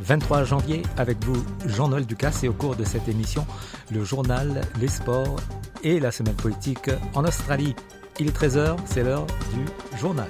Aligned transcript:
23 0.00 0.44
janvier 0.44 0.82
avec 0.96 1.24
vous, 1.24 1.44
Jean-Noël 1.66 2.06
Ducasse, 2.06 2.44
et 2.44 2.48
au 2.48 2.52
cours 2.52 2.76
de 2.76 2.84
cette 2.84 3.08
émission, 3.08 3.46
le 3.92 4.04
journal, 4.04 4.60
les 4.80 4.88
sports 4.88 5.36
et 5.82 6.00
la 6.00 6.10
semaine 6.10 6.34
politique 6.34 6.90
en 7.14 7.24
Australie. 7.24 7.74
Il 8.18 8.28
est 8.28 8.36
13h, 8.36 8.76
c'est 8.86 9.02
l'heure 9.02 9.26
du 9.52 9.98
journal. 9.98 10.28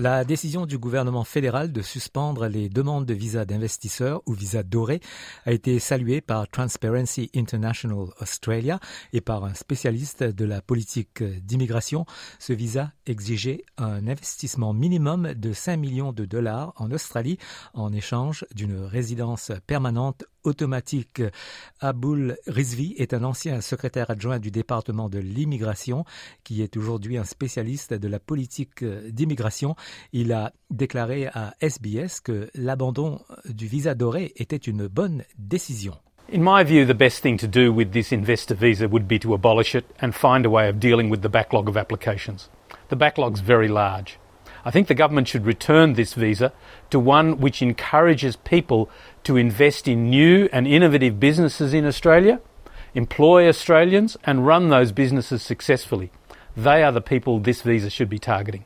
La 0.00 0.24
décision 0.24 0.64
du 0.64 0.78
gouvernement 0.78 1.24
fédéral 1.24 1.72
de 1.72 1.82
suspendre 1.82 2.46
les 2.46 2.68
demandes 2.68 3.04
de 3.04 3.14
visa 3.14 3.44
d'investisseurs 3.44 4.22
ou 4.26 4.32
visa 4.32 4.62
doré 4.62 5.00
a 5.44 5.50
été 5.50 5.80
saluée 5.80 6.20
par 6.20 6.46
Transparency 6.46 7.32
International 7.34 8.06
Australia 8.20 8.78
et 9.12 9.20
par 9.20 9.44
un 9.44 9.54
spécialiste 9.54 10.22
de 10.22 10.44
la 10.44 10.62
politique 10.62 11.24
d'immigration. 11.24 12.06
Ce 12.38 12.52
visa 12.52 12.92
exigeait 13.06 13.64
un 13.76 14.06
investissement 14.06 14.72
minimum 14.72 15.34
de 15.34 15.52
5 15.52 15.76
millions 15.76 16.12
de 16.12 16.26
dollars 16.26 16.74
en 16.76 16.92
Australie 16.92 17.38
en 17.74 17.92
échange 17.92 18.46
d'une 18.54 18.78
résidence 18.78 19.50
permanente 19.66 20.26
automatique. 20.48 21.22
Aboul 21.80 22.36
Rizvi 22.46 22.94
est 22.98 23.14
un 23.14 23.22
ancien 23.22 23.60
secrétaire 23.60 24.10
adjoint 24.10 24.38
du 24.38 24.50
département 24.50 25.08
de 25.08 25.18
l'immigration 25.18 26.04
qui 26.42 26.62
est 26.62 26.76
aujourd'hui 26.76 27.16
un 27.16 27.24
spécialiste 27.24 27.94
de 27.94 28.08
la 28.08 28.18
politique 28.18 28.84
d'immigration. 28.84 29.76
Il 30.12 30.32
a 30.32 30.52
déclaré 30.70 31.26
à 31.26 31.54
SBS 31.60 32.20
que 32.20 32.50
l'abandon 32.54 33.20
du 33.48 33.66
visa 33.66 33.94
doré 33.94 34.32
était 34.36 34.56
une 34.56 34.88
bonne 34.88 35.22
décision. 35.38 35.94
In 36.30 36.42
my 36.42 36.62
view, 36.62 36.84
the 36.84 36.92
best 36.94 37.22
thing 37.22 37.38
to 37.38 37.46
do 37.46 37.72
with 37.72 37.92
this 37.92 38.12
investor 38.12 38.54
visa 38.54 38.86
would 38.86 39.08
be 39.08 39.18
to 39.18 39.32
abolish 39.32 39.74
it 39.74 39.86
and 40.02 40.12
find 40.12 40.44
a 40.44 40.50
way 40.50 40.68
of 40.68 40.78
dealing 40.78 41.08
with 41.08 41.22
the 41.22 41.28
backlog 41.30 41.68
of 41.68 41.76
applications. 41.76 42.50
The 42.90 42.96
backlog's 42.96 43.40
very 43.40 43.68
large. 43.68 44.18
I 44.64 44.70
think 44.70 44.88
the 44.88 44.94
government 44.94 45.28
should 45.28 45.46
return 45.46 45.94
this 45.94 46.12
visa 46.12 46.52
to 46.90 46.98
one 46.98 47.38
which 47.38 47.62
encourages 47.62 48.36
people 48.36 48.90
to 49.28 49.36
invest 49.36 49.86
in 49.86 50.08
new 50.08 50.48
and 50.52 50.66
innovative 50.66 51.20
businesses 51.20 51.74
in 51.74 51.84
Australia, 51.84 52.40
employ 52.94 53.46
Australians, 53.46 54.16
and 54.24 54.46
run 54.46 54.70
those 54.70 54.90
businesses 54.90 55.42
successfully. 55.42 56.10
They 56.56 56.82
are 56.82 56.92
the 56.92 57.02
people 57.02 57.38
this 57.38 57.60
visa 57.60 57.90
should 57.90 58.08
be 58.08 58.18
targeting. 58.18 58.64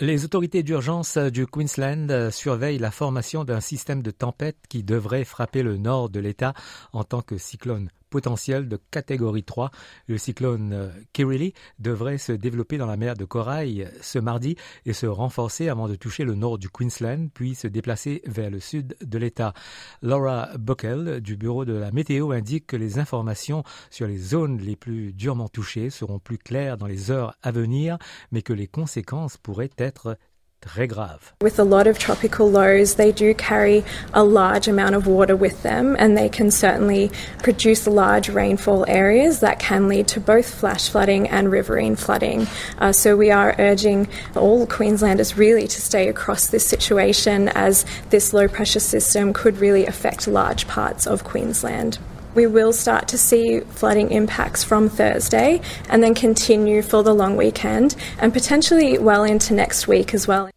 Les 0.00 0.24
autorités 0.24 0.64
d'urgence 0.64 1.18
du 1.18 1.46
Queensland 1.46 2.30
surveillent 2.32 2.80
la 2.80 2.90
formation 2.90 3.44
d'un 3.44 3.60
système 3.60 4.02
de 4.02 4.10
tempête 4.10 4.56
qui 4.68 4.82
devrait 4.82 5.24
frapper 5.24 5.62
le 5.62 5.76
nord 5.76 6.10
de 6.10 6.18
l'État 6.18 6.52
en 6.92 7.04
tant 7.04 7.22
que 7.22 7.38
cyclone 7.38 7.90
potentiel 8.10 8.68
de 8.68 8.78
catégorie 8.90 9.44
3. 9.44 9.70
Le 10.06 10.18
cyclone 10.18 10.92
Kirili 11.12 11.52
devrait 11.78 12.18
se 12.18 12.32
développer 12.32 12.78
dans 12.78 12.86
la 12.86 12.96
mer 12.96 13.14
de 13.14 13.24
Corail 13.24 13.88
ce 14.00 14.18
mardi 14.18 14.56
et 14.86 14.92
se 14.92 15.06
renforcer 15.06 15.68
avant 15.68 15.88
de 15.88 15.94
toucher 15.94 16.24
le 16.24 16.34
nord 16.34 16.58
du 16.58 16.68
Queensland, 16.68 17.28
puis 17.32 17.54
se 17.54 17.66
déplacer 17.66 18.22
vers 18.26 18.50
le 18.50 18.60
sud 18.60 18.96
de 19.00 19.18
l'État. 19.18 19.54
Laura 20.02 20.50
Buckel 20.58 21.20
du 21.20 21.36
Bureau 21.36 21.64
de 21.64 21.72
la 21.72 21.90
météo 21.90 22.32
indique 22.32 22.66
que 22.66 22.76
les 22.76 22.98
informations 22.98 23.62
sur 23.90 24.06
les 24.06 24.18
zones 24.18 24.58
les 24.58 24.76
plus 24.76 25.12
durement 25.12 25.48
touchées 25.48 25.90
seront 25.90 26.18
plus 26.18 26.38
claires 26.38 26.76
dans 26.76 26.86
les 26.86 27.10
heures 27.10 27.34
à 27.42 27.50
venir, 27.50 27.98
mais 28.32 28.42
que 28.42 28.52
les 28.52 28.66
conséquences 28.66 29.36
pourraient 29.36 29.70
être 29.78 30.18
très 30.64 30.88
grave. 30.88 31.32
With 31.40 31.58
a 31.58 31.64
lot 31.64 31.86
of 31.86 31.98
tropical 31.98 32.50
lows, 32.50 32.94
they 32.94 33.12
do 33.12 33.34
carry 33.34 33.84
a 34.12 34.24
large 34.24 34.68
amount 34.68 34.94
of 34.94 35.06
water 35.06 35.36
with 35.36 35.62
them 35.62 35.96
and 35.98 36.16
they 36.16 36.28
can 36.28 36.50
certainly 36.50 37.10
produce 37.42 37.86
large 37.86 38.28
rainfall 38.28 38.84
areas 38.88 39.40
that 39.40 39.58
can 39.58 39.88
lead 39.88 40.08
to 40.08 40.20
both 40.20 40.52
flash 40.52 40.88
flooding 40.88 41.28
and 41.28 41.50
riverine 41.50 41.96
flooding. 41.96 42.46
Uh, 42.78 42.92
so 42.92 43.16
we 43.16 43.30
are 43.30 43.54
urging 43.58 44.08
all 44.34 44.66
Queenslanders 44.66 45.36
really 45.36 45.68
to 45.68 45.80
stay 45.80 46.08
across 46.08 46.48
this 46.48 46.66
situation 46.66 47.48
as 47.48 47.84
this 48.10 48.32
low 48.32 48.48
pressure 48.48 48.80
system 48.80 49.32
could 49.32 49.58
really 49.58 49.86
affect 49.86 50.26
large 50.26 50.66
parts 50.66 51.06
of 51.06 51.24
Queensland. 51.24 51.98
We 52.34 52.48
will 52.48 52.72
start 52.72 53.06
to 53.08 53.18
see 53.18 53.60
flooding 53.60 54.10
impacts 54.10 54.64
from 54.64 54.88
Thursday 54.88 55.60
and 55.88 56.02
then 56.02 56.14
continue 56.14 56.82
for 56.82 57.04
the 57.04 57.14
long 57.14 57.36
weekend 57.36 57.94
and 58.18 58.32
potentially 58.32 58.98
well 58.98 59.22
into 59.22 59.54
next 59.54 59.86
week 59.86 60.14
as 60.14 60.26
well. 60.26 60.50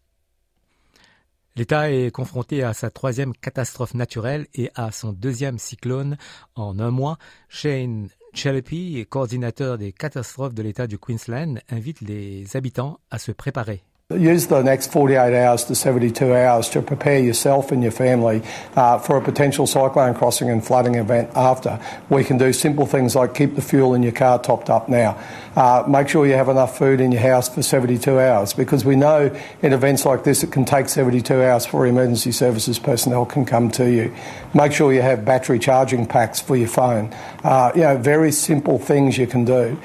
L'État 1.57 1.91
est 1.91 2.11
confronté 2.11 2.61
à 2.61 2.73
sa 2.73 2.91
troisième 2.91 3.33
catastrophe 3.33 3.95
naturelle 3.95 4.45
et 4.53 4.69
à 4.75 4.91
son 4.91 5.11
deuxième 5.11 5.57
cyclone 5.57 6.15
en 6.53 6.77
un 6.77 6.91
mois. 6.91 7.17
Shane 7.49 8.09
Chelepi, 8.35 9.03
coordinateur 9.09 9.79
des 9.79 9.91
catastrophes 9.91 10.53
de 10.53 10.61
l'État 10.61 10.85
du 10.85 10.99
Queensland, 10.99 11.59
invite 11.69 12.01
les 12.01 12.55
habitants 12.55 12.99
à 13.09 13.17
se 13.17 13.31
préparer. 13.31 13.86
Use 14.15 14.47
the 14.47 14.61
next 14.61 14.93
48 14.93 15.37
hours 15.37 15.65
to 15.65 15.75
72 15.75 16.33
hours 16.33 16.69
to 16.69 16.81
prepare 16.81 17.19
yourself 17.19 17.73
and 17.73 17.83
your 17.83 17.91
family 17.91 18.41
uh, 18.77 18.99
for 18.99 19.17
a 19.17 19.21
potential 19.21 19.67
cyclone 19.67 20.15
crossing 20.15 20.49
and 20.49 20.65
flooding 20.65 20.95
event 20.95 21.29
after. 21.35 21.77
We 22.09 22.23
can 22.23 22.37
do 22.37 22.53
simple 22.53 22.85
things 22.85 23.17
like 23.17 23.35
keep 23.35 23.55
the 23.55 23.61
fuel 23.61 23.93
in 23.95 24.03
your 24.03 24.13
car 24.13 24.39
topped 24.39 24.69
up 24.69 24.87
now. 24.87 25.21
Uh, 25.57 25.83
make 25.89 26.07
sure 26.07 26.25
you 26.25 26.35
have 26.35 26.47
enough 26.47 26.77
food 26.77 27.01
in 27.01 27.11
your 27.11 27.19
house 27.19 27.49
for 27.53 27.61
72 27.61 28.17
hours 28.17 28.53
because 28.53 28.85
we 28.85 28.95
know 28.95 29.29
in 29.61 29.73
events 29.73 30.05
like 30.05 30.23
this 30.23 30.41
it 30.41 30.53
can 30.53 30.63
take 30.63 30.87
72 30.87 31.43
hours 31.43 31.65
for 31.65 31.85
emergency 31.85 32.31
services 32.31 32.79
personnel 32.79 33.25
can 33.25 33.43
come 33.43 33.69
to 33.71 33.91
you. 33.91 34.15
Make 34.53 34.71
sure 34.71 34.93
you 34.93 35.01
have 35.01 35.25
battery 35.25 35.59
charging 35.59 36.05
packs 36.05 36.39
for 36.39 36.55
your 36.55 36.69
phone. 36.69 37.13
Uh, 37.43 37.73
you 37.75 37.81
know, 37.81 37.97
very 37.97 38.31
simple 38.31 38.79
things 38.79 39.17
you 39.17 39.27
can 39.27 39.43
do. 39.43 39.77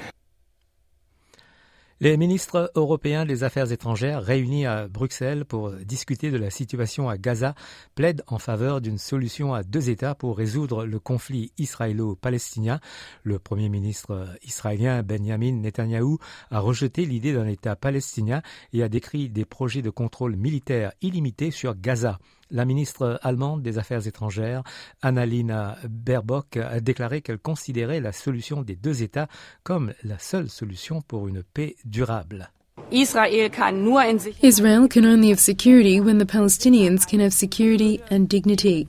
Les 2.02 2.16
ministres 2.16 2.72
européens 2.74 3.24
des 3.24 3.44
Affaires 3.44 3.70
étrangères 3.70 4.24
réunis 4.24 4.66
à 4.66 4.88
Bruxelles 4.88 5.44
pour 5.44 5.70
discuter 5.70 6.32
de 6.32 6.36
la 6.36 6.50
situation 6.50 7.08
à 7.08 7.16
Gaza 7.16 7.54
plaident 7.94 8.24
en 8.26 8.40
faveur 8.40 8.80
d'une 8.80 8.98
solution 8.98 9.54
à 9.54 9.62
deux 9.62 9.88
États 9.88 10.16
pour 10.16 10.36
résoudre 10.36 10.84
le 10.84 10.98
conflit 10.98 11.52
israélo-palestinien. 11.58 12.80
Le 13.22 13.38
Premier 13.38 13.68
ministre 13.68 14.26
israélien 14.42 15.04
Benjamin 15.04 15.52
Netanyahou 15.52 16.18
a 16.50 16.58
rejeté 16.58 17.06
l'idée 17.06 17.34
d'un 17.34 17.46
État 17.46 17.76
palestinien 17.76 18.42
et 18.72 18.82
a 18.82 18.88
décrit 18.88 19.28
des 19.28 19.44
projets 19.44 19.82
de 19.82 19.90
contrôle 19.90 20.34
militaire 20.34 20.90
illimité 21.02 21.52
sur 21.52 21.76
Gaza. 21.76 22.18
La 22.54 22.66
ministre 22.66 23.18
allemande 23.22 23.62
des 23.62 23.78
Affaires 23.78 24.06
étrangères, 24.06 24.62
Annalena 25.00 25.78
Baerbock, 25.88 26.58
a 26.58 26.80
déclaré 26.80 27.22
qu'elle 27.22 27.38
considérait 27.38 28.00
la 28.00 28.12
solution 28.12 28.60
des 28.60 28.76
deux 28.76 29.02
États 29.02 29.28
comme 29.62 29.94
la 30.04 30.18
seule 30.18 30.50
solution 30.50 31.00
pour 31.00 31.28
une 31.28 31.42
paix 31.42 31.76
durable. 31.86 32.50
Israel 32.90 33.50
can 33.50 35.06
only 35.06 35.30
have 35.30 35.40
security 35.40 35.98
when 35.98 36.18
the 36.18 36.26
Palestinians 36.26 37.06
can 37.06 37.20
have 37.20 37.32
security 37.32 38.02
and 38.10 38.28
dignity. 38.28 38.86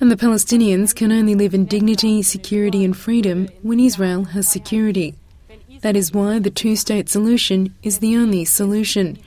And 0.00 0.08
the 0.08 0.16
Palestinians 0.16 0.94
can 0.94 1.10
only 1.10 1.34
live 1.34 1.52
in 1.52 1.64
dignity, 1.64 2.22
security, 2.22 2.84
and 2.84 2.96
freedom 2.96 3.48
when 3.62 3.80
Israel 3.80 4.24
has 4.34 4.46
security. 4.46 5.14
That 5.82 5.96
is 5.96 6.12
why 6.12 6.38
the 6.38 6.50
two 6.50 6.76
state 6.76 7.08
solution 7.08 7.74
is 7.82 7.98
the 7.98 8.16
only 8.16 8.44
solution. 8.44 9.18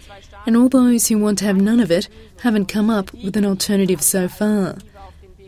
And 0.46 0.58
all 0.58 0.70
those 0.70 1.08
who 1.08 1.18
want 1.18 1.40
to 1.40 1.46
have 1.46 1.58
none 1.58 1.80
of 1.80 1.92
it 1.92 2.10
haven't 2.42 2.66
come 2.66 2.90
up 2.90 3.14
with 3.14 3.38
an 3.38 3.46
alternative 3.46 4.02
so 4.02 4.28
far. 4.28 4.78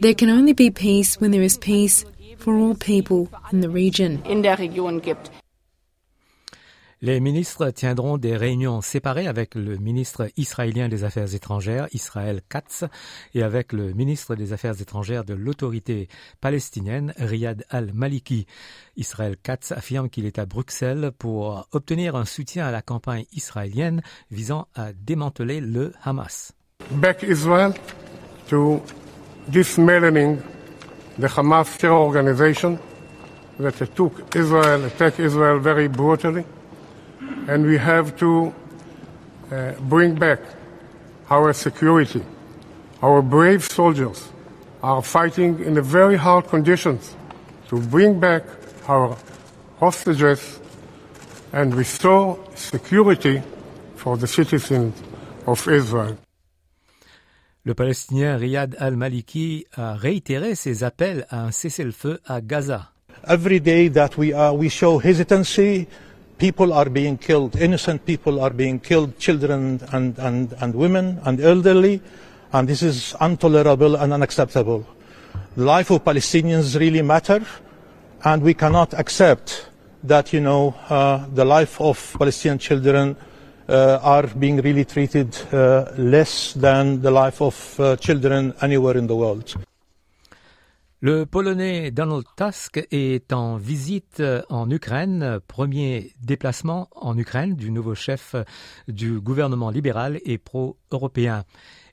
There 0.02 0.14
can 0.14 0.30
only 0.30 0.54
be 0.54 0.70
peace 0.72 1.20
when 1.20 1.32
there 1.32 1.42
is 1.44 1.58
peace 1.58 2.06
for 2.38 2.56
all 2.56 2.76
people 2.76 3.30
in 3.52 3.62
the 3.62 3.70
region. 3.70 4.22
in 4.26 4.42
der 4.42 4.58
Region 4.58 5.00
gibt. 5.00 5.30
Les 7.06 7.20
ministres 7.20 7.70
tiendront 7.70 8.18
des 8.18 8.36
réunions 8.36 8.82
séparées 8.82 9.28
avec 9.28 9.54
le 9.54 9.78
ministre 9.78 10.28
israélien 10.38 10.90
des 10.90 11.04
Affaires 11.04 11.36
étrangères, 11.36 11.88
Israël 11.94 12.42
Katz, 12.50 12.84
et 13.36 13.44
avec 13.44 13.74
le 13.74 13.94
ministre 13.94 14.34
des 14.34 14.54
Affaires 14.54 14.82
étrangères 14.82 15.24
de 15.24 15.36
l'autorité 15.36 16.08
palestinienne, 16.42 17.14
Riyad 17.20 17.64
al-Maliki. 17.70 18.48
Israël 18.96 19.36
Katz 19.38 19.72
affirme 19.72 20.10
qu'il 20.10 20.26
est 20.26 20.40
à 20.40 20.48
Bruxelles 20.48 21.12
pour 21.20 21.68
obtenir 21.74 22.16
un 22.16 22.26
soutien 22.26 22.66
à 22.66 22.72
la 22.72 22.82
campagne 22.82 23.26
israélienne 23.34 24.02
visant 24.32 24.68
à 24.74 24.92
démanteler 24.92 25.62
le 25.62 25.94
Hamas. 26.04 26.54
Back 26.90 27.22
Israel 27.22 27.76
to 28.50 28.82
dismantling 29.50 30.40
the 31.20 31.28
Hamas 31.38 31.78
terror 31.78 32.04
organization 32.04 32.80
that 33.60 33.74
took 33.94 34.24
Israel, 34.36 34.86
attacked 34.86 35.20
Israel 35.20 35.60
very 35.60 35.88
brutally. 35.88 36.44
And 37.48 37.66
we 37.66 37.78
have 37.78 38.18
to 38.18 38.54
uh, 39.52 39.74
bring 39.82 40.16
back 40.16 40.40
our 41.30 41.54
security. 41.54 42.24
Our 43.02 43.22
brave 43.22 43.64
soldiers 43.64 44.30
are 44.82 45.02
fighting 45.02 45.64
in 45.64 45.82
very 45.82 46.16
hard 46.16 46.48
conditions 46.48 47.16
to 47.70 47.80
bring 47.80 48.20
back 48.20 48.44
our 48.88 49.18
hostages 49.80 50.60
and 51.54 51.74
restore 51.74 52.40
security 52.56 53.42
for 53.96 54.18
the 54.18 54.28
citizens 54.28 54.94
of 55.48 55.68
Israel. 55.68 56.18
Le 57.66 57.74
Palestinien 57.74 58.38
Riyad 58.38 58.76
al-Maliki 58.80 59.66
a 59.74 59.96
réitéré 59.96 60.54
ses 60.54 60.84
appels 60.84 61.26
à 61.32 61.46
un 61.46 61.52
cessez-le-feu 61.52 62.20
à 62.28 62.42
Gaza. 62.42 62.92
Every 63.28 63.60
day 63.60 63.88
that 63.90 64.18
we, 64.18 64.34
are, 64.34 64.54
we 64.54 64.70
show 64.70 65.00
hesitancy, 65.00 65.88
people 66.38 66.74
are 66.74 66.90
being 66.90 67.18
killed, 67.18 67.56
innocent 67.56 68.06
people 68.06 68.42
are 68.42 68.50
being 68.50 68.80
killed, 68.80 69.18
children 69.18 69.80
and, 69.92 70.18
and, 70.20 70.54
and 70.60 70.76
women 70.76 71.20
and 71.26 71.40
elderly, 71.40 72.02
and 72.54 72.68
this 72.68 72.82
is 72.82 73.16
intolerable 73.22 73.96
and 73.96 74.14
unacceptable. 74.14 74.86
The 75.56 75.64
life 75.64 75.92
of 75.92 76.04
Palestinians 76.04 76.80
really 76.80 77.02
matter, 77.02 77.46
and 78.24 78.42
we 78.42 78.54
cannot 78.54 78.94
accept 78.94 79.70
that, 80.04 80.34
you 80.34 80.42
know, 80.42 80.76
uh, 80.90 81.26
the 81.34 81.46
life 81.46 81.80
of 81.82 82.16
Palestinian 82.20 82.60
children 82.60 83.16
uh, 83.68 84.00
are 84.02 84.28
being 84.28 84.58
really 84.58 84.86
treated 84.86 85.36
uh, 85.52 85.92
less 85.98 86.54
than 86.54 87.02
the 87.02 87.12
life 87.12 87.42
of 87.42 87.80
uh, 87.80 87.96
children 87.98 88.54
anywhere 88.62 88.98
in 88.98 89.08
the 89.08 89.16
world. 89.16 89.56
Le 91.06 91.28
Polonais 91.28 91.92
Donald 91.92 92.24
Tusk 92.36 92.88
est 92.90 93.32
en 93.32 93.58
visite 93.58 94.24
en 94.50 94.68
Ukraine, 94.72 95.40
premier 95.48 96.14
déplacement 96.20 96.90
en 96.96 97.16
Ukraine 97.16 97.54
du 97.56 97.70
nouveau 97.70 97.94
chef 97.94 98.36
du 98.88 99.20
gouvernement 99.20 99.70
libéral 99.70 100.20
et 100.26 100.40
pro-européen. 100.40 101.44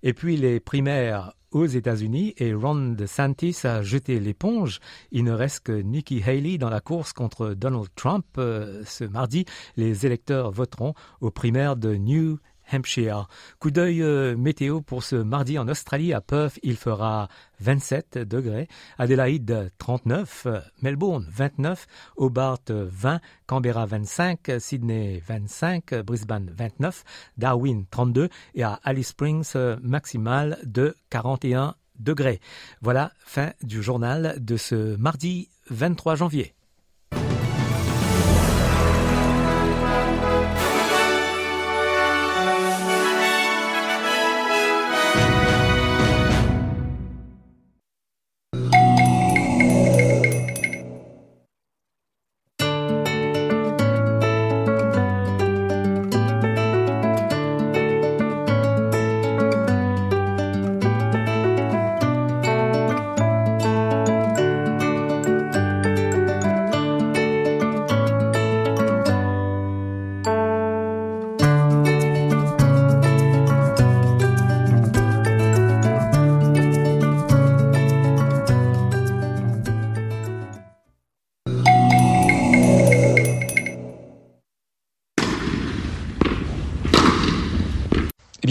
Et 0.02 0.14
puis 0.14 0.38
les 0.38 0.60
primaires 0.60 1.34
aux 1.50 1.66
États-Unis 1.66 2.32
et 2.38 2.54
Ron 2.54 2.94
DeSantis 2.94 3.58
a 3.64 3.82
jeté 3.82 4.18
l'éponge. 4.18 4.80
Il 5.10 5.24
ne 5.24 5.32
reste 5.32 5.64
que 5.64 5.72
Nikki 5.72 6.22
Haley 6.22 6.56
dans 6.56 6.70
la 6.70 6.80
course 6.80 7.12
contre 7.12 7.52
Donald 7.52 7.88
Trump. 7.94 8.24
Euh, 8.38 8.82
ce 8.86 9.04
mardi, 9.04 9.44
les 9.76 10.06
électeurs 10.06 10.50
voteront 10.50 10.94
aux 11.20 11.30
primaires 11.30 11.76
de 11.76 11.96
New 11.96 12.38
Hampshire. 12.72 13.28
Coup 13.58 13.70
d'œil 13.70 14.02
euh, 14.02 14.36
météo 14.36 14.80
pour 14.80 15.02
ce 15.02 15.16
mardi 15.16 15.58
en 15.58 15.69
Australie. 15.69 16.12
À 16.12 16.20
Perth, 16.20 16.58
il 16.62 16.76
fera 16.76 17.28
27 17.60 18.19
degrés. 18.19 18.69
Adélaïde, 18.98 19.70
39. 19.78 20.46
Melbourne, 20.80 21.26
29. 21.30 21.86
Hobart, 22.16 22.60
20. 22.69 23.20
Canberra, 23.46 23.86
25. 23.86 24.52
Sydney, 24.58 25.22
25. 25.26 25.94
Brisbane, 26.04 26.50
29. 26.56 27.04
Darwin, 27.36 27.84
32. 27.90 28.28
Et 28.54 28.62
à 28.62 28.80
Alice 28.84 29.08
Springs, 29.08 29.54
maximal 29.82 30.58
de 30.64 30.94
41 31.10 31.74
degrés. 31.98 32.40
Voilà, 32.80 33.12
fin 33.19 33.52
du 33.62 33.82
journal 33.82 34.36
de 34.38 34.56
ce 34.56 34.96
mardi 34.96 35.48
23 35.70 36.16
janvier. 36.16 36.54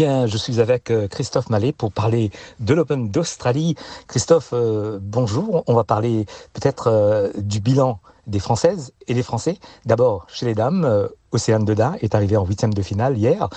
Je 0.01 0.38
suis 0.38 0.59
avec 0.59 0.89
euh, 0.89 1.07
Christophe 1.07 1.50
Mallet 1.50 1.71
pour 1.71 1.92
parler 1.92 2.31
de 2.59 2.74
l'Open 2.74 3.09
d'Australie. 3.09 3.75
Christophe, 4.07 4.50
euh, 4.53 5.00
bonjour. 5.01 5.63
On 5.68 5.75
va 5.75 5.83
parler 5.83 6.25
peut-être 6.53 6.88
euh, 6.88 7.30
du 7.38 7.59
bilan 7.59 8.00
des 8.25 8.39
Françaises 8.39 8.94
et 9.07 9.13
des 9.13 9.24
Français. 9.24 9.57
D'abord, 9.86 10.25
chez 10.27 10.45
les 10.45 10.56
dames, 10.56 11.07
Océane 11.31 11.66
Deda 11.66 11.94
est 12.01 12.16
arrivée 12.16 12.38
en 12.38 12.45
huitième 12.45 12.74
de 12.74 12.81
finale 12.81 13.18
hier. 13.18 13.48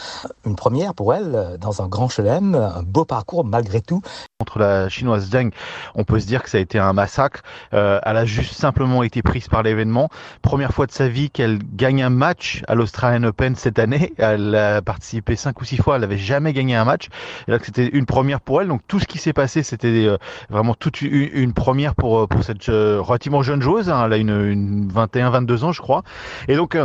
Une 0.46 0.56
première 0.56 0.94
pour 0.94 1.14
elle 1.14 1.58
dans 1.60 1.82
un 1.82 1.88
grand 1.88 2.08
chelem, 2.08 2.54
un 2.54 2.82
beau 2.82 3.04
parcours 3.04 3.44
malgré 3.44 3.80
tout. 3.80 4.00
Contre 4.38 4.58
la 4.58 4.88
chinoise 4.88 5.30
Zheng, 5.30 5.50
on 5.94 6.04
peut 6.04 6.20
se 6.20 6.26
dire 6.26 6.42
que 6.42 6.50
ça 6.50 6.58
a 6.58 6.60
été 6.60 6.78
un 6.78 6.92
massacre. 6.92 7.42
Euh, 7.72 8.00
elle 8.04 8.16
a 8.16 8.24
juste 8.24 8.54
simplement 8.54 9.02
été 9.02 9.22
prise 9.22 9.48
par 9.48 9.62
l'événement. 9.62 10.08
Première 10.42 10.72
fois 10.72 10.86
de 10.86 10.92
sa 10.92 11.08
vie 11.08 11.30
qu'elle 11.30 11.58
gagne 11.58 12.02
un 12.02 12.10
match 12.10 12.62
à 12.68 12.74
l'Australian 12.74 13.24
Open 13.24 13.56
cette 13.56 13.78
année. 13.78 14.12
Elle 14.18 14.54
a 14.54 14.82
participé 14.82 15.36
cinq 15.36 15.60
ou 15.60 15.64
six 15.64 15.76
fois, 15.76 15.96
elle 15.96 16.02
n'avait 16.02 16.18
jamais 16.18 16.52
gagné 16.52 16.76
un 16.76 16.84
match. 16.84 17.08
Là, 17.48 17.58
c'était 17.62 17.88
une 17.88 18.06
première 18.06 18.40
pour 18.40 18.60
elle. 18.60 18.68
Donc 18.68 18.82
tout 18.86 19.00
ce 19.00 19.06
qui 19.06 19.18
s'est 19.18 19.32
passé, 19.32 19.62
c'était 19.62 20.06
euh, 20.06 20.18
vraiment 20.50 20.74
toute 20.74 21.02
une, 21.02 21.52
première 21.52 21.94
pour 21.94 22.20
euh, 22.20 22.26
pour 22.26 22.44
cette 22.44 22.66
relativement 22.66 23.42
jeune 23.42 23.62
joueuse. 23.62 23.90
Hein. 23.90 24.04
Elle 24.06 24.12
a 24.12 24.16
une, 24.16 24.46
une 24.46 24.88
21-22 24.88 25.64
ans, 25.64 25.72
je 25.72 25.80
crois. 25.80 26.02
Et 26.48 26.56
donc 26.56 26.76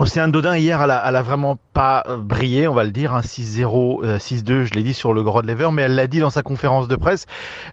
Océane 0.00 0.30
Dodin 0.30 0.56
hier, 0.56 0.80
elle 0.80 0.92
a, 0.92 1.02
elle 1.08 1.16
a 1.16 1.22
vraiment 1.22 1.58
pas 1.72 2.04
euh, 2.08 2.18
brillé, 2.18 2.68
on 2.68 2.74
va 2.74 2.84
le 2.84 2.92
dire, 2.92 3.14
un 3.14 3.20
6-0, 3.20 4.18
6-2, 4.18 4.62
je 4.62 4.74
l'ai 4.74 4.84
dit 4.84 4.94
sur 4.94 5.12
le 5.12 5.24
Grand 5.24 5.44
Lever, 5.44 5.70
mais 5.72 5.82
elle 5.82 5.96
l'a 5.96 6.06
dit 6.06 6.20
dans 6.20 6.30
sa 6.30 6.44
conférence 6.44 6.86
de 6.86 6.94
presse. 6.94 7.26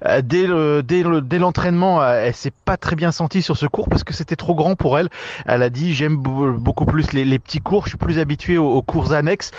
Euh, 0.07 0.23
dès 0.23 0.47
le, 0.47 0.81
dès 0.81 1.03
le, 1.03 1.21
dès 1.21 1.37
l'entraînement, 1.37 2.01
euh, 2.01 2.23
elle 2.25 2.33
s'est 2.33 2.53
pas 2.65 2.77
très 2.77 2.95
bien 2.95 3.11
sentie 3.11 3.43
sur 3.43 3.57
ce 3.57 3.67
cours 3.67 3.89
parce 3.89 4.03
que 4.03 4.11
c'était 4.11 4.35
trop 4.35 4.55
grand 4.55 4.75
pour 4.75 4.97
elle. 4.97 5.09
Elle 5.45 5.61
a 5.61 5.69
dit 5.69 5.93
j'aime 5.93 6.17
beaucoup 6.17 6.85
plus 6.85 7.13
les, 7.13 7.25
les, 7.25 7.37
petits 7.37 7.59
cours, 7.59 7.83
je 7.83 7.89
suis 7.89 7.97
plus 7.99 8.17
habituée 8.17 8.57
aux, 8.57 8.81
cours 8.81 9.13
annexes 9.13 9.51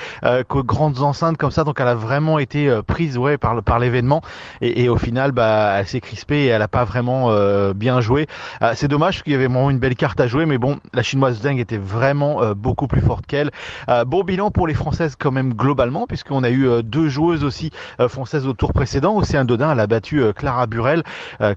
qu'aux 0.48 0.64
grandes 0.64 1.02
enceintes 1.02 1.36
comme 1.36 1.52
ça. 1.52 1.62
Donc 1.62 1.80
elle 1.80 1.86
a 1.86 1.94
vraiment 1.94 2.40
été 2.40 2.80
prise 2.84 3.16
ouais 3.16 3.38
par 3.38 3.62
par 3.62 3.78
l'événement 3.78 4.22
et, 4.60 4.82
et, 4.82 4.88
au 4.88 4.96
final, 4.96 5.30
bah, 5.30 5.76
elle 5.78 5.86
s'est 5.86 6.00
crispée 6.00 6.44
et 6.44 6.46
elle 6.46 6.62
a 6.62 6.68
pas 6.68 6.84
vraiment 6.84 7.30
bien 7.74 8.00
joué. 8.00 8.26
c'est 8.74 8.88
dommage 8.88 9.22
qu'il 9.22 9.32
y 9.32 9.36
avait 9.36 9.46
vraiment 9.46 9.70
une 9.70 9.78
belle 9.78 9.94
carte 9.94 10.20
à 10.20 10.26
jouer, 10.26 10.46
mais 10.46 10.58
bon, 10.58 10.78
la 10.92 11.02
chinoise 11.02 11.40
Zheng 11.42 11.58
était 11.58 11.78
vraiment 11.78 12.55
beaucoup 12.56 12.86
plus 12.86 13.00
forte 13.00 13.26
qu'elle. 13.26 13.50
Euh, 13.88 14.04
bon 14.04 14.24
bilan 14.24 14.50
pour 14.50 14.66
les 14.66 14.74
Françaises 14.74 15.16
quand 15.18 15.30
même 15.30 15.54
globalement, 15.54 16.06
puisqu'on 16.06 16.42
a 16.42 16.50
eu 16.50 16.66
euh, 16.66 16.82
deux 16.82 17.08
joueuses 17.08 17.44
aussi 17.44 17.70
euh, 18.00 18.08
françaises 18.08 18.46
au 18.46 18.52
tour 18.52 18.72
précédent. 18.72 19.16
Océane 19.16 19.46
Dodin, 19.46 19.72
elle 19.72 19.80
a 19.80 19.86
battu 19.86 20.22
Clara 20.34 20.66
Burel. 20.66 21.02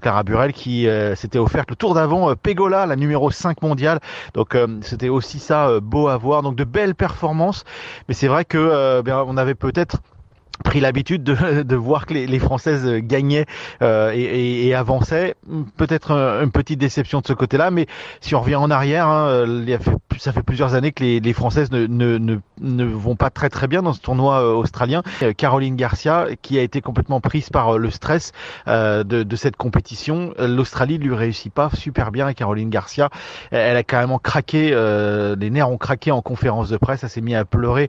Clara 0.00 0.22
Burel 0.22 0.52
qui 0.52 0.86
s'était 1.16 1.38
offerte 1.38 1.70
le 1.70 1.76
tour 1.76 1.94
d'avant 1.94 2.34
Pegola, 2.34 2.86
la 2.86 2.96
numéro 2.96 3.30
5 3.30 3.62
mondiale. 3.62 4.00
Donc 4.34 4.56
c'était 4.82 5.08
aussi 5.08 5.38
ça 5.38 5.80
beau 5.80 6.08
à 6.08 6.16
voir. 6.16 6.42
Donc 6.42 6.56
de 6.56 6.64
belles 6.64 6.94
performances. 6.94 7.64
Mais 8.08 8.14
c'est 8.14 8.28
vrai 8.28 8.44
que 8.44 9.00
ben, 9.02 9.24
on 9.26 9.36
avait 9.36 9.54
peut-être 9.54 9.98
pris 10.62 10.80
l'habitude 10.80 11.22
de, 11.22 11.62
de, 11.62 11.76
voir 11.76 12.06
que 12.06 12.14
les, 12.14 12.26
les 12.26 12.38
Françaises 12.38 12.86
gagnaient 13.02 13.46
euh, 13.82 14.12
et, 14.14 14.68
et, 14.68 14.74
avançaient. 14.74 15.34
Peut-être 15.76 16.12
une 16.12 16.50
petite 16.50 16.78
déception 16.78 17.20
de 17.20 17.26
ce 17.26 17.32
côté-là, 17.32 17.70
mais 17.70 17.86
si 18.20 18.34
on 18.34 18.40
revient 18.40 18.56
en 18.56 18.70
arrière, 18.70 19.08
hein, 19.08 19.46
ça 20.20 20.32
fait 20.32 20.42
plusieurs 20.42 20.74
années 20.74 20.92
que 20.92 21.02
les, 21.02 21.20
les 21.20 21.32
Françaises 21.32 21.70
ne, 21.70 21.86
ne, 21.86 22.18
ne, 22.18 22.36
ne, 22.60 22.84
vont 22.84 23.16
pas 23.16 23.30
très 23.30 23.48
très 23.48 23.66
bien 23.66 23.82
dans 23.82 23.94
ce 23.94 24.00
tournoi 24.00 24.40
euh, 24.42 24.52
australien. 24.52 25.02
Euh, 25.22 25.32
Caroline 25.32 25.76
Garcia, 25.76 26.26
qui 26.42 26.58
a 26.58 26.62
été 26.62 26.82
complètement 26.82 27.20
prise 27.20 27.48
par 27.48 27.78
le 27.78 27.90
stress 27.90 28.32
euh, 28.68 29.02
de, 29.02 29.22
de, 29.22 29.36
cette 29.36 29.56
compétition, 29.56 30.34
l'Australie 30.38 30.98
lui 30.98 31.14
réussit 31.14 31.52
pas 31.52 31.70
super 31.74 32.12
bien. 32.12 32.28
Et 32.28 32.34
Caroline 32.34 32.68
Garcia, 32.68 33.08
elle 33.50 33.76
a 33.76 33.82
carrément 33.82 34.18
craqué, 34.18 34.70
euh, 34.72 35.36
les 35.36 35.48
nerfs 35.50 35.70
ont 35.70 35.78
craqué 35.78 36.10
en 36.10 36.20
conférence 36.20 36.68
de 36.68 36.76
presse. 36.76 37.02
Elle 37.02 37.10
s'est 37.10 37.20
mis 37.22 37.34
à 37.34 37.44
pleurer 37.44 37.88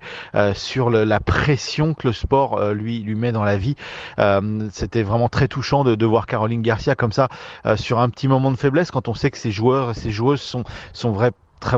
sur 0.53 0.89
le, 0.89 1.03
la 1.03 1.19
pression 1.19 1.93
que 1.93 2.07
le 2.07 2.13
sport 2.13 2.60
euh, 2.61 2.73
lui 2.73 2.99
lui 2.99 3.15
met 3.15 3.31
dans 3.31 3.43
la 3.43 3.57
vie. 3.57 3.75
Euh, 4.19 4.67
c'était 4.71 5.03
vraiment 5.03 5.29
très 5.29 5.47
touchant 5.47 5.83
de, 5.83 5.95
de, 5.95 6.05
voir 6.05 6.25
Caroline 6.27 6.61
Garcia 6.61 6.95
comme 6.95 7.11
ça 7.11 7.27
euh, 7.65 7.77
sur 7.77 7.99
un 7.99 8.09
petit 8.09 8.27
moment 8.27 8.51
de 8.51 8.57
faiblesse 8.57 8.91
quand 8.91 9.07
on 9.07 9.13
sait 9.13 9.31
que 9.31 9.37
ces 9.37 9.51
joueurs 9.51 9.95
ces 9.95 10.11
joueuses 10.11 10.41
sont 10.41 10.63
sont 10.93 11.11
vrais 11.11 11.31
très 11.61 11.77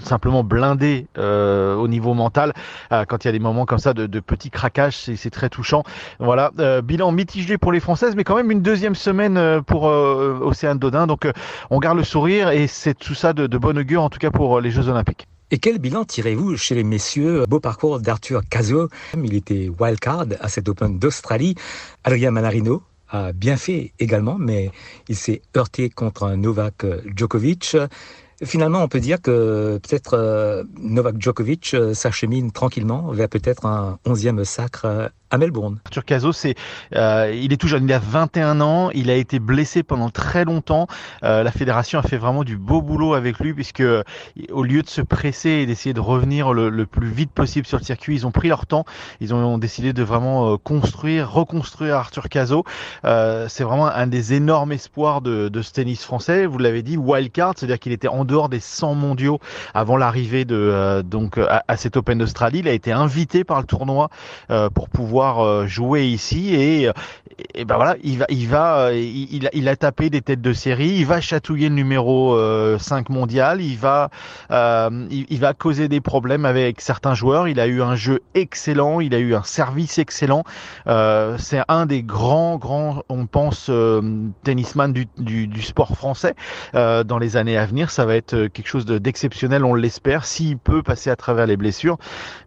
simplement 0.00 0.42
blindés 0.42 1.06
euh, 1.18 1.76
au 1.76 1.86
niveau 1.86 2.14
mental. 2.14 2.52
Euh, 2.90 3.04
quand 3.04 3.24
il 3.24 3.28
y 3.28 3.30
a 3.30 3.32
des 3.32 3.38
moments 3.38 3.66
comme 3.66 3.78
ça 3.78 3.92
de, 3.94 4.06
de 4.06 4.20
petits 4.20 4.50
craquages, 4.50 4.96
c'est 4.96 5.30
très 5.30 5.50
touchant. 5.50 5.84
Voilà, 6.18 6.50
euh, 6.58 6.82
bilan 6.82 7.12
mitigé 7.12 7.58
pour 7.58 7.70
les 7.70 7.80
Françaises, 7.80 8.16
mais 8.16 8.24
quand 8.24 8.34
même 8.34 8.50
une 8.50 8.62
deuxième 8.62 8.96
semaine 8.96 9.62
pour 9.62 9.84
Océane 9.84 10.78
Dodin. 10.78 11.06
Donc 11.06 11.28
on 11.70 11.78
garde 11.78 11.98
le 11.98 12.04
sourire 12.04 12.50
et 12.50 12.66
c'est 12.66 12.94
tout 12.94 13.14
ça 13.14 13.32
de, 13.32 13.46
de 13.46 13.58
bon 13.58 13.78
augure 13.78 14.02
en 14.02 14.08
tout 14.08 14.18
cas 14.18 14.30
pour 14.30 14.60
les 14.60 14.70
Jeux 14.70 14.88
Olympiques. 14.88 15.28
Et 15.54 15.58
quel 15.58 15.78
bilan 15.78 16.04
tirez-vous 16.04 16.56
chez 16.56 16.74
les 16.74 16.82
messieurs? 16.82 17.44
Beau 17.48 17.60
parcours 17.60 18.00
d'Arthur 18.00 18.42
Cazot. 18.50 18.88
Il 19.22 19.34
était 19.34 19.70
wildcard 19.78 20.26
à 20.40 20.48
cet 20.48 20.68
Open 20.68 20.98
d'Australie. 20.98 21.54
Adrien 22.02 22.32
Manarino 22.32 22.82
a 23.08 23.32
bien 23.32 23.56
fait 23.56 23.92
également, 24.00 24.36
mais 24.36 24.72
il 25.08 25.14
s'est 25.14 25.42
heurté 25.56 25.90
contre 25.90 26.24
un 26.24 26.38
Novak 26.38 26.84
Djokovic. 27.14 27.76
Finalement, 28.42 28.82
on 28.82 28.88
peut 28.88 29.00
dire 29.00 29.20
que 29.22 29.78
peut-être 29.78 30.14
euh, 30.14 30.64
Novak 30.78 31.20
Djokovic 31.20 31.74
euh, 31.74 31.94
s'achemine 31.94 32.50
tranquillement 32.50 33.12
vers 33.12 33.28
peut-être 33.28 33.64
un 33.64 33.98
onzième 34.04 34.44
sacre 34.44 34.84
euh, 34.86 35.08
à 35.30 35.38
Melbourne. 35.38 35.80
Arthur 35.84 36.04
Cazot, 36.04 36.32
c'est, 36.32 36.54
euh, 36.94 37.32
il 37.34 37.52
est 37.52 37.56
tout 37.56 37.68
jeune, 37.68 37.84
il 37.84 37.92
a 37.92 37.98
21 37.98 38.60
ans, 38.60 38.90
il 38.90 39.10
a 39.10 39.14
été 39.14 39.38
blessé 39.38 39.82
pendant 39.82 40.10
très 40.10 40.44
longtemps. 40.44 40.86
La 41.22 41.50
fédération 41.50 41.98
a 41.98 42.02
fait 42.02 42.18
vraiment 42.18 42.44
du 42.44 42.56
beau 42.56 42.82
boulot 42.82 43.14
avec 43.14 43.40
lui 43.40 43.52
puisque 43.52 43.82
au 44.50 44.62
lieu 44.62 44.82
de 44.82 44.88
se 44.88 45.00
presser 45.00 45.48
et 45.48 45.66
d'essayer 45.66 45.92
de 45.92 46.00
revenir 46.00 46.52
le, 46.52 46.86
plus 46.86 47.08
vite 47.08 47.32
possible 47.32 47.66
sur 47.66 47.78
le 47.78 47.84
circuit, 47.84 48.14
ils 48.14 48.26
ont 48.28 48.30
pris 48.30 48.48
leur 48.48 48.66
temps. 48.66 48.84
Ils 49.20 49.34
ont, 49.34 49.58
décidé 49.58 49.92
de 49.92 50.02
vraiment 50.04 50.56
construire, 50.58 51.32
reconstruire 51.32 51.96
Arthur 51.96 52.28
Cazot. 52.28 52.64
C'est 53.02 53.64
vraiment 53.64 53.86
un 53.86 54.06
des 54.06 54.34
énormes 54.34 54.70
espoirs 54.70 55.20
de, 55.20 55.48
de 55.48 55.62
ce 55.62 55.72
tennis 55.72 56.04
français. 56.04 56.46
Vous 56.46 56.58
l'avez 56.58 56.82
dit, 56.82 56.96
wildcard, 56.96 57.54
c'est-à-dire 57.56 57.80
qu'il 57.80 57.92
était 57.92 58.06
en 58.06 58.23
dehors 58.24 58.48
des 58.48 58.60
100 58.60 58.94
mondiaux 58.94 59.38
avant 59.74 59.96
l'arrivée 59.96 60.44
de 60.44 60.56
euh, 60.56 61.02
donc 61.02 61.38
à, 61.38 61.64
à 61.68 61.76
cet 61.76 61.96
Open 61.96 62.18
d'Australie. 62.18 62.60
Il 62.60 62.68
a 62.68 62.72
été 62.72 62.92
invité 62.92 63.44
par 63.44 63.60
le 63.60 63.66
tournoi 63.66 64.08
euh, 64.50 64.70
pour 64.70 64.88
pouvoir 64.88 65.40
euh, 65.40 65.66
jouer 65.66 66.06
ici 66.06 66.54
et, 66.54 66.90
ben 67.64 67.76
voilà, 67.76 67.96
il 68.02 68.18
va, 68.18 68.26
il 68.28 68.48
va, 68.48 68.78
euh, 68.86 68.96
il, 68.96 69.68
a 69.68 69.76
tapé 69.76 70.10
des 70.10 70.20
têtes 70.20 70.40
de 70.40 70.52
série, 70.52 70.90
il 70.90 71.06
va 71.06 71.20
chatouiller 71.20 71.68
le 71.68 71.74
numéro 71.74 72.36
5 72.78 73.10
euh, 73.10 73.12
mondial, 73.12 73.60
il 73.60 73.76
va, 73.76 74.10
euh, 74.50 75.06
il, 75.10 75.40
va 75.40 75.52
causer 75.54 75.88
des 75.88 76.00
problèmes 76.00 76.44
avec 76.44 76.80
certains 76.80 77.14
joueurs. 77.14 77.48
Il 77.48 77.60
a 77.60 77.66
eu 77.66 77.82
un 77.82 77.96
jeu 77.96 78.20
excellent, 78.34 79.00
il 79.00 79.14
a 79.14 79.18
eu 79.18 79.34
un 79.34 79.42
service 79.42 79.98
excellent. 79.98 80.44
Euh, 80.86 81.36
c'est 81.38 81.62
un 81.68 81.86
des 81.86 82.02
grands, 82.02 82.56
grands, 82.56 83.02
on 83.08 83.26
pense, 83.26 83.66
euh, 83.68 84.00
tennisman 84.44 84.92
du, 84.92 85.06
du, 85.18 85.46
du, 85.46 85.62
sport 85.62 85.96
français 85.96 86.34
dans 86.72 87.18
les 87.18 87.36
années 87.36 87.56
à 87.56 87.66
venir. 87.66 87.90
Ça 87.90 88.04
va 88.04 88.13
être 88.14 88.46
quelque 88.48 88.68
chose 88.68 88.86
d'exceptionnel, 88.86 89.64
on 89.64 89.74
l'espère, 89.74 90.24
s'il 90.24 90.58
peut 90.58 90.82
passer 90.82 91.10
à 91.10 91.16
travers 91.16 91.46
les 91.46 91.56
blessures. 91.56 91.98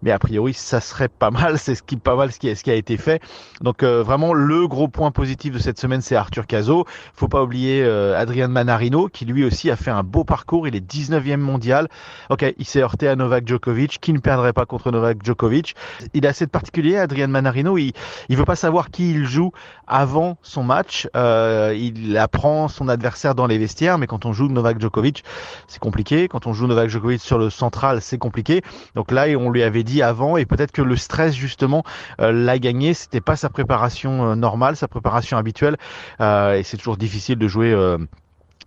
Mais 0.01 0.11
a 0.11 0.19
priori, 0.19 0.53
ça 0.53 0.81
serait 0.81 1.09
pas 1.09 1.31
mal. 1.31 1.57
C'est 1.67 1.75
ce 1.75 1.83
qui, 1.83 1.97
pas 1.97 2.15
mal 2.15 2.31
ce 2.31 2.39
qui, 2.39 2.55
ce 2.55 2.63
qui 2.63 2.71
a 2.71 2.75
été 2.75 2.97
fait. 2.97 3.21
Donc 3.61 3.83
vraiment 3.83 4.33
le 4.33 4.67
gros 4.67 4.87
point 4.87 5.11
positif 5.11 5.53
de 5.53 5.59
cette 5.59 5.79
semaine, 5.79 6.01
c'est 6.01 6.15
Arthur 6.15 6.47
Cazot. 6.47 6.85
Faut 7.13 7.27
pas 7.27 7.43
oublier 7.43 7.83
euh, 7.83 8.19
Adrian 8.19 8.47
Manarino, 8.47 9.07
qui 9.07 9.25
lui 9.25 9.43
aussi 9.43 9.69
a 9.69 9.75
fait 9.75 9.91
un 9.91 10.03
beau 10.03 10.23
parcours. 10.23 10.67
Il 10.67 10.75
est 10.75 10.93
19e 10.93 11.37
mondial. 11.37 11.87
Ok, 12.29 12.45
il 12.57 12.65
s'est 12.65 12.81
heurté 12.81 13.07
à 13.07 13.15
Novak 13.15 13.47
Djokovic, 13.47 13.99
qui 13.99 14.13
ne 14.13 14.19
perdrait 14.19 14.53
pas 14.53 14.65
contre 14.65 14.91
Novak 14.91 15.23
Djokovic. 15.23 15.75
Il 16.13 16.25
est 16.25 16.27
assez 16.27 16.47
particulier, 16.47 16.97
Adrian 16.97 17.27
Manarino. 17.27 17.77
Il, 17.77 17.93
il 18.29 18.37
veut 18.37 18.45
pas 18.45 18.55
savoir 18.55 18.89
qui 18.89 19.11
il 19.11 19.25
joue 19.25 19.51
avant 19.87 20.37
son 20.41 20.63
match. 20.63 21.07
Euh, 21.15 21.73
il 21.77 22.17
apprend 22.17 22.67
son 22.67 22.89
adversaire 22.89 23.35
dans 23.35 23.47
les 23.47 23.57
vestiaires, 23.57 23.97
mais 23.97 24.07
quand 24.07 24.25
on 24.25 24.33
joue 24.33 24.47
Novak 24.47 24.79
Djokovic, 24.79 25.23
c'est 25.67 25.79
compliqué. 25.79 26.27
Quand 26.27 26.47
on 26.47 26.53
joue 26.53 26.67
Novak 26.67 26.89
Djokovic 26.89 27.21
sur 27.21 27.37
le 27.37 27.49
central, 27.49 28.01
c'est 28.01 28.17
compliqué. 28.17 28.61
Donc 28.95 29.11
là, 29.11 29.25
on 29.37 29.49
lui 29.49 29.63
avait 29.63 29.83
dit 29.83 30.01
avant, 30.01 30.37
et 30.37 30.45
peut-être 30.45 30.71
que 30.71 30.81
le 30.81 30.95
stress 30.95 31.35
justement 31.35 31.83
euh, 32.19 32.31
l'a 32.31 32.59
gagné. 32.59 32.93
C'était 32.93 33.21
pas 33.21 33.35
sa 33.35 33.49
préparation 33.49 34.31
euh, 34.31 34.35
normale, 34.35 34.75
sa 34.75 34.87
préparation 34.87 35.37
habituelle, 35.37 35.77
euh, 36.21 36.55
et 36.55 36.63
c'est 36.63 36.77
toujours 36.77 36.97
difficile 36.97 37.37
de 37.37 37.47
jouer 37.47 37.75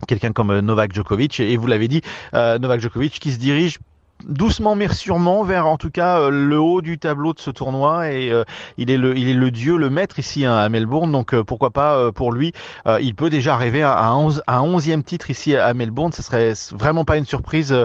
quelqu'un 0.07 0.31
comme 0.31 0.59
Novak 0.59 0.93
Djokovic. 0.93 1.39
Et 1.39 1.57
vous 1.57 1.67
l'avez 1.67 1.87
dit, 1.87 2.01
Novak 2.33 2.79
Djokovic 2.79 3.19
qui 3.19 3.31
se 3.31 3.37
dirige 3.37 3.79
doucement 4.27 4.75
mais 4.75 4.87
sûrement 4.87 5.43
vers 5.43 5.67
en 5.67 5.77
tout 5.77 5.89
cas 5.89 6.29
le 6.29 6.59
haut 6.59 6.81
du 6.81 6.97
tableau 6.97 7.33
de 7.33 7.39
ce 7.39 7.51
tournoi 7.51 8.11
et 8.11 8.31
euh, 8.31 8.43
il 8.77 8.89
est 8.91 8.97
le 8.97 9.17
il 9.17 9.27
est 9.27 9.33
le 9.33 9.51
dieu 9.51 9.77
le 9.77 9.89
maître 9.89 10.19
ici 10.19 10.45
hein, 10.45 10.55
à 10.55 10.69
Melbourne 10.69 11.11
donc 11.11 11.33
euh, 11.33 11.43
pourquoi 11.43 11.69
pas 11.71 11.97
euh, 11.97 12.11
pour 12.11 12.31
lui 12.31 12.53
il 12.99 13.15
peut 13.15 13.29
déjà 13.29 13.53
arriver 13.53 13.83
à 13.83 14.03
un 14.03 14.15
11 14.15 14.43
à 14.47 14.61
11e 14.61 15.03
titre 15.03 15.29
ici 15.29 15.55
à 15.55 15.73
Melbourne 15.73 16.11
ce 16.11 16.21
serait 16.21 16.53
vraiment 16.71 17.05
pas 17.05 17.17
une 17.17 17.25
surprise 17.25 17.75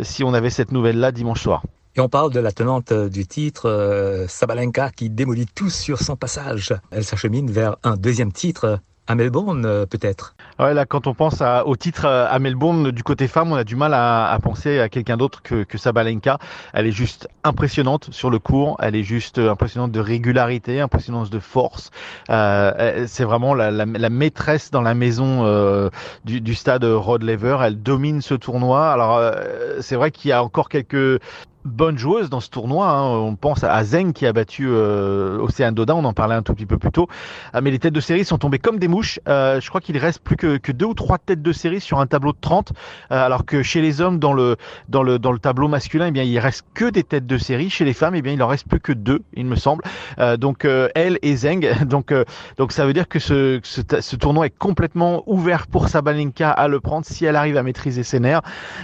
si 0.00 0.24
on 0.24 0.34
avait 0.34 0.50
cette 0.50 0.72
nouvelle 0.72 0.98
là 0.98 1.12
dimanche 1.12 1.42
soir. 1.42 1.62
Et 1.96 2.00
on 2.00 2.08
parle 2.08 2.32
de 2.32 2.40
la 2.40 2.50
tenante 2.50 2.92
du 2.92 3.24
titre, 3.24 3.68
euh, 3.68 4.26
Sabalenka, 4.26 4.90
qui 4.90 5.10
démolit 5.10 5.46
tout 5.46 5.70
sur 5.70 6.00
son 6.00 6.16
passage. 6.16 6.74
Elle 6.90 7.04
s'achemine 7.04 7.48
vers 7.48 7.76
un 7.84 7.96
deuxième 7.96 8.32
titre 8.32 8.80
à 9.06 9.14
Melbourne, 9.14 9.64
euh, 9.66 9.86
peut-être. 9.86 10.34
Ouais, 10.58 10.74
là, 10.74 10.86
quand 10.86 11.06
on 11.06 11.14
pense 11.14 11.40
à, 11.42 11.66
au 11.66 11.76
titre 11.76 12.06
à 12.06 12.38
Melbourne 12.38 12.90
du 12.90 13.02
côté 13.02 13.28
femme, 13.28 13.52
on 13.52 13.56
a 13.56 13.64
du 13.64 13.76
mal 13.76 13.92
à, 13.94 14.30
à 14.30 14.38
penser 14.38 14.78
à 14.78 14.88
quelqu'un 14.88 15.16
d'autre 15.16 15.42
que, 15.42 15.64
que 15.64 15.78
Sabalenka. 15.78 16.38
Elle 16.72 16.86
est 16.86 16.92
juste 16.92 17.28
impressionnante 17.42 18.08
sur 18.12 18.30
le 18.30 18.38
cours. 18.38 18.76
Elle 18.80 18.96
est 18.96 19.02
juste 19.02 19.38
impressionnante 19.38 19.92
de 19.92 20.00
régularité, 20.00 20.80
impressionnante 20.80 21.30
de 21.30 21.38
force. 21.38 21.90
Euh, 22.30 23.04
c'est 23.06 23.24
vraiment 23.24 23.54
la, 23.54 23.70
la, 23.70 23.84
la, 23.84 24.10
maîtresse 24.10 24.70
dans 24.70 24.82
la 24.82 24.94
maison 24.94 25.44
euh, 25.44 25.90
du, 26.24 26.40
du, 26.40 26.54
stade 26.54 26.84
Rod 26.84 27.22
Laver. 27.22 27.58
Elle 27.62 27.82
domine 27.82 28.22
ce 28.22 28.34
tournoi. 28.34 28.90
Alors, 28.92 29.16
euh, 29.16 29.80
c'est 29.80 29.96
vrai 29.96 30.10
qu'il 30.10 30.30
y 30.30 30.32
a 30.32 30.42
encore 30.42 30.68
quelques 30.68 31.20
bonne 31.64 31.98
joueuse 31.98 32.30
dans 32.30 32.40
ce 32.40 32.50
tournoi. 32.50 32.88
Hein. 32.88 33.08
On 33.08 33.36
pense 33.36 33.64
à 33.64 33.82
Zeng 33.84 34.12
qui 34.12 34.26
a 34.26 34.32
battu 34.32 34.66
euh, 34.68 35.38
Océane 35.38 35.74
Dodin, 35.74 35.94
on 35.94 36.04
en 36.04 36.12
parlait 36.12 36.34
un 36.34 36.42
tout 36.42 36.54
petit 36.54 36.66
peu 36.66 36.78
plus 36.78 36.92
tôt. 36.92 37.08
Ah, 37.52 37.60
mais 37.60 37.70
les 37.70 37.78
têtes 37.78 37.94
de 37.94 38.00
série 38.00 38.24
sont 38.24 38.38
tombées 38.38 38.58
comme 38.58 38.78
des 38.78 38.88
mouches. 38.88 39.20
Euh, 39.28 39.60
je 39.60 39.68
crois 39.68 39.80
qu'il 39.80 39.96
reste 39.98 40.20
plus 40.20 40.36
que, 40.36 40.56
que, 40.56 40.72
deux 40.72 40.86
ou 40.86 40.94
trois 40.94 41.18
têtes 41.18 41.42
de 41.42 41.52
série 41.52 41.80
sur 41.80 42.00
un 42.00 42.06
tableau 42.06 42.32
de 42.32 42.38
30, 42.40 42.72
euh, 43.10 43.24
alors 43.24 43.44
que 43.44 43.62
chez 43.62 43.80
les 43.80 44.00
hommes, 44.00 44.18
dans 44.18 44.32
le, 44.32 44.56
dans 44.88 45.02
le, 45.02 45.18
dans 45.18 45.32
le 45.32 45.38
tableau 45.38 45.68
masculin, 45.68 46.06
eh 46.06 46.10
bien, 46.10 46.22
il 46.22 46.38
reste 46.38 46.64
que 46.74 46.90
des 46.90 47.02
têtes 47.02 47.26
de 47.26 47.38
série. 47.38 47.70
Chez 47.70 47.84
les 47.84 47.94
femmes, 47.94 48.14
eh 48.14 48.22
bien, 48.22 48.32
il 48.32 48.42
en 48.42 48.48
reste 48.48 48.68
plus 48.68 48.80
que 48.80 48.92
deux, 48.92 49.22
il 49.34 49.46
me 49.46 49.56
semble. 49.56 49.84
Euh, 50.18 50.36
donc, 50.36 50.64
euh, 50.64 50.88
elle 50.94 51.18
et 51.22 51.36
Zeng. 51.36 51.64
Donc, 51.84 52.12
euh, 52.12 52.24
donc, 52.56 52.72
ça 52.72 52.86
veut 52.86 52.92
dire 52.92 53.08
que 53.08 53.18
ce, 53.18 53.60
ce, 53.62 53.82
ce, 54.00 54.16
tournoi 54.16 54.46
est 54.46 54.58
complètement 54.58 55.22
ouvert 55.26 55.66
pour 55.66 55.88
Sabalenka 55.88 56.50
à 56.50 56.66
le 56.66 56.80
prendre. 56.80 57.06
Si 57.06 57.24
elle 57.24 57.36
arrive 57.36 57.56
à 57.56 57.62
maîtriser 57.62 58.02
ses 58.02 58.20
nerfs, 58.20 58.40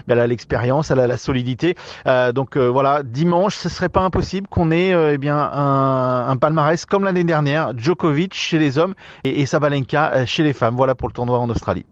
elle 0.07 0.21
a 0.21 0.27
l'expérience, 0.27 0.91
elle 0.91 1.01
a 1.01 1.07
la 1.07 1.17
solidité. 1.17 1.77
donc, 2.35 2.57
voilà, 2.71 3.03
dimanche, 3.03 3.57
ce 3.57 3.69
serait 3.69 3.89
pas 3.89 4.00
impossible 4.00 4.49
qu'on 4.49 4.71
ait 4.71 4.93
euh, 4.95 5.15
eh 5.15 5.19
bien 5.19 5.37
un, 5.37 6.29
un, 6.29 6.37
palmarès 6.37 6.85
comme 6.87 7.05
l'année 7.05 7.25
dernière, 7.25 7.73
Djokovic 7.77 8.35
chez 8.35 8.59
les 8.59 8.79
hommes 8.79 8.95
et, 9.25 9.41
et 9.41 9.47
Sabalenka 9.47 10.27
chez 10.27 10.43
les 10.43 10.53
femmes. 10.53 10.77
Voilà 10.77 10.95
pour 10.95 11.09
le 11.09 11.12
tournoi 11.12 11.39
en 11.39 11.49
Australie. 11.50 11.85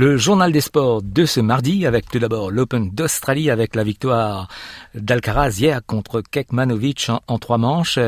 Le 0.00 0.16
journal 0.16 0.50
des 0.50 0.62
sports 0.62 1.02
de 1.02 1.26
ce 1.26 1.40
mardi 1.40 1.84
avec 1.84 2.08
tout 2.08 2.18
d'abord 2.18 2.50
l'Open 2.50 2.88
d'Australie 2.90 3.50
avec 3.50 3.74
la 3.74 3.84
victoire 3.84 4.48
d'Alcaraz 4.94 5.58
hier 5.60 5.82
contre 5.86 6.22
Kekmanovic 6.22 7.10
en, 7.26 7.38
trois 7.38 7.58
manches. 7.58 7.98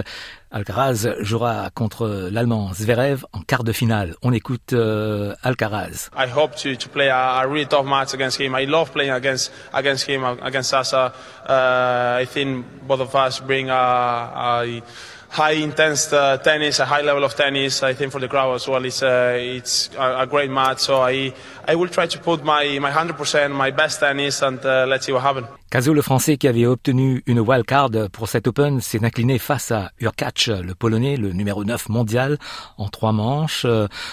Alcaraz 0.50 1.06
jouera 1.20 1.68
contre 1.74 2.30
l'Allemand 2.30 2.72
Zverev 2.72 3.26
en 3.34 3.40
quart 3.40 3.62
de 3.62 3.72
finale. 3.72 4.14
On 4.22 4.32
écoute 4.32 4.74
Alcaraz. 5.42 6.08
High 15.32 15.62
intense 15.62 16.12
uh, 16.12 16.36
tennis, 16.38 16.78
a 16.78 16.84
high 16.84 17.00
level 17.02 17.24
of 17.24 17.34
tennis. 17.34 17.82
I 17.82 17.94
think 17.94 18.12
for 18.12 18.20
the 18.20 18.28
crowd 18.28 18.54
as 18.54 18.68
well, 18.68 18.84
it's 18.84 19.02
a, 19.02 19.56
it's 19.56 19.90
a, 19.98 20.20
a 20.20 20.26
great 20.26 20.50
match. 20.50 20.80
So 20.80 21.00
I 21.02 21.32
I 21.66 21.74
will 21.74 21.88
try 21.88 22.06
to 22.06 22.18
put 22.18 22.44
my 22.44 22.78
my 22.78 22.90
100%, 22.90 23.50
my 23.52 23.70
best 23.70 24.00
tennis, 24.00 24.42
and 24.42 24.64
uh, 24.64 24.86
let's 24.86 25.06
see 25.06 25.12
what 25.12 25.22
happens. 25.22 25.46
Caso, 25.70 25.94
le 25.94 26.02
Français 26.02 26.36
qui 26.36 26.48
avait 26.48 26.66
obtenu 26.66 27.22
une 27.26 27.40
wildcard 27.40 27.90
pour 28.12 28.28
cet 28.28 28.46
Open, 28.46 28.80
s'est 28.82 29.02
incliné 29.02 29.38
face 29.38 29.70
à 29.70 29.90
Urkac, 30.00 30.48
le 30.48 30.74
Polonais, 30.74 31.16
le 31.16 31.32
numéro 31.32 31.64
9 31.64 31.88
mondial, 31.88 32.36
en 32.76 32.88
trois 32.88 33.12
manches. 33.12 33.64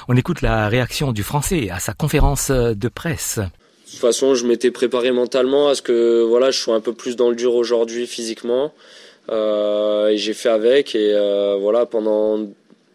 On 0.07 0.15
écoute 0.15 0.41
la 0.41 0.69
réaction 0.69 1.11
du 1.11 1.21
Français 1.21 1.69
à 1.69 1.79
sa 1.79 1.93
conférence 1.93 2.49
de 2.49 2.87
presse. 2.87 3.39
De 3.39 3.91
toute 3.91 3.99
façon, 3.99 4.35
je 4.35 4.45
m'étais 4.45 4.71
préparé 4.71 5.11
mentalement 5.11 5.67
à 5.67 5.75
ce 5.75 5.81
que 5.81 6.23
voilà, 6.23 6.51
je 6.51 6.59
sois 6.59 6.75
un 6.75 6.79
peu 6.79 6.93
plus 6.93 7.17
dans 7.17 7.29
le 7.29 7.35
dur 7.35 7.55
aujourd'hui 7.55 8.07
physiquement. 8.07 8.71
Euh, 9.31 10.07
et 10.09 10.17
j'ai 10.17 10.33
fait 10.33 10.49
avec 10.49 10.95
et 10.95 11.13
euh, 11.13 11.55
voilà 11.59 11.85
pendant 11.85 12.47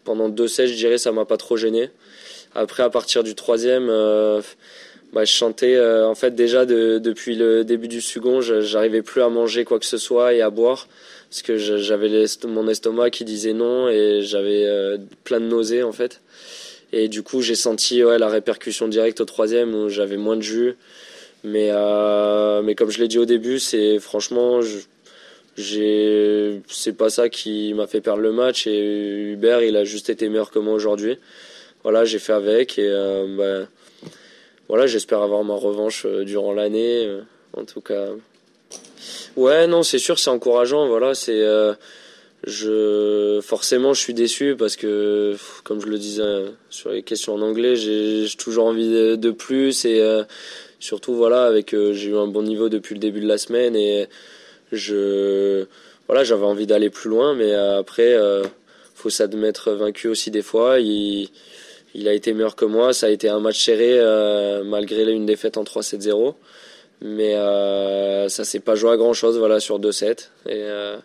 pendant 0.03 0.27
deux 0.27 0.47
sets 0.47 0.67
je 0.67 0.75
dirais 0.75 0.97
ça 0.97 1.11
m'a 1.11 1.25
pas 1.25 1.37
trop 1.37 1.55
gêné. 1.55 1.89
Après 2.53 2.83
à 2.83 2.89
partir 2.89 3.23
du 3.23 3.35
troisième 3.35 3.87
euh, 3.89 4.41
bah, 5.13 5.23
je 5.23 5.31
chantais 5.31 5.79
en 5.79 6.15
fait 6.15 6.35
déjà 6.35 6.65
de, 6.65 6.99
depuis 6.99 7.35
le 7.35 7.63
début 7.63 7.87
du 7.87 8.01
second 8.01 8.41
j'arrivais 8.41 9.01
plus 9.01 9.21
à 9.21 9.29
manger 9.29 9.63
quoi 9.63 9.79
que 9.79 9.85
ce 9.85 9.97
soit 9.97 10.33
et 10.33 10.41
à 10.41 10.49
boire 10.49 10.87
parce 11.29 11.41
que 11.41 11.57
j'avais 11.57 12.25
mon 12.47 12.67
estomac 12.67 13.11
qui 13.11 13.23
disait 13.23 13.53
non 13.53 13.87
et 13.89 14.21
j'avais 14.21 14.67
plein 15.23 15.39
de 15.39 15.45
nausées 15.45 15.83
en 15.83 15.91
fait. 15.91 16.21
Et 16.91 17.07
du 17.07 17.23
coup 17.23 17.41
j'ai 17.41 17.55
senti 17.55 18.03
ouais, 18.03 18.19
la 18.19 18.27
répercussion 18.27 18.87
directe 18.87 19.21
au 19.21 19.25
troisième 19.25 19.73
où 19.73 19.89
j'avais 19.89 20.17
moins 20.17 20.37
de 20.37 20.41
jus. 20.41 20.75
Mais 21.43 21.71
mais 22.63 22.75
comme 22.75 22.89
je 22.89 22.99
l'ai 22.99 23.07
dit 23.07 23.19
au 23.19 23.25
début 23.25 23.59
c'est 23.59 23.99
franchement 23.99 24.61
c'est 25.57 26.97
pas 26.97 27.09
ça 27.09 27.29
qui 27.29 27.73
m'a 27.73 27.87
fait 27.87 28.01
perdre 28.01 28.21
le 28.21 28.31
match 28.31 28.67
et 28.67 29.31
Hubert 29.31 29.61
il 29.61 29.77
a 29.77 29.85
juste 29.85 30.09
été 30.09 30.27
meilleur 30.27 30.51
que 30.51 30.59
moi 30.59 30.73
aujourd'hui. 30.73 31.17
Voilà 31.83 32.03
j'ai 32.03 32.19
fait 32.19 32.33
avec 32.33 32.77
et 32.77 32.89
euh, 32.89 33.25
bah, 33.37 34.09
voilà 34.67 34.87
j'espère 34.87 35.21
avoir 35.21 35.43
ma 35.43 35.53
revanche 35.53 36.05
euh, 36.05 36.25
durant 36.25 36.51
l'année 36.51 37.05
euh, 37.05 37.21
en 37.53 37.63
tout 37.63 37.81
cas. 37.81 38.07
Ouais 39.37 39.67
non 39.67 39.83
c'est 39.83 39.99
sûr 39.99 40.19
c'est 40.19 40.29
encourageant 40.29 40.87
voilà 40.87 41.13
c'est 41.13 41.43
je 42.45 43.39
forcément 43.41 43.93
je 43.93 44.01
suis 44.01 44.13
déçu 44.13 44.55
parce 44.57 44.75
que 44.75 45.35
comme 45.63 45.81
je 45.81 45.87
le 45.87 45.97
disais 45.97 46.45
sur 46.69 46.91
les 46.91 47.01
questions 47.01 47.33
en 47.35 47.41
anglais 47.41 47.75
j'ai 47.75 48.27
toujours 48.37 48.65
envie 48.65 49.17
de, 49.17 49.31
plus 49.31 49.85
et 49.85 50.01
surtout 50.79 51.15
voilà 51.15 51.45
avec 51.45 51.71
j'ai 51.71 52.09
eu 52.09 52.17
un 52.17 52.27
bon 52.27 52.43
niveau 52.43 52.69
depuis 52.69 52.93
le 52.93 52.99
début 52.99 53.21
de 53.21 53.27
la 53.27 53.37
semaine 53.37 53.75
et 53.75 54.07
je 54.75 55.65
voilà, 56.07 56.23
j'avais 56.23 56.45
envie 56.45 56.67
d'aller 56.67 56.89
plus 56.89 57.09
loin, 57.09 57.33
mais 57.33 57.53
après, 57.53 58.13
euh, 58.13 58.43
faut 58.93 59.09
s'admettre 59.09 59.71
vaincu 59.71 60.07
aussi 60.07 60.31
des 60.31 60.41
fois. 60.41 60.79
Il, 60.79 61.29
il 61.95 62.07
a 62.07 62.13
été 62.13 62.33
meilleur 62.33 62.55
que 62.55 62.65
moi. 62.65 62.93
Ça 62.93 63.07
a 63.07 63.09
été 63.09 63.29
un 63.29 63.39
match 63.39 63.63
serré 63.63 63.93
euh, 63.99 64.63
malgré 64.63 65.03
une 65.11 65.25
défaite 65.25 65.57
en 65.57 65.63
3-7-0. 65.63 66.35
Mais 67.01 67.35
euh, 67.35 68.29
ça 68.29 68.43
s'est 68.43 68.59
pas 68.59 68.75
joué 68.75 68.91
à 68.91 68.97
grand 68.97 69.13
chose 69.13 69.37
voilà, 69.37 69.59
sur 69.59 69.79
2-7. 69.79 70.05
Et, 70.07 70.17
euh, 70.53 70.97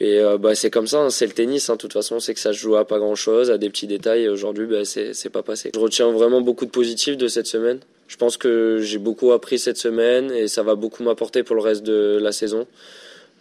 et 0.00 0.18
euh, 0.18 0.38
bah, 0.38 0.54
c'est 0.54 0.70
comme 0.70 0.86
ça, 0.86 1.00
hein, 1.00 1.10
c'est 1.10 1.26
le 1.26 1.32
tennis. 1.32 1.70
Hein, 1.70 1.74
de 1.74 1.78
toute 1.78 1.92
façon, 1.92 2.20
c'est 2.20 2.34
que 2.34 2.40
ça 2.40 2.52
se 2.52 2.58
joue 2.58 2.76
à 2.76 2.86
pas 2.86 2.98
grand 2.98 3.14
chose, 3.14 3.50
à 3.50 3.58
des 3.58 3.70
petits 3.70 3.86
détails. 3.86 4.24
Et 4.24 4.28
aujourd'hui, 4.28 4.66
bah, 4.66 4.84
c'est 4.84 5.30
pas 5.30 5.42
passé. 5.42 5.70
Je 5.74 5.80
retiens 5.80 6.10
vraiment 6.10 6.40
beaucoup 6.40 6.66
de 6.66 6.70
positifs 6.70 7.16
de 7.16 7.28
cette 7.28 7.46
semaine. 7.46 7.80
Je 8.12 8.18
pense 8.18 8.36
que 8.36 8.78
j'ai 8.82 8.98
beaucoup 8.98 9.32
appris 9.32 9.58
cette 9.58 9.78
semaine 9.78 10.30
et 10.32 10.46
ça 10.46 10.62
va 10.62 10.74
beaucoup 10.74 11.02
m'apporter 11.02 11.42
pour 11.42 11.56
le 11.56 11.62
reste 11.62 11.82
de 11.82 12.18
la 12.20 12.30
saison. 12.30 12.66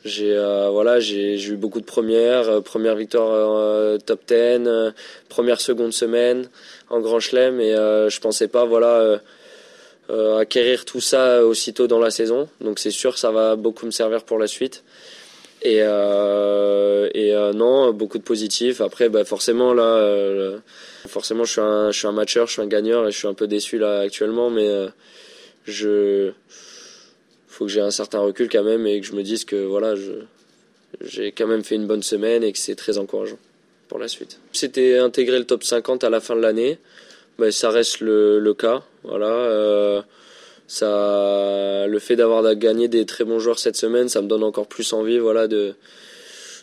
J'ai 0.06 0.34
euh, 0.34 0.70
voilà, 0.70 1.02
j'ai 1.02 1.36
eu 1.46 1.58
beaucoup 1.58 1.82
de 1.82 1.86
premières, 1.86 2.48
euh, 2.48 2.62
première 2.62 2.96
victoire 2.96 3.32
euh, 3.34 3.98
top 3.98 4.22
10, 4.30 4.94
première 5.28 5.60
seconde 5.60 5.92
semaine 5.92 6.48
en 6.90 7.02
Grand 7.02 7.20
Chelem 7.20 7.60
et 7.60 7.74
je 7.74 8.20
pensais 8.22 8.48
pas 8.48 8.64
voilà 8.64 9.20
acquérir 10.40 10.86
tout 10.86 11.02
ça 11.02 11.46
aussitôt 11.46 11.88
dans 11.88 12.00
la 12.00 12.10
saison. 12.10 12.48
Donc 12.62 12.80
c'est 12.80 12.92
sûr 12.92 13.18
ça 13.18 13.30
va 13.30 13.58
beaucoup 13.58 13.86
me 13.86 13.92
servir 13.92 14.24
pour 14.24 14.40
la 14.40 14.48
suite. 14.48 14.86
Et, 15.64 15.78
et 15.80 17.52
non, 17.54 17.92
beaucoup 17.94 18.18
de 18.18 18.24
positifs. 18.24 18.82
Après, 18.82 19.10
bah, 19.10 19.26
forcément 19.26 19.74
là 19.74 20.60
Forcément, 21.08 21.44
je 21.46 21.52
suis 21.52 21.62
un, 21.62 21.92
je 21.92 21.98
suis 21.98 22.08
un 22.08 22.12
matcheur, 22.12 22.48
je 22.48 22.54
suis 22.54 22.62
un 22.62 22.68
gagneur 22.68 23.08
et 23.08 23.12
je 23.12 23.18
suis 23.18 23.28
un 23.28 23.34
peu 23.34 23.48
déçu 23.48 23.78
là 23.78 24.00
actuellement, 24.02 24.50
mais 24.50 24.68
euh, 24.68 24.88
je 25.66 26.32
faut 27.48 27.66
que 27.66 27.72
j'ai 27.72 27.82
un 27.82 27.92
certain 27.92 28.20
recul 28.20 28.50
quand 28.50 28.64
même 28.64 28.86
et 28.86 29.02
que 29.02 29.06
je 29.06 29.14
me 29.14 29.24
dise 29.24 29.44
que 29.44 29.56
voilà, 29.56 29.96
j'ai 31.02 31.32
quand 31.32 31.48
même 31.48 31.64
fait 31.64 31.76
une 31.76 31.88
bonne 31.88 32.04
semaine 32.04 32.44
et 32.44 32.52
que 32.52 32.60
c'est 32.60 32.76
très 32.76 32.98
encourageant 32.98 33.40
pour 33.88 34.00
la 34.00 34.08
suite. 34.08 34.40
C'était 34.54 35.00
intégrer 35.00 35.40
le 35.40 35.46
top 35.46 35.64
50 35.64 36.04
à 36.04 36.10
la 36.10 36.20
fin 36.20 36.36
de 36.36 36.42
l'année, 36.42 36.78
ben, 37.40 37.52
ça 37.52 37.72
reste 37.72 38.00
le, 38.00 38.40
le 38.40 38.54
cas. 38.54 38.84
Voilà, 39.04 39.26
euh, 39.26 40.02
ça, 40.72 41.86
le 41.86 42.00
fait 42.00 42.16
d'avoir 42.16 42.56
gagné 42.56 42.88
des 42.88 43.06
très 43.06 43.26
bons 43.26 43.40
joueurs 43.40 43.60
cette 43.60 43.76
semaine, 43.76 44.08
ça 44.08 44.22
me 44.22 44.28
donne 44.28 44.44
encore 44.44 44.68
plus 44.68 44.94
envie, 44.94 45.20
voilà, 45.20 45.50
de 45.50 45.76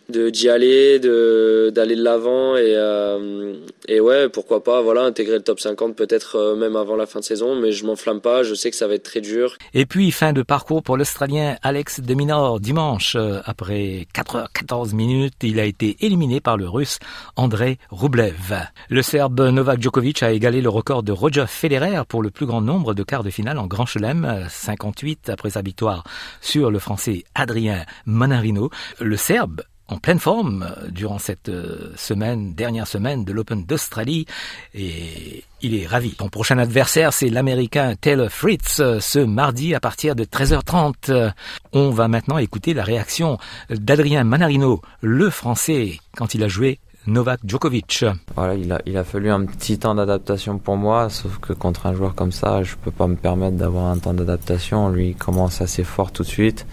de 0.09 0.31
d'y 0.31 0.49
aller, 0.49 0.99
de 0.99 1.71
d'aller 1.75 1.95
de 1.95 2.03
l'avant 2.03 2.57
et 2.57 2.75
euh, 2.77 3.53
et 3.89 4.01
ouais 4.01 4.29
pourquoi 4.31 4.65
pas 4.65 4.81
voilà 4.81 5.03
intégrer 5.03 5.37
le 5.37 5.43
top 5.43 5.61
50 5.61 5.95
peut-être 5.95 6.37
euh, 6.37 6.57
même 6.57 6.77
avant 6.77 6.97
la 6.97 7.07
fin 7.07 7.21
de 7.21 7.25
saison 7.25 7.55
mais 7.55 7.73
je 7.73 7.85
m'enflamme 7.85 8.23
pas 8.23 8.43
je 8.43 8.55
sais 8.55 8.71
que 8.71 8.77
ça 8.77 8.87
va 8.89 8.95
être 8.95 9.03
très 9.03 9.21
dur. 9.21 9.57
Et 9.75 9.85
puis 9.85 10.11
fin 10.11 10.33
de 10.33 10.43
parcours 10.43 10.83
pour 10.83 10.97
l'Australien 10.97 11.57
Alex 11.63 12.01
de 12.01 12.15
Minaur 12.15 12.59
dimanche 12.59 13.17
euh, 13.17 13.41
après 13.45 14.07
4h14 14.15 14.95
minutes 14.95 15.35
il 15.43 15.61
a 15.61 15.65
été 15.65 15.97
éliminé 16.01 16.41
par 16.41 16.57
le 16.57 16.69
Russe 16.69 16.99
Andrei 17.37 17.79
Rublev. 17.91 18.55
Le 18.89 19.03
Serbe 19.03 19.41
Novak 19.41 19.83
Djokovic 19.83 20.23
a 20.23 20.33
égalé 20.33 20.63
le 20.63 20.71
record 20.71 21.03
de 21.03 21.13
Roger 21.13 21.45
Federer 21.47 22.03
pour 22.09 22.23
le 22.23 22.31
plus 22.31 22.47
grand 22.47 22.63
nombre 22.63 22.95
de 22.95 23.03
quarts 23.03 23.25
de 23.25 23.31
finale 23.31 23.59
en 23.59 23.67
Grand 23.67 23.85
Chelem 23.85 24.47
58 24.49 25.29
après 25.29 25.51
sa 25.51 25.61
victoire 25.61 26.05
sur 26.41 26.71
le 26.71 26.79
Français 26.79 27.25
Adrien 27.35 27.85
Manarino. 28.07 28.71
Le 29.01 29.17
Serbe 29.17 29.61
en 29.89 29.97
pleine 29.97 30.19
forme 30.19 30.63
euh, 30.63 30.91
durant 30.91 31.19
cette 31.19 31.49
euh, 31.49 31.93
semaine, 31.97 32.55
dernière 32.55 32.87
semaine 32.87 33.25
de 33.25 33.33
l'Open 33.33 33.65
d'Australie 33.65 34.27
et 34.75 35.45
il 35.63 35.75
est 35.75 35.87
ravi. 35.87 36.13
Ton 36.13 36.29
prochain 36.29 36.59
adversaire, 36.59 37.13
c'est 37.13 37.31
l'Américain 37.31 37.95
Taylor 38.01 38.31
Fritz 38.31 38.81
euh, 38.81 39.01
ce 39.01 39.19
mardi 39.19 39.75
à 39.75 39.81
partir 39.81 40.15
de 40.15 40.25
13h30. 40.25 41.33
On 41.73 41.91
va 41.91 42.09
maintenant 42.09 42.39
écouter 42.39 42.75
la 42.75 42.85
réaction 42.85 43.39
d'Adrien 43.71 44.25
Manarino, 44.25 44.83
le 45.01 45.31
Français, 45.31 45.99
quand 46.17 46.35
il 46.35 46.45
a 46.45 46.49
joué 46.49 46.79
Novak 47.07 47.41
Djokovic. 47.45 48.05
Voilà, 48.37 48.55
il 48.85 48.97
a, 48.97 49.05
fallu 49.05 49.31
un 49.31 49.47
petit 49.47 49.79
temps 49.79 49.95
d'adaptation 49.95 50.59
pour 50.59 50.77
moi, 50.77 51.09
sauf 51.09 51.39
que 51.39 51.55
contre 51.55 51.87
un 51.87 51.95
joueur 51.95 52.15
comme 52.15 52.33
ça, 52.33 52.63
je 52.63 52.77
peux 52.77 52.91
pas 52.91 53.07
me 53.07 53.17
permettre 53.17 53.57
d'avoir 53.57 53.87
un 53.87 53.99
temps 53.99 54.13
d'adaptation. 54.13 54.91
Lui, 54.91 55.11
il 55.11 55.17
commence 55.17 55.63
assez 55.63 55.85
fort 55.85 56.13
tout 56.13 56.23
de 56.23 56.29
suite. 56.29 56.67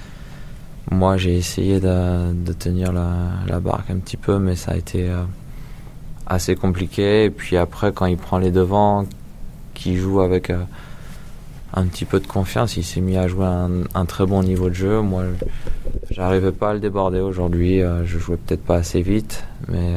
Moi, 0.91 1.17
j'ai 1.17 1.35
essayé 1.35 1.79
de, 1.79 2.53
tenir 2.53 2.93
la, 2.93 3.59
barque 3.59 3.89
un 3.89 3.97
petit 3.97 4.17
peu, 4.17 4.37
mais 4.37 4.55
ça 4.55 4.73
a 4.73 4.75
été 4.75 5.09
euh, 5.09 5.23
assez 6.27 6.55
compliqué. 6.55 7.25
Et 7.25 7.29
puis 7.29 7.57
après, 7.57 7.91
quand 7.91 8.05
il 8.05 8.17
prend 8.17 8.37
les 8.37 8.51
devants, 8.51 9.05
qu'il 9.73 9.97
joue 9.97 10.21
avec 10.21 10.51
euh, 10.51 10.63
un 11.73 11.85
petit 11.85 12.05
peu 12.05 12.19
de 12.19 12.27
confiance, 12.27 12.77
il 12.77 12.83
s'est 12.83 13.01
mis 13.01 13.17
à 13.17 13.27
jouer 13.27 13.45
un, 13.45 13.69
un, 13.95 14.05
très 14.05 14.27
bon 14.27 14.43
niveau 14.43 14.69
de 14.69 14.75
jeu. 14.75 15.01
Moi, 15.01 15.23
j'arrivais 16.11 16.51
pas 16.51 16.69
à 16.69 16.73
le 16.75 16.79
déborder 16.79 17.19
aujourd'hui. 17.19 17.81
Euh, 17.81 18.05
je 18.05 18.19
jouais 18.19 18.37
peut-être 18.37 18.63
pas 18.63 18.75
assez 18.75 19.01
vite, 19.01 19.43
mais 19.67 19.95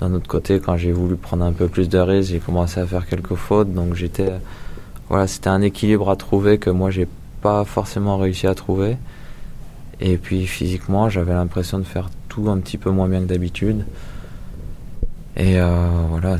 d'un 0.00 0.14
autre 0.14 0.26
côté, 0.26 0.58
quand 0.58 0.78
j'ai 0.78 0.92
voulu 0.92 1.16
prendre 1.16 1.44
un 1.44 1.52
peu 1.52 1.68
plus 1.68 1.90
de 1.90 1.98
risques, 1.98 2.30
j'ai 2.30 2.40
commencé 2.40 2.80
à 2.80 2.86
faire 2.86 3.06
quelques 3.06 3.34
fautes. 3.34 3.72
Donc 3.74 3.94
j'étais, 3.94 4.32
c'était 5.26 5.50
un 5.50 5.60
équilibre 5.60 6.10
à 6.10 6.16
trouver 6.16 6.56
que 6.56 6.70
moi 6.70 6.90
j'ai 6.90 7.06
pas 7.42 7.64
forcément 7.64 8.16
réussi 8.16 8.46
à 8.46 8.54
trouver. 8.54 8.96
Et 10.00 10.16
puis 10.16 10.46
physiquement, 10.46 11.08
j'avais 11.08 11.32
l'impression 11.32 11.78
de 11.78 11.84
faire 11.84 12.08
tout 12.28 12.48
un 12.48 12.58
petit 12.58 12.78
peu 12.78 12.90
moins 12.90 13.08
bien 13.08 13.20
que 13.20 13.26
d'habitude. 13.26 13.84
Et 15.36 15.60
euh, 15.60 15.88
voilà, 16.08 16.36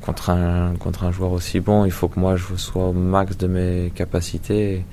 contre 0.00 0.30
un, 0.30 0.74
contre 0.78 1.04
un 1.04 1.12
joueur 1.12 1.32
aussi 1.32 1.60
bon, 1.60 1.84
il 1.84 1.90
faut 1.90 2.08
que 2.08 2.18
moi 2.18 2.36
je 2.36 2.56
sois 2.56 2.88
au 2.88 2.92
max 2.92 3.36
de 3.36 3.46
mes 3.46 3.92
capacités. 3.94 4.84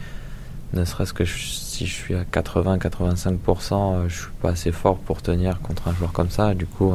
Ne 0.74 0.86
serait-ce 0.86 1.14
que 1.14 1.26
si 1.26 1.86
je 1.86 1.94
suis 1.94 2.16
à 2.16 2.24
80-85%, 2.24 3.74
euh, 3.74 4.10
je 4.10 4.22
suis 4.22 4.32
pas 4.42 4.52
assez 4.52 4.72
fort 4.72 4.98
pour 4.98 5.22
tenir 5.22 5.60
contre 5.60 5.90
un 5.90 5.94
joueur 5.94 6.14
comme 6.14 6.30
ça. 6.30 6.54
Du 6.54 6.66
coup, 6.66 6.94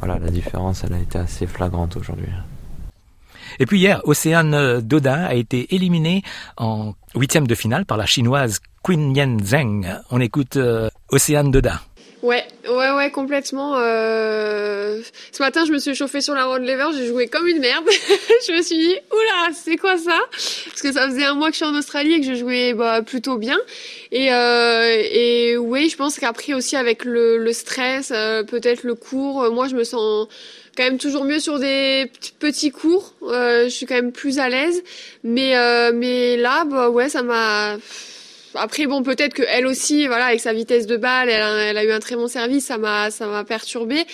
voilà, 0.00 0.18
la 0.18 0.30
différence, 0.30 0.84
elle 0.84 0.92
a 0.92 0.98
été 0.98 1.18
assez 1.18 1.46
flagrante 1.46 1.96
aujourd'hui. 1.96 2.28
Et 3.58 3.64
puis 3.64 3.78
hier, 3.78 4.02
Océane 4.04 4.80
Dodin 4.80 5.24
a 5.24 5.34
été 5.34 5.74
éliminée 5.74 6.22
en 6.58 6.94
huitième 7.14 7.46
de 7.46 7.54
finale 7.54 7.86
par 7.86 7.96
la 7.96 8.04
chinoise 8.04 8.60
Quinn 8.86 9.16
Yen 9.16 9.44
Zheng. 9.44 9.84
On 10.12 10.20
écoute 10.20 10.56
euh, 10.58 10.88
Océane 11.10 11.50
Dodin. 11.50 11.80
Ouais, 12.22 12.44
ouais, 12.70 12.92
ouais, 12.92 13.10
complètement. 13.10 13.74
Euh... 13.78 15.00
Ce 15.32 15.42
matin, 15.42 15.64
je 15.66 15.72
me 15.72 15.80
suis 15.80 15.92
chauffée 15.96 16.20
sur 16.20 16.34
la 16.34 16.44
road 16.44 16.62
lever, 16.62 16.96
j'ai 16.96 17.08
joué 17.08 17.26
comme 17.26 17.48
une 17.48 17.58
merde. 17.58 17.84
je 18.46 18.52
me 18.52 18.62
suis 18.62 18.78
dit, 18.78 18.94
oula, 19.10 19.52
c'est 19.52 19.76
quoi 19.76 19.96
ça? 19.96 20.16
Parce 20.30 20.82
que 20.82 20.92
ça 20.92 21.08
faisait 21.08 21.24
un 21.24 21.34
mois 21.34 21.48
que 21.48 21.54
je 21.54 21.64
suis 21.64 21.66
en 21.66 21.74
Australie 21.74 22.12
et 22.12 22.20
que 22.20 22.26
je 22.26 22.34
jouais 22.34 22.74
bah, 22.74 23.02
plutôt 23.02 23.38
bien. 23.38 23.58
Et, 24.12 24.32
euh, 24.32 25.56
oui, 25.56 25.88
je 25.88 25.96
pense 25.96 26.20
qu'après 26.20 26.52
aussi 26.54 26.76
avec 26.76 27.04
le, 27.04 27.52
stress, 27.52 28.12
euh, 28.14 28.44
peut-être 28.44 28.84
le 28.84 28.94
cours, 28.94 29.50
moi 29.50 29.66
je 29.66 29.74
me 29.74 29.82
sens 29.82 30.28
quand 30.76 30.84
même 30.84 30.98
toujours 30.98 31.24
mieux 31.24 31.40
sur 31.40 31.58
des 31.58 32.08
petits 32.38 32.70
cours. 32.70 33.14
Je 33.22 33.68
suis 33.68 33.84
quand 33.84 33.96
même 33.96 34.12
plus 34.12 34.38
à 34.38 34.48
l'aise. 34.48 34.84
Mais, 35.24 35.56
mais 35.92 36.36
là, 36.36 36.64
bah 36.64 36.88
ouais, 36.88 37.08
ça 37.08 37.24
m'a 37.24 37.78
après 38.58 38.86
bon 38.86 39.02
peut-être 39.02 39.34
que 39.34 39.42
elle 39.48 39.66
aussi 39.66 40.06
voilà 40.06 40.26
avec 40.26 40.40
sa 40.40 40.52
vitesse 40.52 40.86
de 40.86 40.96
balle 40.96 41.28
elle 41.28 41.42
a, 41.42 41.56
elle 41.64 41.78
a 41.78 41.84
eu 41.84 41.90
un 41.92 42.00
très 42.00 42.16
bon 42.16 42.28
service 42.28 42.66
ça 42.66 42.78
m'a 42.78 43.10
ça 43.10 43.26
m'a 43.26 43.44
perturbé 43.44 44.04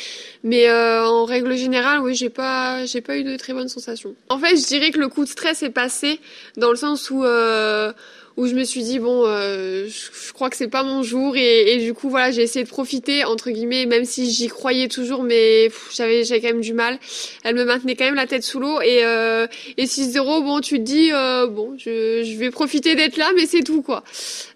mais 0.42 0.68
euh, 0.68 1.06
en 1.06 1.24
règle 1.24 1.54
générale 1.56 2.00
oui 2.00 2.14
j'ai 2.14 2.30
pas 2.30 2.84
j'ai 2.86 3.00
pas 3.00 3.16
eu 3.16 3.24
de 3.24 3.36
très 3.36 3.52
bonnes 3.52 3.68
sensations. 3.68 4.14
En 4.28 4.38
fait 4.38 4.56
je 4.56 4.66
dirais 4.66 4.90
que 4.90 4.98
le 4.98 5.08
coup 5.08 5.24
de 5.24 5.28
stress 5.28 5.62
est 5.62 5.70
passé 5.70 6.20
dans 6.56 6.70
le 6.70 6.76
sens 6.76 7.10
où 7.10 7.24
euh, 7.24 7.92
où 8.36 8.46
je 8.46 8.54
me 8.54 8.64
suis 8.64 8.82
dit 8.82 8.98
bon 8.98 9.24
euh, 9.26 9.86
je, 9.88 10.32
crois 10.32 10.48
que 10.48 10.56
c'est 10.56 10.68
pas 10.68 10.82
mon 10.82 11.02
jour 11.02 11.36
et, 11.36 11.74
et 11.74 11.78
du 11.78 11.92
coup 11.92 12.08
voilà 12.08 12.30
j'ai 12.30 12.42
essayé 12.42 12.64
de 12.64 12.70
profiter 12.70 13.24
entre 13.24 13.50
guillemets 13.50 13.86
même 13.86 14.04
si 14.04 14.30
j'y 14.30 14.48
croyais 14.48 14.88
toujours 14.88 15.22
mais 15.22 15.70
j'avais 15.94 16.24
j'avais 16.24 16.40
quand 16.40 16.48
même 16.48 16.60
du 16.60 16.72
mal. 16.72 16.98
Elle 17.44 17.54
me 17.54 17.64
maintenait 17.64 17.94
quand 17.94 18.04
même 18.04 18.14
la 18.14 18.26
tête 18.26 18.42
sous 18.42 18.58
l'eau 18.58 18.80
et 18.80 19.04
euh, 19.04 19.46
et 19.76 19.84
6-0 19.84 20.44
bon 20.44 20.60
tu 20.60 20.78
te 20.78 20.82
dis 20.82 21.10
euh, 21.12 21.46
bon 21.46 21.74
je, 21.78 22.22
je 22.24 22.36
vais 22.38 22.50
profiter 22.50 22.94
d'être 22.94 23.16
là 23.16 23.30
mais 23.36 23.46
c'est 23.46 23.62
tout 23.62 23.82
quoi. 23.82 24.02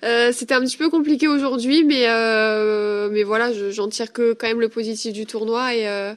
Euh, 0.04 0.32
c'était 0.32 0.54
un 0.54 0.60
petit 0.62 0.76
peu 0.76 0.88
compliqué 0.88 1.28
aujourd'hui 1.28 1.84
mais 1.84 2.06
mais 3.10 3.22
voilà 3.22 3.50
j'en 3.70 3.88
tire 3.88 4.12
que 4.12 4.32
quand 4.32 4.46
même 4.46 4.60
le 4.60 4.68
positif 4.68 5.12
du 5.12 5.26
tournoi 5.26 5.74
euh, 5.84 6.14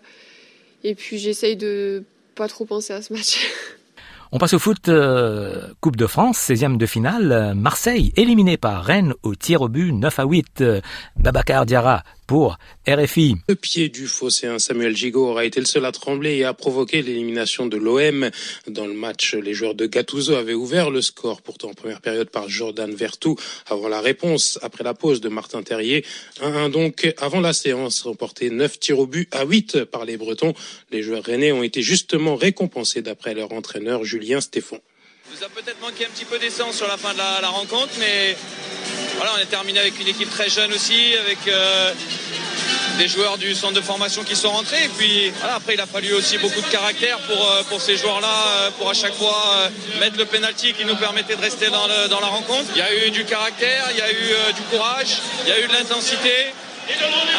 et 0.84 0.95
puis 0.95 1.17
j'essaye 1.17 1.56
de 1.56 2.04
pas 2.36 2.48
trop 2.48 2.65
penser 2.65 2.93
à 2.93 3.02
ce 3.02 3.13
match 3.13 3.39
On 4.32 4.38
passe 4.38 4.54
au 4.54 4.60
foot 4.60 4.89
euh, 4.89 5.69
Coupe 5.82 5.95
de 5.95 6.06
France, 6.06 6.38
16e 6.38 6.78
de 6.78 6.86
finale. 6.86 7.54
Marseille 7.56 8.13
éliminé 8.15 8.58
par 8.58 8.84
Rennes 8.84 9.15
au 9.24 9.34
tir 9.34 9.62
au 9.62 9.69
but 9.69 9.91
9 9.91 10.19
à 10.19 10.24
8. 10.24 10.63
Babacar 11.15 11.65
Diarra 11.65 12.04
Le 13.48 13.56
pied 13.56 13.89
du 13.89 14.06
phocéen 14.06 14.60
Samuel 14.60 14.96
Gigot 14.96 15.30
aura 15.30 15.46
été 15.46 15.60
le 15.60 15.65
seul 15.65 15.84
à 15.86 15.92
trembler 15.92 16.38
et 16.38 16.44
à 16.44 16.54
provoquer 16.54 17.02
l'élimination 17.02 17.65
de 17.65 17.76
l'OM. 17.76 18.30
Dans 18.68 18.86
le 18.86 18.94
match, 18.94 19.34
les 19.34 19.56
joueurs 19.56 19.74
de 19.74 19.88
Gattuso 19.88 20.36
avaient 20.36 20.54
ouvert 20.54 20.92
le 20.92 21.02
score, 21.02 21.42
pourtant 21.42 21.70
en 21.70 21.74
première 21.74 22.02
période 22.02 22.30
par 22.30 22.48
Jordan 22.48 22.94
Vertou, 22.94 23.36
avant 23.65 23.88
la 23.88 24.00
réponse, 24.00 24.60
après 24.62 24.84
la 24.84 24.94
pause 24.94 25.22
de 25.22 25.30
Martin 25.30 25.63
Terrier. 25.63 26.06
1-1 26.42 26.70
donc, 26.70 27.12
avant 27.18 27.39
la 27.39 27.54
séance, 27.54 28.04
remporté 28.04 28.52
9 28.52 28.80
tirs 28.80 29.00
au 29.00 29.08
but 29.08 29.28
à 29.34 29.44
8 29.44 29.86
par 29.86 30.06
les 30.06 30.18
Bretons. 30.18 30.54
Les 30.92 31.02
joueurs 31.02 31.24
rennais 31.24 31.52
ont 31.52 31.63
été 31.63 31.82
justement 31.82 32.36
récompensés 32.36 33.02
d'après 33.02 33.34
leur 33.34 33.54
entraîneur 33.54 34.04
Julien 34.04 34.39
Stéphon. 34.39 34.80
Vous 35.32 35.44
a 35.44 35.50
peut-être 35.50 35.80
manqué 35.80 36.06
un 36.06 36.10
petit 36.10 36.26
peu 36.26 36.39
d'essence 36.39 36.76
sur 36.76 36.88
la 36.88 36.98
fin 36.98 37.13
de 37.13 37.20
la, 37.20 37.50
rencontre, 37.50 37.94
mais 38.00 38.36
voilà, 39.18 39.32
on 39.38 39.39
est 39.39 39.46
terminé 39.46 39.80
avec 39.80 40.00
une 40.00 40.08
équipe 40.08 40.30
très 40.32 40.50
jeune 40.50 40.74
aussi, 40.74 41.15
avec 41.18 41.38
euh, 41.48 41.94
des 42.98 43.08
joueurs 43.08 43.38
du 43.38 43.54
centre 43.54 43.74
de 43.74 43.82
formation 43.82 44.24
qui 44.24 44.36
sont 44.36 44.50
rentrés. 44.50 44.86
Et 44.86 44.89
puis 44.89 45.32
voilà, 45.39 45.56
après, 45.56 45.76
il 45.76 45.82
a 45.82 45.86
fallu 45.86 46.13
aussi 46.13 46.39
beaucoup 46.39 46.62
de 46.62 46.68
caractère 46.68 47.20
pour, 47.20 47.52
euh, 47.52 47.62
pour 47.70 47.80
ces 47.80 47.96
joueurs-là, 47.96 48.48
euh, 48.48 48.72
pour 48.72 48.89
à 48.89 48.96
chaque 48.96 49.13
fois 49.13 49.70
mettre 50.00 50.18
le 50.18 50.26
penalty 50.26 50.74
qui 50.74 50.86
nous 50.86 50.96
permettait 50.96 51.36
de 51.36 51.42
rester 51.42 51.68
dans, 51.68 51.88
dans 52.08 52.20
la 52.22 52.28
rencontre. 52.28 52.65
Il 52.74 52.80
y 52.80 52.82
a 52.82 53.06
eu 53.06 53.12
du 53.12 53.24
caractère, 53.24 53.86
il 53.92 53.98
y 53.98 54.02
a 54.02 54.12
eu 54.12 54.54
du 54.56 54.62
courage, 54.72 55.20
il 55.44 55.50
y 55.50 55.52
a 55.52 55.60
eu 55.60 55.68
de 55.68 55.74
l'intensité, 55.74 56.34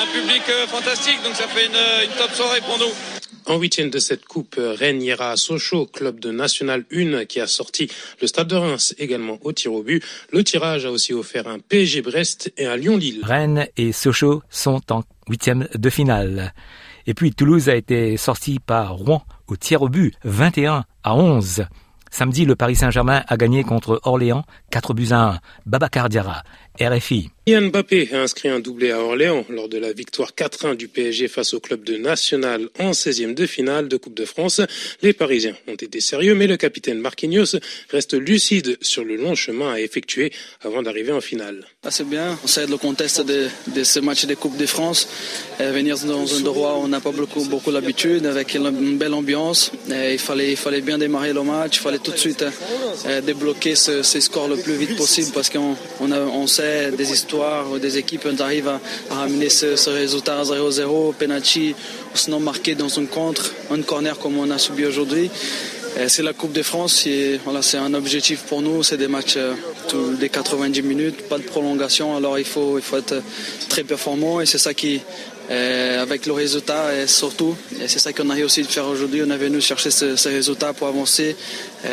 un 0.01 0.07
public 0.07 0.43
fantastique. 0.71 1.21
Donc 1.25 1.35
ça 1.35 1.49
fait 1.49 1.67
une 1.67 2.13
top 2.19 2.33
soirée 2.37 2.61
pour 2.61 2.79
nous. 2.79 3.20
En 3.51 3.59
huitième 3.59 3.91
de 3.91 3.99
cette 3.99 4.27
coupe, 4.27 4.61
Rennes 4.61 5.03
ira 5.03 5.33
à 5.33 5.37
Sochaux, 5.37 5.85
club 5.85 6.21
de 6.21 6.31
National 6.31 6.85
1 6.93 7.25
qui 7.25 7.41
a 7.41 7.49
sorti 7.49 7.91
le 8.21 8.29
Stade 8.29 8.47
de 8.47 8.55
Reims 8.55 8.95
également 8.97 9.41
au 9.43 9.51
tir 9.51 9.73
au 9.73 9.83
but. 9.83 10.05
Le 10.31 10.45
tirage 10.45 10.87
a 10.87 10.93
aussi 10.93 11.15
offert 11.15 11.49
un 11.49 11.59
PSG 11.59 12.01
Brest 12.01 12.53
et 12.57 12.67
un 12.67 12.77
Lyon-Lille. 12.77 13.23
Rennes 13.25 13.67
et 13.77 13.91
Sochaux 13.91 14.45
sont 14.51 14.81
en 14.93 15.03
huitième 15.29 15.67
de 15.75 15.91
finale. 15.91 16.55
Et 17.09 17.15
puis 17.15 17.35
Toulouse 17.35 17.69
a 17.69 17.75
été 17.75 18.17
sorti 18.17 18.61
par 18.61 18.95
Rouen 18.95 19.25
au 19.49 19.57
tir 19.57 19.83
au 19.83 19.89
but 19.89 20.15
21 20.23 20.85
à 21.03 21.17
11. 21.17 21.65
Samedi, 22.13 22.45
le 22.45 22.55
Paris 22.55 22.77
Saint-Germain 22.77 23.25
a 23.27 23.37
gagné 23.37 23.65
contre 23.65 24.01
Orléans 24.05 24.45
4 24.71 24.95
buts 24.95 25.09
à 25.11 25.23
1. 25.23 25.39
Babacar 25.67 26.09
Diarra, 26.09 26.45
RFI. 26.81 27.31
Kylian 27.51 27.71
Mbappé 27.71 28.11
a 28.13 28.21
inscrit 28.21 28.49
un 28.49 28.61
doublé 28.61 28.93
à 28.93 29.01
Orléans 29.01 29.45
lors 29.49 29.69
de 29.69 29.77
la 29.77 29.93
victoire 29.93 30.33
4-1 30.37 30.77
du 30.77 30.87
PSG 30.87 31.27
face 31.27 31.53
au 31.53 31.59
club 31.59 31.83
de 31.83 31.97
National 31.97 32.69
en 32.79 32.93
16e 32.93 33.35
de 33.35 33.45
finale 33.45 33.89
de 33.89 33.97
Coupe 33.97 34.15
de 34.15 34.25
France. 34.25 34.61
Les 35.03 35.13
Parisiens 35.13 35.57
ont 35.67 35.75
été 35.75 36.01
sérieux, 36.01 36.37
mais 36.37 36.47
le 36.47 36.57
capitaine 36.57 37.01
Marquinhos 37.01 37.57
reste 37.91 38.15
lucide 38.15 38.79
sur 38.81 39.05
le 39.05 39.17
long 39.17 39.35
chemin 39.35 39.73
à 39.73 39.81
effectuer 39.81 40.33
avant 40.63 40.83
d'arriver 40.83 41.11
en 41.11 41.21
finale. 41.21 41.67
Ah, 41.83 41.91
c'est 41.91 42.09
bien, 42.09 42.39
on 42.45 42.47
sait 42.47 42.69
le 42.69 42.77
contexte 42.77 43.25
de, 43.27 43.49
de 43.75 43.83
ce 43.83 43.99
match 43.99 44.27
de 44.27 44.35
Coupe 44.35 44.57
de 44.57 44.67
France. 44.67 45.09
Euh, 45.61 45.73
venir 45.73 45.99
dans 45.99 46.33
un 46.33 46.39
endroit 46.39 46.79
où 46.79 46.83
on 46.83 46.89
n'a 46.89 47.01
pas 47.01 47.11
beaucoup, 47.11 47.45
beaucoup 47.47 47.73
l'habitude, 47.73 48.27
avec 48.27 48.55
une 48.55 48.97
belle 48.97 49.15
ambiance. 49.15 49.73
Et 49.91 50.13
il, 50.13 50.19
fallait, 50.19 50.53
il 50.53 50.57
fallait 50.57 50.83
bien 50.83 50.99
démarrer 50.99 51.33
le 51.33 51.43
match, 51.43 51.79
il 51.79 51.81
fallait 51.81 51.99
tout 51.99 52.13
de 52.13 52.17
suite 52.17 52.45
euh, 53.07 53.21
débloquer 53.23 53.75
ce, 53.75 54.05
ce, 54.05 54.21
score 54.21 54.47
le 54.47 54.57
plus 54.57 54.75
vite 54.75 54.97
possible 54.97 55.31
parce 55.35 55.51
qu'on 55.51 55.75
on, 56.01 56.13
on 56.13 56.47
sait 56.47 56.70
des 56.97 57.13
histoires 57.13 57.79
des 57.79 57.99
équipes 57.99 58.29
arrivent 58.41 58.69
à, 58.69 58.81
à 59.11 59.15
ramener 59.15 59.49
ce, 59.49 59.91
résultat 59.91 60.43
0-0, 60.43 61.15
penalty, 61.15 61.75
ou 62.15 62.17
sinon 62.17 62.41
marqué 62.41 62.75
dans 62.75 62.99
un 62.99 63.07
contre, 63.07 63.53
un 63.71 63.83
corner 63.83 64.19
comme 64.19 64.39
on 64.39 64.51
a 64.51 64.59
subi 64.59 64.85
aujourd'hui. 64.87 65.31
C'est 66.07 66.23
la 66.23 66.33
Coupe 66.33 66.53
de 66.53 66.63
France 66.63 67.07
et 67.07 67.41
voilà, 67.45 67.63
c'est 67.63 67.77
un 67.77 67.93
objectif 67.95 68.43
pour 68.43 68.63
nous. 68.63 68.83
C'est 68.83 68.97
des 68.97 69.09
matchs 69.09 69.35
euh, 69.37 69.55
tous 69.89 70.15
des 70.15 70.29
90 70.29 70.83
minutes, 70.83 71.29
pas 71.29 71.37
de 71.37 71.43
prolongation. 71.43 72.17
Alors 72.17 72.39
il 72.39 72.45
faut, 72.45 72.79
il 72.79 72.83
faut 72.83 72.97
être 72.97 73.21
très 73.69 73.83
performant 73.83 74.41
et 74.41 74.47
c'est 74.47 74.59
ça 74.59 74.73
qui, 74.73 75.01
euh, 75.51 76.01
avec 76.01 76.27
le 76.27 76.33
résultat 76.33 76.97
et 76.97 77.09
surtout, 77.09 77.57
et 77.83 77.89
c'est 77.89 77.99
ça 77.99 78.13
qu'on 78.13 78.31
a 78.31 78.35
réussi 78.35 78.63
de 78.63 78.69
faire 78.69 78.87
aujourd'hui. 78.87 79.21
On 79.27 79.31
est 79.31 79.37
venu 79.37 79.61
chercher 79.61 79.91
ce, 79.91 80.15
ce 80.15 80.29
résultat 80.29 80.73
pour 80.73 80.87
avancer 80.87 81.35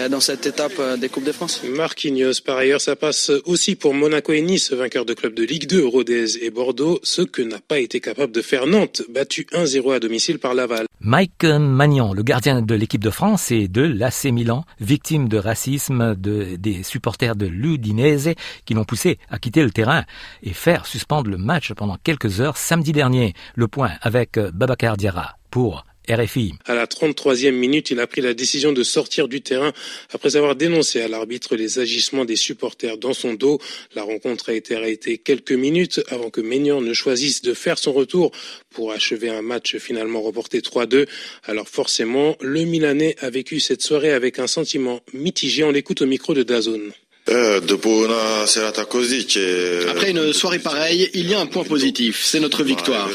dans 0.10 0.20
cette 0.20 0.46
étape 0.46 0.74
euh, 0.80 0.98
des 0.98 1.10
Coupes 1.10 1.24
de 1.24 1.32
France. 1.32 1.62
Marquinhos, 1.64 2.42
par 2.46 2.58
ailleurs, 2.58 2.82
ça 2.82 2.96
passe 2.96 3.32
aussi 3.46 3.76
pour 3.76 3.94
Monaco 3.94 4.34
et 4.34 4.42
Nice, 4.42 4.72
vainqueurs 4.72 5.06
de 5.06 5.14
clubs 5.14 5.34
de 5.34 5.44
Ligue 5.44 5.68
2, 5.68 5.86
Rodez 5.86 6.44
et 6.44 6.50
Bordeaux, 6.50 7.00
ce 7.04 7.22
que 7.22 7.42
n'a 7.42 7.60
pas 7.60 7.80
été 7.80 8.00
capable 8.00 8.32
de 8.32 8.42
faire 8.42 8.68
Nantes, 8.68 9.04
battu 9.10 9.48
1-0 9.52 9.96
à 9.96 10.00
domicile 10.00 10.40
par 10.40 10.54
Laval. 10.54 10.86
Mike 11.00 11.44
Magnan, 11.44 12.14
le 12.14 12.24
gardien 12.24 12.62
de 12.62 12.76
l'équipe 12.76 13.04
de 13.04 13.10
France 13.10 13.52
et 13.52 13.68
de 13.68 13.82
l'AC 13.82 14.26
Milan, 14.26 14.66
victime 14.80 15.30
de 15.30 15.38
racisme 15.38 16.16
de, 16.16 16.56
des 16.56 16.84
supporters 16.84 17.36
de 17.36 17.46
l'Udinese 17.46 18.32
qui 18.66 18.74
l'ont 18.74 18.84
poussé 18.84 19.20
à 19.30 19.40
quitter 19.40 19.64
le 19.64 19.72
terrain 19.72 20.04
et 20.44 20.54
faire 20.54 20.86
suspendre 20.86 21.30
le 21.30 21.38
match 21.38 21.74
pendant 21.74 21.98
quelques 22.04 22.42
heures 22.42 22.58
samedi 22.58 22.92
dernier. 22.92 23.34
Le 23.56 23.68
point 23.68 23.92
avec 24.02 24.40
Babacar 24.40 24.98
Diarra 24.98 25.38
pour 25.52 25.86
RFI. 26.10 26.54
À 26.66 26.76
la 26.76 26.86
33e 26.86 27.52
minute, 27.52 27.92
il 27.92 28.00
a 28.00 28.08
pris 28.08 28.22
la 28.22 28.34
décision 28.34 28.72
de 28.72 28.84
sortir 28.84 29.28
du 29.28 29.42
terrain 29.42 29.74
après 30.14 30.36
avoir 30.36 30.56
dénoncé 30.56 31.02
à 31.02 31.08
l'arbitre 31.08 31.56
les 31.56 31.80
agissements 31.80 32.26
des 32.26 32.36
supporters 32.36 32.98
dans 32.98 33.14
son 33.14 33.34
dos. 33.34 33.60
La 33.96 34.04
rencontre 34.04 34.50
a 34.50 34.54
été 34.54 34.76
arrêtée 34.76 35.18
quelques 35.18 35.52
minutes 35.52 36.02
avant 36.10 36.30
que 36.30 36.42
Maignan 36.42 36.82
ne 36.82 36.94
choisisse 36.94 37.42
de 37.42 37.54
faire 37.54 37.78
son 37.78 37.94
retour 37.94 38.32
pour 38.70 38.92
achever 38.92 39.30
un 39.30 39.42
match 39.42 39.78
finalement 39.78 40.22
reporté 40.22 40.60
3-2. 40.60 41.08
Alors 41.44 41.68
forcément, 41.68 42.36
le 42.42 42.64
Milanais 42.64 43.16
a 43.20 43.30
vécu 43.30 43.60
cette 43.60 43.82
soirée 43.82 44.12
avec 44.12 44.40
un 44.40 44.48
sentiment 44.48 45.02
mitigé. 45.14 45.64
On 45.64 45.72
l'écoute 45.72 46.02
au 46.02 46.06
micro 46.06 46.34
de 46.34 46.44
Dazone. 46.44 46.92
Après 49.90 50.12
une 50.12 50.34
soirée 50.34 50.60
pareille, 50.60 51.10
il 51.14 51.30
y 51.30 51.34
a 51.34 51.40
un 51.40 51.46
point 51.46 51.64
positif, 51.64 52.22
c'est 52.24 52.40
notre 52.40 52.64
victoire. 52.64 53.10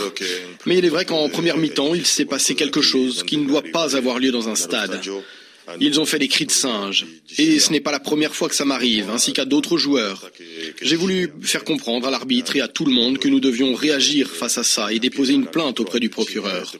Mais 0.66 0.78
il 0.78 0.84
est 0.84 0.90
vrai 0.90 1.04
qu'en 1.04 1.28
première 1.28 1.56
mi-temps, 1.56 1.94
il 1.94 2.06
s'est 2.06 2.24
passé 2.26 2.54
quelque 2.54 2.82
chose 2.82 3.22
qui 3.22 3.36
ne 3.38 3.46
doit 3.46 3.62
pas 3.72 3.96
avoir 3.96 4.18
lieu 4.18 4.30
dans 4.30 4.48
un 4.48 4.54
stade. 4.54 5.00
Ils 5.80 6.00
ont 6.00 6.04
fait 6.04 6.18
des 6.18 6.28
cris 6.28 6.46
de 6.46 6.50
singe. 6.50 7.06
Et 7.38 7.60
ce 7.60 7.70
n'est 7.70 7.80
pas 7.80 7.92
la 7.92 8.00
première 8.00 8.34
fois 8.34 8.48
que 8.48 8.54
ça 8.54 8.64
m'arrive, 8.64 9.10
ainsi 9.10 9.32
qu'à 9.32 9.44
d'autres 9.44 9.78
joueurs. 9.78 10.30
J'ai 10.82 10.96
voulu 10.96 11.32
faire 11.42 11.64
comprendre 11.64 12.08
à 12.08 12.10
l'arbitre 12.10 12.56
et 12.56 12.60
à 12.60 12.68
tout 12.68 12.84
le 12.84 12.92
monde 12.92 13.18
que 13.18 13.28
nous 13.28 13.40
devions 13.40 13.74
réagir 13.74 14.28
face 14.28 14.58
à 14.58 14.64
ça 14.64 14.92
et 14.92 14.98
déposer 14.98 15.32
une 15.34 15.46
plainte 15.46 15.80
auprès 15.80 16.00
du 16.00 16.08
procureur. 16.10 16.74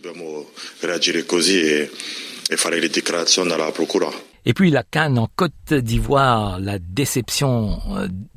Et 4.44 4.54
puis 4.54 4.70
la 4.70 4.82
Cannes 4.82 5.18
en 5.18 5.28
Côte 5.34 5.72
d'Ivoire, 5.72 6.58
la 6.58 6.78
déception 6.80 7.78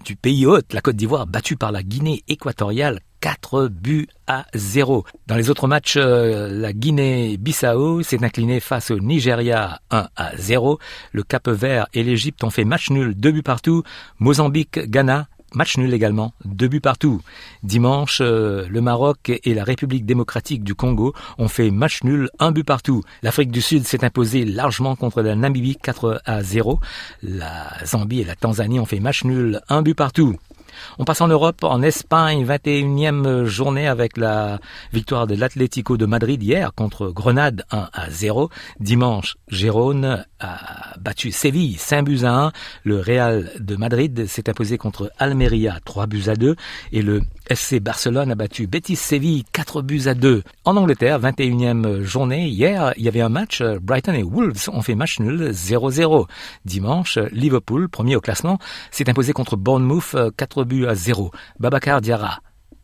du 0.03 0.15
pays 0.15 0.45
hôte, 0.45 0.71
la 0.73 0.81
Côte 0.81 0.95
d'Ivoire 0.95 1.25
battue 1.25 1.55
par 1.55 1.71
la 1.71 1.81
Guinée 1.81 2.23
équatoriale 2.27 2.99
4 3.21 3.69
buts 3.69 4.07
à 4.27 4.45
0. 4.53 5.03
Dans 5.25 5.35
les 5.35 5.49
autres 5.49 5.67
matchs, 5.67 5.97
la 5.97 6.73
Guinée-Bissau 6.73 8.03
s'est 8.03 8.23
inclinée 8.23 8.59
face 8.59 8.91
au 8.91 8.99
Nigeria 8.99 9.79
1 9.89 10.09
à 10.15 10.37
0. 10.37 10.77
Le 11.11 11.23
Cap 11.23 11.49
Vert 11.49 11.87
et 11.95 12.03
l'Égypte 12.03 12.43
ont 12.43 12.51
fait 12.51 12.65
match 12.65 12.91
nul, 12.91 13.15
2 13.15 13.31
buts 13.31 13.41
partout. 13.41 13.81
Mozambique, 14.19 14.77
Ghana 14.77 15.27
Match 15.53 15.77
nul 15.77 15.93
également, 15.93 16.34
deux 16.43 16.67
buts 16.67 16.81
partout. 16.81 17.21
Dimanche, 17.63 18.19
euh, 18.21 18.67
le 18.69 18.81
Maroc 18.81 19.31
et 19.43 19.53
la 19.53 19.63
République 19.63 20.05
démocratique 20.05 20.63
du 20.63 20.75
Congo 20.75 21.13
ont 21.38 21.47
fait 21.47 21.71
match 21.71 22.03
nul, 22.03 22.29
un 22.39 22.51
but 22.51 22.65
partout. 22.65 23.03
L'Afrique 23.23 23.51
du 23.51 23.62
Sud 23.62 23.86
s'est 23.86 24.03
imposée 24.03 24.43
largement 24.43 24.95
contre 24.95 25.21
la 25.21 25.36
Namibie 25.36 25.77
4 25.77 26.21
à 26.25 26.43
0. 26.43 26.79
La 27.23 27.71
Zambie 27.86 28.21
et 28.21 28.25
la 28.25 28.36
Tanzanie 28.36 28.79
ont 28.79 28.86
fait 28.86 28.99
match 28.99 29.23
nul, 29.23 29.62
un 29.69 29.81
but 29.81 29.93
partout. 29.95 30.36
On 30.99 31.05
passe 31.05 31.21
en 31.21 31.27
Europe, 31.27 31.63
en 31.63 31.81
Espagne, 31.81 32.45
21e 32.45 33.45
journée 33.45 33.88
avec 33.88 34.17
la 34.17 34.59
victoire 34.93 35.27
de 35.27 35.35
l'Atlético 35.35 35.97
de 35.97 36.05
Madrid 36.05 36.41
hier 36.41 36.73
contre 36.73 37.09
Grenade 37.09 37.63
1 37.71 37.89
à 37.93 38.09
0. 38.09 38.49
Dimanche, 38.79 39.38
Gérone 39.47 40.25
a 40.39 40.97
battu 40.99 41.31
Séville 41.31 41.75
5 41.75 42.03
buts 42.03 42.23
à 42.23 42.45
1. 42.45 42.51
Le 42.83 42.99
Real 42.99 43.51
de 43.59 43.75
Madrid 43.75 44.27
s'est 44.27 44.49
imposé 44.49 44.77
contre 44.77 45.11
Almeria 45.17 45.79
3 45.85 46.07
buts 46.07 46.23
à 46.27 46.35
2 46.35 46.55
et 46.91 47.01
le 47.01 47.21
SC 47.53 47.79
Barcelone 47.79 48.31
a 48.31 48.36
battu 48.36 48.67
Betis 48.67 48.95
Séville 48.95 49.43
4 49.51 49.81
buts 49.81 50.08
à 50.08 50.13
2. 50.13 50.43
En 50.63 50.77
Angleterre, 50.77 51.19
21e 51.19 52.01
journée, 52.01 52.47
hier, 52.47 52.93
il 52.97 53.03
y 53.03 53.08
avait 53.08 53.21
un 53.21 53.29
match, 53.29 53.62
Brighton 53.62 54.13
et 54.13 54.23
Wolves 54.23 54.69
ont 54.69 54.81
fait 54.81 54.95
match 54.95 55.19
nul 55.19 55.51
0-0. 55.51 56.27
Dimanche, 56.65 57.17
Liverpool, 57.31 57.89
premier 57.89 58.15
au 58.15 58.21
classement, 58.21 58.58
s'est 58.91 59.10
imposé 59.10 59.34
contre 59.34 59.55
Bournemouth 59.55 60.15
4 60.38 60.63
buts 60.63 60.88
à 60.88 60.95
0. 60.95 61.31
Babacar 61.60 62.01
Diarra, 62.01 62.41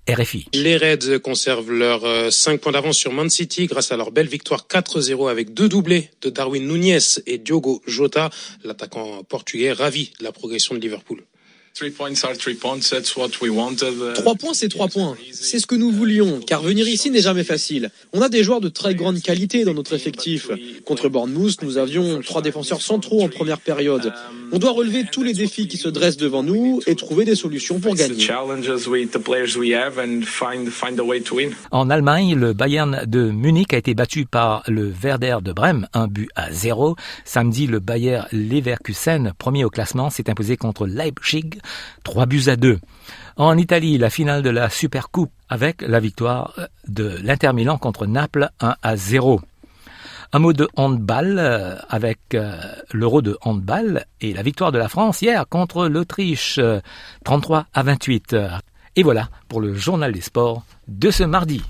RFI. 0.08 0.47
Les 0.54 0.78
Reds 0.78 1.19
conservent 1.19 1.71
leurs 1.71 2.32
5 2.32 2.60
points 2.62 2.71
d'avance 2.71 2.97
sur 2.97 3.13
Man 3.13 3.30
City 3.30 3.67
grâce 3.67 3.91
à 3.91 3.97
leur 3.97 4.12
belle 4.12 4.28
victoire 4.28 4.67
4-0 4.69 5.30
avec 5.30 5.54
deux 5.54 5.69
doublés 5.69 6.10
de 6.21 6.30
Darwin 6.30 6.67
Núñez 6.67 7.21
et 7.26 7.38
Diogo 7.38 7.82
Jota, 7.88 8.30
l'attaquant 8.63 9.24
portugais 9.24 9.71
ravi 9.71 10.12
de 10.19 10.24
la 10.24 10.32
progression 10.32 10.76
de 10.76 10.80
Liverpool. 10.80 11.24
Trois 14.13 14.36
points, 14.36 14.53
c'est 14.53 14.67
trois 14.69 14.88
points. 14.88 15.15
C'est 15.31 15.60
ce 15.60 15.65
que 15.65 15.75
nous 15.75 15.91
voulions, 15.91 16.39
car 16.45 16.62
venir 16.62 16.88
ici 16.88 17.10
n'est 17.10 17.21
jamais 17.21 17.43
facile. 17.43 17.89
On 18.13 18.21
a 18.21 18.29
des 18.29 18.43
joueurs 18.43 18.62
de 18.62 18.69
très 18.69 18.93
grande 18.93 19.21
qualité 19.21 19.63
dans 19.63 19.73
notre 19.73 19.93
effectif. 19.93 20.49
Contre 20.86 21.10
Bournemouth, 21.10 21.62
nous 21.63 21.77
avions 21.77 22.21
trois 22.21 22.41
défenseurs 22.41 22.81
centraux 22.81 23.23
en 23.23 23.29
première 23.29 23.60
période. 23.60 24.13
On 24.51 24.60
doit 24.60 24.71
relever 24.71 25.05
tous 25.10 25.23
les 25.23 25.34
défis 25.34 25.67
qui 25.67 25.77
se 25.77 25.88
dressent 25.88 26.17
devant 26.17 26.43
nous 26.43 26.81
et 26.88 26.95
trouver 26.95 27.23
des 27.25 27.36
solutions 27.36 27.79
pour 27.79 27.95
gagner. 27.95 28.15
En 31.71 31.89
Allemagne, 31.89 32.36
le 32.36 32.53
Bayern 32.53 33.05
de 33.07 33.31
Munich 33.31 33.73
a 33.73 33.77
été 33.77 33.93
battu 33.93 34.25
par 34.25 34.63
le 34.67 34.91
Werder 35.01 35.38
de 35.41 35.53
Brême, 35.53 35.88
un 35.93 36.07
but 36.07 36.29
à 36.36 36.51
zéro. 36.51 36.95
Samedi, 37.23 37.65
le 37.65 37.79
Bayer 37.79 38.21
Leverkusen, 38.34 39.31
premier 39.38 39.63
au 39.63 39.69
classement, 39.69 40.10
s'est 40.10 40.29
imposé 40.29 40.57
contre 40.57 40.86
Leipzig 40.86 41.61
3 42.04 42.26
buts 42.26 42.43
à 42.47 42.56
2. 42.56 42.80
En 43.38 43.58
Italie, 43.58 43.97
la 43.97 44.10
finale 44.10 44.43
de 44.43 44.50
la 44.50 44.69
Supercoupe 44.69 45.32
avec 45.50 45.82
la 45.82 46.00
victoire 46.00 46.54
de 46.88 47.17
l'Inter 47.24 47.54
Milan 47.54 47.78
contre 47.78 48.06
Naples 48.06 48.50
1 48.60 48.76
à 48.82 48.95
0. 48.95 49.41
Un 50.34 50.39
mot 50.39 50.54
de 50.54 50.69
handball 50.78 51.38
euh, 51.39 51.76
avec 51.89 52.19
euh, 52.36 52.58
l'euro 52.93 53.21
de 53.21 53.38
handball 53.41 54.06
et 54.21 54.34
la 54.34 54.43
victoire 54.43 54.71
de 54.71 54.78
la 54.78 54.88
France 54.88 55.21
hier 55.21 55.45
contre 55.50 55.88
l'Autriche 55.88 56.60
33 57.26 57.65
à 57.74 57.84
28. 57.84 58.36
Et 58.95 59.04
voilà 59.04 59.30
pour 59.50 59.60
le 59.62 59.74
journal 59.74 60.12
des 60.12 60.21
sports 60.21 60.63
de 60.88 61.12
ce 61.12 61.24
mardi. 61.24 61.62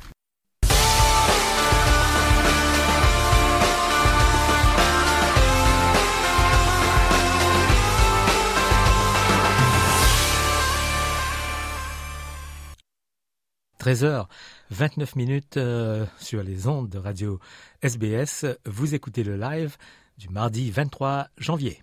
13h, 13.82 14.28
29 14.70 15.16
minutes 15.16 15.58
euh, 15.58 16.06
sur 16.20 16.44
les 16.44 16.68
ondes 16.68 16.88
de 16.88 17.00
radio 17.00 17.40
SBS. 17.82 18.46
Vous 18.68 18.94
écoutez 18.94 19.24
le 19.24 19.38
live 19.38 19.76
du 20.20 20.30
mardi 20.30 20.70
23 20.70 21.30
janvier. 21.40 21.82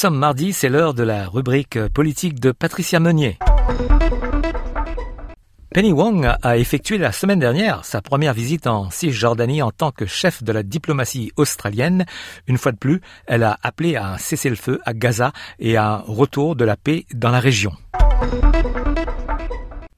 Sommes 0.00 0.16
mardi, 0.16 0.54
c'est 0.54 0.70
l'heure 0.70 0.94
de 0.94 1.02
la 1.02 1.28
rubrique 1.28 1.78
politique 1.88 2.40
de 2.40 2.52
Patricia 2.52 2.98
Meunier. 3.00 3.36
Penny 5.74 5.92
Wong 5.92 6.26
a 6.40 6.56
effectué 6.56 6.96
la 6.96 7.12
semaine 7.12 7.38
dernière 7.38 7.84
sa 7.84 8.00
première 8.00 8.32
visite 8.32 8.66
en 8.66 8.88
Cisjordanie 8.88 9.60
en 9.60 9.72
tant 9.72 9.90
que 9.90 10.06
chef 10.06 10.42
de 10.42 10.52
la 10.52 10.62
diplomatie 10.62 11.32
australienne. 11.36 12.06
Une 12.46 12.56
fois 12.56 12.72
de 12.72 12.78
plus, 12.78 13.02
elle 13.26 13.42
a 13.42 13.58
appelé 13.62 13.96
à 13.96 14.14
un 14.14 14.16
cessez-le-feu 14.16 14.80
à 14.86 14.94
Gaza 14.94 15.32
et 15.58 15.76
à 15.76 15.90
un 15.90 15.96
retour 15.98 16.56
de 16.56 16.64
la 16.64 16.78
paix 16.78 17.04
dans 17.12 17.30
la 17.30 17.40
région. 17.40 17.72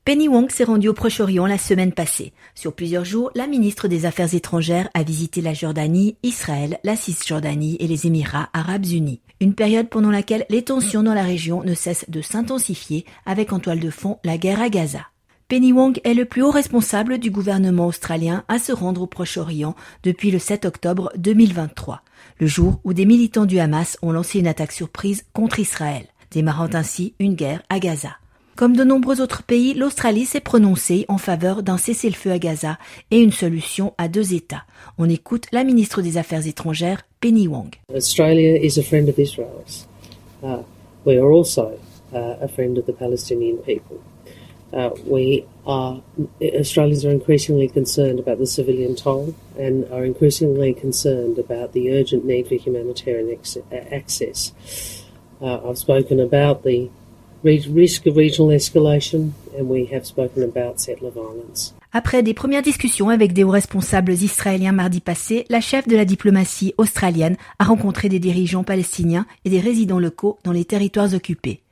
Penny 0.05 0.27
Wong 0.27 0.51
s'est 0.51 0.65
rendue 0.65 0.89
au 0.89 0.95
Proche-Orient 0.95 1.47
la 1.47 1.59
semaine 1.59 1.93
passée. 1.93 2.33
Sur 2.57 2.75
plusieurs 2.75 3.05
jours, 3.05 3.31
la 3.37 3.47
ministre 3.47 3.87
des 3.87 4.05
Affaires 4.05 4.35
étrangères 4.35 4.89
a 4.95 5.05
visité 5.05 5.41
la 5.41 5.55
Jordanie, 5.55 6.17
Israël, 6.25 6.81
la 6.83 6.97
Cisjordanie 6.97 7.77
et 7.79 7.87
les 7.87 8.09
Émirats 8.09 8.49
arabes 8.53 8.87
unis. 8.87 9.21
Une 9.41 9.55
période 9.55 9.89
pendant 9.89 10.11
laquelle 10.11 10.45
les 10.51 10.63
tensions 10.63 11.05
dans 11.05 11.15
la 11.15 11.23
région 11.23 11.63
ne 11.63 11.75
cessent 11.75 12.07
de 12.09 12.21
s'intensifier 12.21 13.05
avec 13.27 13.53
en 13.53 13.61
toile 13.61 13.79
de 13.79 13.91
fond 13.91 14.19
la 14.25 14.39
guerre 14.39 14.61
à 14.61 14.71
Gaza. 14.71 15.07
Penny 15.47 15.73
Wong 15.73 16.01
est 16.03 16.15
le 16.15 16.25
plus 16.25 16.43
haut 16.43 16.51
responsable 16.51 17.19
du 17.19 17.31
gouvernement 17.31 17.87
australien 17.87 18.43
à 18.49 18.59
se 18.59 18.73
rendre 18.73 19.03
au 19.03 19.07
Proche-Orient 19.07 19.77
depuis 20.03 20.33
le 20.33 20.41
7 20.41 20.65
octobre 20.65 21.13
2023, 21.17 22.03
le 22.41 22.49
jour 22.49 22.81
où 22.83 22.93
des 22.93 23.07
militants 23.07 23.47
du 23.47 23.61
Hamas 23.61 23.99
ont 24.03 24.11
lancé 24.11 24.41
une 24.41 24.49
attaque 24.49 24.73
surprise 24.73 25.27
contre 25.33 25.61
Israël, 25.61 26.09
démarrant 26.33 26.71
ainsi 26.73 27.15
une 27.21 27.37
guerre 27.37 27.63
à 27.69 27.79
Gaza. 27.79 28.17
Comme 28.55 28.77
de 28.77 28.85
nombreux 28.85 29.23
autres 29.23 29.43
pays, 29.43 29.73
l'Australie 29.73 30.27
s'est 30.27 30.41
prononcée 30.41 31.07
en 31.09 31.17
faveur 31.17 31.63
d'un 31.63 31.79
cessez-le-feu 31.79 32.31
à 32.31 32.39
Gaza 32.39 32.79
et 33.11 33.19
une 33.19 33.33
solution 33.33 33.95
à 33.97 34.09
deux 34.09 34.35
États. 34.35 34.65
On 34.99 35.09
écoute 35.09 35.47
la 35.53 35.65
ministre 35.65 36.03
des 36.03 36.19
Affaires 36.19 36.47
étrangères, 36.47 37.03
Penny 37.21 37.49
Wong. 37.49 37.71
Australia 37.95 38.57
is 38.57 38.79
a 38.79 38.83
friend 38.83 39.09
of 39.09 39.19
Israel's. 39.19 39.89
Uh, 40.43 40.63
we 41.07 41.17
are 41.17 41.31
also 41.31 41.79
uh, 42.13 42.37
a 42.43 42.49
friend 42.49 42.77
of 42.77 42.85
the 42.85 42.93
Palestinian 42.93 43.57
people. 43.59 43.99
Uh, 44.73 44.91
we 45.07 45.45
are 45.67 46.03
Australians 46.41 47.05
are 47.05 47.11
increasingly 47.11 47.69
concerned 47.69 48.19
about 48.19 48.39
the 48.39 48.47
civilian 48.47 48.95
toll 48.97 49.35
and 49.59 49.87
are 49.93 50.05
increasingly 50.05 50.73
concerned 50.75 51.39
about 51.39 51.73
the 51.73 51.91
urgent 51.93 52.25
need 52.25 52.49
for 52.49 52.55
humanitarian 52.55 53.39
access. 53.91 54.53
Uh, 55.41 55.69
I've 55.69 55.79
spoken 55.79 56.21
about 56.21 56.63
the 56.63 56.91
risk 57.45 58.07
of 58.07 58.17
regional 58.17 58.53
escalation, 58.53 59.33
and 59.59 59.65
we 59.65 59.89
have 59.93 60.05
spoken 60.05 60.43
about 60.43 60.79
settler 60.79 61.11
violence. 61.11 61.75
Après 61.93 62.23
des 62.23 62.33
premières 62.33 62.63
discussions 62.63 63.11
avec 63.11 63.35
des 63.35 63.45
hauts 63.45 63.51
responsables 63.51 64.13
israéliens 64.13 64.73
mardi 64.73 65.01
passé, 65.01 65.45
la 65.51 65.61
chef 65.61 65.87
de 65.87 65.97
la 65.97 66.07
diplomatie 66.07 66.73
australienne 66.79 67.37
a 67.59 67.65
rencontré 67.65 68.09
des 68.09 68.19
dirigeants 68.19 68.65
palestiniens 68.65 69.27
et 69.45 69.51
des 69.51 69.61
résidents 69.61 69.99
locaux 69.99 70.39
dans 70.43 70.53
les 70.53 70.65
territoires 70.65 71.13
occupés. 71.13 71.63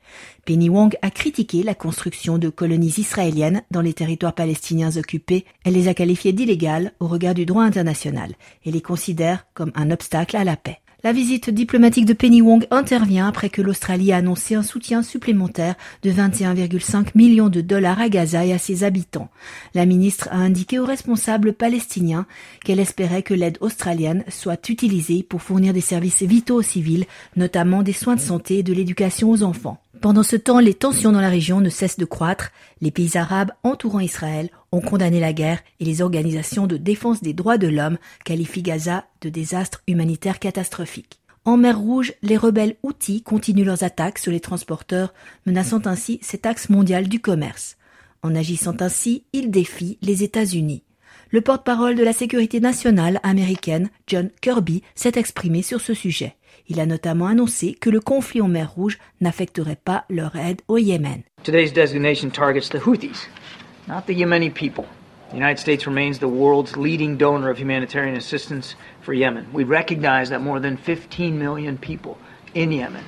Penny 0.45 0.69
Wong 0.69 0.95
a 1.01 1.09
critiqué 1.09 1.63
la 1.63 1.73
construction 1.73 2.37
de 2.37 2.49
colonies 2.49 2.93
israéliennes 2.97 3.63
dans 3.71 3.81
les 3.81 3.93
territoires 3.93 4.35
palestiniens 4.35 4.95
occupés. 4.97 5.45
Elle 5.63 5.73
les 5.73 5.87
a 5.87 5.93
qualifiées 5.93 6.33
d'illégales 6.33 6.93
au 6.99 7.07
regard 7.07 7.33
du 7.33 7.45
droit 7.45 7.63
international 7.63 8.33
et 8.65 8.71
les 8.71 8.81
considère 8.81 9.47
comme 9.53 9.71
un 9.75 9.89
obstacle 9.89 10.37
à 10.37 10.43
la 10.43 10.57
paix. 10.57 10.79
La 11.03 11.13
visite 11.13 11.49
diplomatique 11.49 12.05
de 12.05 12.13
Penny 12.13 12.43
Wong 12.43 12.67
intervient 12.69 13.27
après 13.27 13.49
que 13.49 13.63
l'Australie 13.63 14.11
a 14.11 14.17
annoncé 14.17 14.53
un 14.53 14.61
soutien 14.61 15.01
supplémentaire 15.01 15.73
de 16.03 16.11
21,5 16.11 17.07
millions 17.15 17.49
de 17.49 17.61
dollars 17.61 17.99
à 17.99 18.07
Gaza 18.07 18.45
et 18.45 18.53
à 18.53 18.59
ses 18.59 18.83
habitants. 18.83 19.29
La 19.73 19.87
ministre 19.87 20.29
a 20.31 20.35
indiqué 20.35 20.77
aux 20.77 20.85
responsables 20.85 21.53
palestiniens 21.53 22.27
qu'elle 22.63 22.79
espérait 22.79 23.23
que 23.23 23.33
l'aide 23.33 23.57
australienne 23.61 24.23
soit 24.27 24.69
utilisée 24.69 25.23
pour 25.23 25.41
fournir 25.41 25.73
des 25.73 25.81
services 25.81 26.21
vitaux 26.21 26.59
aux 26.59 26.61
civils, 26.61 27.07
notamment 27.35 27.81
des 27.81 27.93
soins 27.93 28.15
de 28.15 28.21
santé 28.21 28.59
et 28.59 28.63
de 28.63 28.73
l'éducation 28.73 29.31
aux 29.31 29.41
enfants. 29.41 29.81
Pendant 30.01 30.23
ce 30.23 30.35
temps, 30.35 30.59
les 30.59 30.75
tensions 30.75 31.11
dans 31.11 31.21
la 31.21 31.29
région 31.29 31.61
ne 31.61 31.69
cessent 31.69 31.97
de 31.97 32.05
croître. 32.05 32.51
Les 32.79 32.91
pays 32.91 33.17
arabes 33.17 33.51
entourant 33.63 33.99
Israël 33.99 34.49
ont 34.71 34.81
condamné 34.81 35.19
la 35.19 35.33
guerre 35.33 35.61
et 35.79 35.85
les 35.85 36.01
organisations 36.01 36.67
de 36.67 36.77
défense 36.77 37.21
des 37.21 37.33
droits 37.33 37.57
de 37.57 37.67
l'homme 37.67 37.97
qualifient 38.23 38.63
Gaza 38.63 39.05
de 39.21 39.29
désastre 39.29 39.81
humanitaire 39.87 40.39
catastrophique. 40.39 41.19
En 41.43 41.57
mer 41.57 41.79
Rouge, 41.79 42.13
les 42.21 42.37
rebelles 42.37 42.75
Houthis 42.83 43.23
continuent 43.23 43.65
leurs 43.65 43.83
attaques 43.83 44.19
sur 44.19 44.31
les 44.31 44.39
transporteurs, 44.39 45.13
menaçant 45.45 45.81
ainsi 45.85 46.19
cet 46.21 46.45
axe 46.45 46.69
mondial 46.69 47.07
du 47.07 47.19
commerce. 47.19 47.77
En 48.21 48.35
agissant 48.35 48.75
ainsi, 48.79 49.25
ils 49.33 49.49
défient 49.49 49.97
les 50.03 50.23
États-Unis. 50.23 50.83
Le 51.31 51.41
porte-parole 51.41 51.95
de 51.95 52.03
la 52.03 52.13
sécurité 52.13 52.59
nationale 52.59 53.19
américaine, 53.23 53.89
John 54.05 54.29
Kirby, 54.41 54.83
s'est 54.95 55.13
exprimé 55.15 55.61
sur 55.61 55.81
ce 55.81 55.93
sujet. 55.93 56.35
Il 56.67 56.79
a 56.79 56.85
notamment 56.85 57.27
annoncé 57.27 57.73
que 57.73 57.89
le 57.89 58.01
conflit 58.01 58.41
en 58.41 58.47
mer 58.47 58.71
Rouge 58.73 58.99
n'affecterait 59.19 59.79
pas 59.83 60.05
leur 60.09 60.35
aide 60.35 60.61
au 60.67 60.77
Yémen. 60.77 61.23
Not 63.91 64.07
the 64.07 64.15
Yemeni 64.15 64.55
people. 64.55 64.87
The 65.27 65.35
United 65.35 65.59
States 65.59 65.85
remains 65.85 66.19
the 66.19 66.27
world's 66.29 66.77
leading 66.77 67.17
donor 67.17 67.49
of 67.49 67.57
humanitarian 67.57 68.15
assistance 68.15 68.75
for 69.01 69.13
Yemen. 69.13 69.51
We 69.51 69.65
recognize 69.65 70.29
that 70.29 70.41
more 70.41 70.61
than 70.61 70.77
15 70.77 71.37
million 71.37 71.77
people 71.77 72.17
in 72.53 72.71
Yemen 72.71 73.03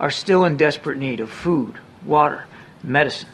are 0.00 0.10
still 0.10 0.46
in 0.46 0.56
desperate 0.56 0.96
need 0.96 1.20
of 1.20 1.30
food, 1.30 1.78
water, 2.06 2.46
medicine. 2.82 3.28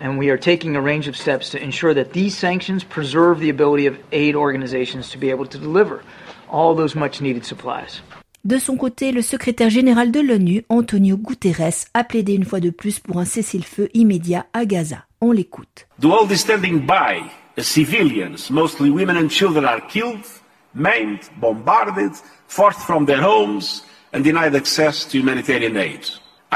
And 0.00 0.18
we 0.18 0.28
are 0.30 0.36
taking 0.36 0.74
a 0.74 0.80
range 0.80 1.06
of 1.06 1.16
steps 1.16 1.50
to 1.50 1.62
ensure 1.62 1.94
that 1.94 2.12
these 2.12 2.36
sanctions 2.36 2.82
preserve 2.82 3.38
the 3.38 3.50
ability 3.50 3.86
of 3.86 3.96
aid 4.10 4.34
organizations 4.34 5.10
to 5.10 5.18
be 5.18 5.30
able 5.30 5.46
to 5.46 5.58
deliver 5.58 6.02
all 6.48 6.74
those 6.74 6.96
much 6.96 7.20
needed 7.20 7.46
supplies. 7.46 8.00
De 8.44 8.58
son 8.58 8.76
côté, 8.76 9.10
le 9.10 9.22
secrétaire 9.22 9.70
général 9.70 10.10
de 10.10 10.20
l'ONU, 10.20 10.66
Antonio 10.68 11.16
Guterres, 11.16 11.86
a 11.94 12.04
plaidé 12.04 12.34
une 12.34 12.44
fois 12.44 12.60
de 12.60 12.68
plus 12.68 13.00
pour 13.00 13.18
un 13.18 13.24
cessez-le-feu 13.24 13.88
immédiat 13.94 14.44
à 14.52 14.66
Gaza. 14.66 15.06
On 15.22 15.32
l'écoute. 15.32 15.86
The 15.98 16.04
world 16.04 16.30
is 16.30 16.40
standing 16.40 16.80
by 16.80 17.22
as 17.56 17.66
civilians, 17.66 18.50
mostly 18.50 18.90
women 18.90 19.16
and 19.16 19.30
children, 19.30 19.64
are 19.64 19.80
killed, 19.88 20.26
maimed, 20.74 21.20
bombarded, 21.40 22.12
forced 22.46 22.80
from 22.80 23.06
their 23.06 23.22
homes, 23.22 23.82
and 24.12 24.20
denied 24.22 24.54
access 24.54 25.06
to 25.08 25.16
humanitarian 25.16 25.78
aid. 25.78 26.02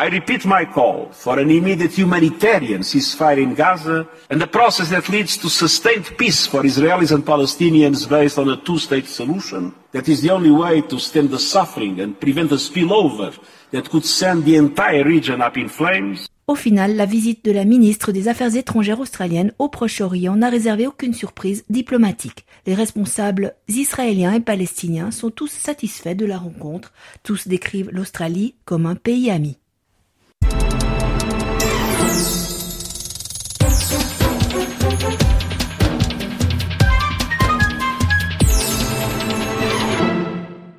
I 0.01 0.07
repeat 0.11 0.47
my 0.47 0.65
call 0.65 1.09
for 1.11 1.41
an 1.41 1.51
immediate 1.51 1.91
humanitarian 1.91 2.83
ceasefire 2.83 3.43
in 3.43 3.55
Gaza 3.57 4.07
and 4.31 4.41
a 4.41 4.47
process 4.47 4.91
that 4.91 5.09
leads 5.09 5.37
to 5.39 5.49
sustained 5.49 6.17
peace 6.17 6.47
for 6.47 6.63
Israelis 6.63 7.11
and 7.11 7.25
Palestinians 7.25 8.07
based 8.09 8.39
on 8.39 8.49
a 8.49 8.57
two-state 8.59 9.09
solution. 9.09 9.73
That 9.91 10.09
is 10.09 10.21
the 10.23 10.31
only 10.31 10.53
way 10.53 10.83
to 10.83 11.01
stem 11.01 11.27
the 11.27 11.41
suffering 11.41 11.99
and 11.99 12.15
prevent 12.21 12.53
a 12.53 12.59
spillover 12.59 13.37
that 13.73 13.91
could 13.91 14.05
send 14.05 14.45
the 14.45 14.55
entire 14.55 15.03
region 15.03 15.43
up 15.43 15.57
in 15.57 15.69
flames. 15.69 16.29
Au 16.47 16.55
final, 16.55 16.95
la 16.95 17.05
visite 17.05 17.45
de 17.45 17.51
la 17.51 17.65
ministre 17.65 18.13
des 18.13 18.29
Affaires 18.29 18.55
étrangères 18.55 19.01
australienne 19.01 19.53
au 19.59 19.69
Proche-Orient 19.69 20.37
n'a 20.37 20.49
réservé 20.49 20.87
aucune 20.87 21.13
surprise 21.13 21.65
diplomatique. 21.71 22.47
Les 22.67 22.75
responsables 22.75 23.57
israéliens 23.67 24.35
et 24.35 24.41
palestiniens 24.41 25.11
sont 25.11 25.31
tous 25.31 25.51
satisfaits 25.51 26.15
de 26.15 26.25
la 26.25 26.39
rencontre. 26.39 26.93
Tous 27.25 27.49
décrivent 27.49 27.91
l'Australie 27.91 28.55
comme 28.65 28.87
un 28.87 28.95
pays 28.95 29.33
ami. 29.33 29.59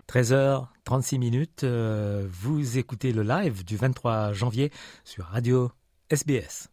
13h36 0.09 1.19
minutes, 1.19 1.63
euh, 1.63 2.27
vous 2.31 2.79
écoutez 2.79 3.11
le 3.13 3.21
live 3.21 3.63
du 3.63 3.77
23 3.77 4.33
janvier 4.33 4.71
sur 5.03 5.25
Radio 5.25 5.71
SBS. 6.09 6.69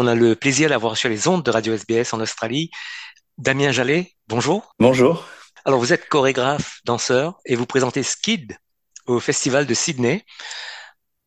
On 0.00 0.06
a 0.06 0.14
le 0.14 0.34
plaisir 0.34 0.70
d'avoir 0.70 0.96
sur 0.96 1.10
les 1.10 1.28
ondes 1.28 1.44
de 1.44 1.50
Radio 1.50 1.74
SBS 1.74 2.14
en 2.14 2.20
Australie 2.20 2.70
Damien 3.36 3.70
Jallet. 3.70 4.12
Bonjour. 4.28 4.74
Bonjour. 4.78 5.26
Alors, 5.66 5.78
vous 5.78 5.92
êtes 5.92 6.08
chorégraphe, 6.08 6.80
danseur 6.86 7.38
et 7.44 7.54
vous 7.54 7.66
présentez 7.66 8.02
Skid 8.02 8.56
au 9.06 9.20
Festival 9.20 9.66
de 9.66 9.74
Sydney. 9.74 10.24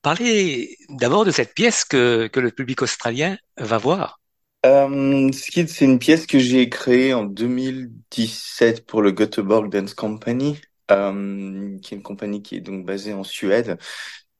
Parlez 0.02 0.76
d'abord 0.90 1.24
de 1.24 1.30
cette 1.30 1.54
pièce 1.54 1.86
que, 1.86 2.26
que 2.26 2.40
le 2.40 2.50
public 2.50 2.82
australien 2.82 3.38
va 3.58 3.78
voir. 3.78 4.20
Euh, 4.66 5.32
Skid, 5.32 5.70
c'est 5.70 5.86
une 5.86 6.00
pièce 6.00 6.26
que 6.26 6.40
j'ai 6.40 6.68
créée 6.68 7.14
en 7.14 7.26
2017 7.26 8.88
pour 8.88 9.04
le 9.04 9.12
Göteborg 9.12 9.70
Dance 9.70 9.94
Company, 9.94 10.60
euh, 10.90 11.78
qui 11.80 11.94
est 11.94 11.98
une 11.98 12.04
compagnie 12.04 12.42
qui 12.42 12.56
est 12.56 12.62
donc 12.62 12.88
basée 12.88 13.14
en 13.14 13.24
Suède. 13.24 13.78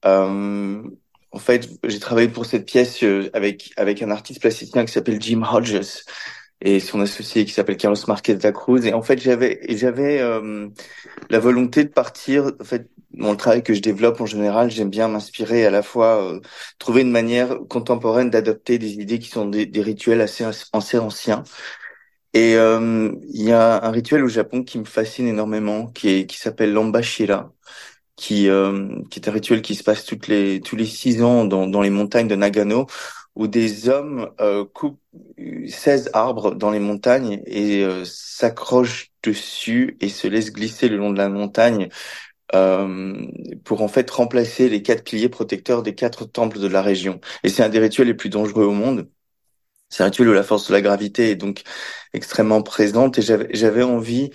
Euh, 0.04 0.82
en 1.34 1.38
fait, 1.38 1.68
j'ai 1.84 1.98
travaillé 1.98 2.28
pour 2.28 2.46
cette 2.46 2.64
pièce 2.64 3.02
euh, 3.02 3.28
avec 3.34 3.72
avec 3.76 4.02
un 4.02 4.10
artiste 4.10 4.40
plasticien 4.40 4.84
qui 4.84 4.92
s'appelle 4.92 5.20
Jim 5.20 5.42
Hodges 5.42 6.04
et 6.60 6.80
son 6.80 7.00
associé 7.00 7.44
qui 7.44 7.52
s'appelle 7.52 7.76
Carlos 7.76 7.96
Marquez 8.08 8.36
da 8.36 8.52
Cruz. 8.52 8.86
Et 8.86 8.94
en 8.94 9.02
fait, 9.02 9.20
j'avais 9.20 9.60
j'avais 9.70 10.20
euh, 10.20 10.68
la 11.30 11.38
volonté 11.40 11.84
de 11.84 11.90
partir. 11.90 12.52
En 12.60 12.64
fait, 12.64 12.88
dans 13.12 13.32
le 13.32 13.36
travail 13.36 13.62
que 13.62 13.74
je 13.74 13.80
développe 13.80 14.20
en 14.20 14.26
général, 14.26 14.70
j'aime 14.70 14.90
bien 14.90 15.08
m'inspirer 15.08 15.66
à 15.66 15.70
la 15.70 15.82
fois 15.82 16.22
euh, 16.22 16.40
trouver 16.78 17.02
une 17.02 17.10
manière 17.10 17.58
contemporaine 17.68 18.30
d'adopter 18.30 18.78
des 18.78 18.92
idées 18.94 19.18
qui 19.18 19.28
sont 19.28 19.46
des, 19.46 19.68
rituels 19.82 20.20
assez 20.20 20.44
assez 20.72 20.98
anciens. 20.98 21.44
Et 22.32 22.56
euh, 22.56 23.12
il 23.32 23.42
y 23.42 23.52
a 23.52 23.84
un 23.84 23.90
rituel 23.90 24.24
au 24.24 24.28
Japon 24.28 24.64
qui 24.64 24.78
me 24.78 24.84
fascine 24.84 25.28
énormément, 25.28 25.86
qui 25.88 26.08
est 26.10 26.26
qui 26.26 26.38
s'appelle 26.38 26.72
l'ambashira, 26.72 27.52
qui, 28.16 28.48
euh, 28.48 28.88
qui 29.10 29.20
est 29.20 29.28
un 29.28 29.32
rituel 29.32 29.62
qui 29.62 29.74
se 29.74 29.82
passe 29.84 30.04
toutes 30.04 30.28
les, 30.28 30.60
tous 30.60 30.76
les 30.76 30.86
six 30.86 31.22
ans 31.22 31.44
dans, 31.44 31.66
dans 31.66 31.82
les 31.82 31.90
montagnes 31.90 32.28
de 32.28 32.36
Nagano, 32.36 32.86
où 33.34 33.46
des 33.48 33.88
hommes 33.88 34.30
euh, 34.40 34.64
coupent 34.64 35.00
16 35.68 36.10
arbres 36.12 36.54
dans 36.54 36.70
les 36.70 36.78
montagnes 36.78 37.42
et 37.46 37.82
euh, 37.84 38.04
s'accrochent 38.04 39.12
dessus 39.22 39.96
et 40.00 40.08
se 40.08 40.28
laissent 40.28 40.52
glisser 40.52 40.88
le 40.88 40.96
long 40.96 41.10
de 41.10 41.18
la 41.18 41.28
montagne 41.28 41.88
euh, 42.54 43.26
pour 43.64 43.82
en 43.82 43.88
fait 43.88 44.10
remplacer 44.10 44.68
les 44.68 44.82
quatre 44.82 45.04
piliers 45.04 45.28
protecteurs 45.28 45.82
des 45.82 45.94
quatre 45.94 46.26
temples 46.26 46.60
de 46.60 46.68
la 46.68 46.82
région. 46.82 47.20
Et 47.42 47.48
c'est 47.48 47.62
un 47.64 47.68
des 47.68 47.80
rituels 47.80 48.08
les 48.08 48.14
plus 48.14 48.30
dangereux 48.30 48.64
au 48.64 48.72
monde. 48.72 49.08
C'est 49.90 50.02
un 50.02 50.06
rituel 50.06 50.28
où 50.28 50.32
la 50.32 50.42
force 50.42 50.68
de 50.68 50.72
la 50.72 50.80
gravité 50.82 51.30
est 51.30 51.36
donc 51.36 51.62
extrêmement 52.12 52.62
présente 52.62 53.18
et 53.18 53.22
j'avais 53.22 53.82
envie 53.82 54.30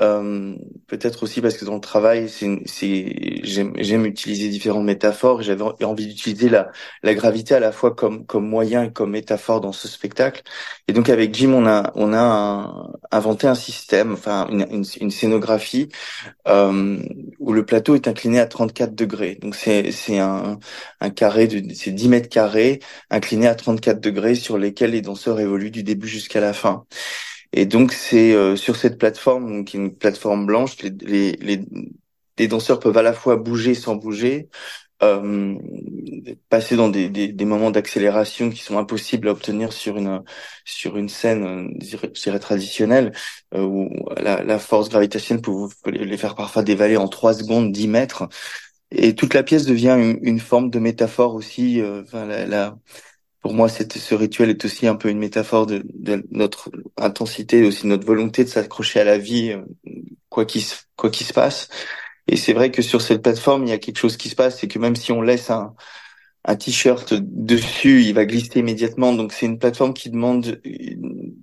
euh, 0.00 0.54
peut-être 0.88 1.22
aussi 1.22 1.40
parce 1.40 1.56
que 1.56 1.64
dans 1.64 1.74
le 1.74 1.80
travail, 1.80 2.28
j'aime, 2.28 4.06
utiliser 4.06 4.48
différentes 4.48 4.84
métaphores. 4.84 5.42
J'avais 5.42 5.62
envie 5.84 6.06
d'utiliser 6.08 6.48
la, 6.48 6.70
la 7.02 7.14
gravité 7.14 7.54
à 7.54 7.60
la 7.60 7.72
fois 7.72 7.94
comme, 7.94 8.26
comme 8.26 8.48
moyen 8.48 8.84
et 8.84 8.92
comme 8.92 9.10
métaphore 9.12 9.60
dans 9.60 9.72
ce 9.72 9.88
spectacle. 9.88 10.42
Et 10.88 10.92
donc 10.92 11.08
avec 11.08 11.34
Jim, 11.34 11.52
on 11.54 11.66
a, 11.66 11.92
on 11.94 12.12
a 12.12 12.90
inventé 13.12 13.46
un 13.46 13.54
système, 13.54 14.12
enfin 14.14 14.48
une, 14.50 14.66
une, 14.70 14.84
une 15.00 15.10
scénographie 15.10 15.88
euh, 16.48 16.98
où 17.38 17.52
le 17.52 17.64
plateau 17.64 17.94
est 17.94 18.08
incliné 18.08 18.40
à 18.40 18.46
34 18.46 18.94
degrés. 18.94 19.36
Donc 19.36 19.54
c'est, 19.54 20.18
un, 20.18 20.58
un 21.00 21.10
carré 21.10 21.48
c'est 21.74 21.92
10 21.92 22.08
mètres 22.08 22.28
carrés 22.28 22.80
incliné 23.10 23.46
à 23.46 23.54
34 23.54 24.00
degrés 24.00 24.34
sur 24.34 24.58
lesquels 24.58 24.90
les 24.92 25.02
danseurs 25.02 25.40
évoluent 25.40 25.70
du 25.70 25.82
début 25.82 26.08
jusqu'à 26.08 26.40
la 26.40 26.52
fin. 26.52 26.84
Et 27.56 27.66
donc 27.66 27.92
c'est 27.92 28.34
euh, 28.34 28.56
sur 28.56 28.76
cette 28.76 28.98
plateforme, 28.98 29.64
qui 29.64 29.76
est 29.76 29.80
une 29.80 29.96
plateforme 29.96 30.44
blanche, 30.44 30.76
les, 30.82 30.90
les, 31.36 31.60
les, 32.38 32.48
danseurs 32.48 32.80
peuvent 32.80 32.98
à 32.98 33.02
la 33.02 33.12
fois 33.12 33.36
bouger 33.36 33.74
sans 33.74 33.94
bouger, 33.94 34.48
euh, 35.04 35.54
passer 36.48 36.74
dans 36.76 36.88
des, 36.88 37.08
des, 37.08 37.28
des 37.28 37.44
moments 37.44 37.70
d'accélération 37.70 38.50
qui 38.50 38.58
sont 38.62 38.76
impossibles 38.78 39.28
à 39.28 39.32
obtenir 39.32 39.72
sur 39.72 39.96
une 39.98 40.22
sur 40.64 40.96
une 40.96 41.08
scène, 41.08 41.70
je 41.80 41.86
dirais 42.08 42.38
traditionnelle, 42.40 43.12
euh, 43.54 43.62
où 43.62 43.88
la, 44.16 44.42
la, 44.42 44.58
force 44.58 44.88
gravitationnelle 44.88 45.42
peut, 45.42 45.68
les 45.92 46.16
faire 46.18 46.34
parfois 46.34 46.64
dévaler 46.64 46.96
en 46.96 47.08
3 47.08 47.34
secondes 47.34 47.70
10 47.72 47.88
mètres. 47.88 48.28
Et 48.90 49.14
toute 49.14 49.34
la 49.34 49.42
pièce 49.44 49.66
devient 49.66 49.96
une, 49.98 50.18
une 50.22 50.40
forme 50.40 50.70
de 50.70 50.78
métaphore 50.80 51.34
aussi. 51.34 51.80
Euh, 51.80 52.02
enfin, 52.04 52.26
la, 52.26 52.46
la, 52.46 52.76
pour 53.44 53.52
moi, 53.52 53.68
ce 53.68 54.14
rituel 54.14 54.48
est 54.48 54.64
aussi 54.64 54.86
un 54.86 54.96
peu 54.96 55.10
une 55.10 55.18
métaphore 55.18 55.66
de, 55.66 55.84
notre 56.30 56.70
intensité, 56.96 57.62
aussi 57.66 57.86
notre 57.86 58.06
volonté 58.06 58.42
de 58.42 58.48
s'accrocher 58.48 59.00
à 59.00 59.04
la 59.04 59.18
vie, 59.18 59.50
euh, 59.52 59.62
quoi 60.30 60.46
qu'il 60.46 60.62
quoi 60.96 61.10
qu'il 61.10 61.26
se 61.26 61.34
passe. 61.34 61.68
Et 62.26 62.38
c'est 62.38 62.54
vrai 62.54 62.70
que 62.70 62.80
sur 62.80 63.02
cette 63.02 63.22
plateforme, 63.22 63.64
il 63.64 63.68
y 63.68 63.72
a 63.74 63.78
quelque 63.78 63.98
chose 63.98 64.16
qui 64.16 64.30
se 64.30 64.34
passe, 64.34 64.60
c'est 64.60 64.68
que 64.68 64.78
même 64.78 64.96
si 64.96 65.12
on 65.12 65.20
laisse 65.20 65.50
un, 65.50 65.74
un 66.46 66.56
t-shirt 66.56 67.12
dessus, 67.12 68.04
il 68.04 68.14
va 68.14 68.24
glisser 68.24 68.60
immédiatement. 68.60 69.12
Donc 69.12 69.34
c'est 69.34 69.44
une 69.46 69.58
plateforme 69.58 69.92
qui 69.92 70.08
demande 70.08 70.60
une, 70.64 71.34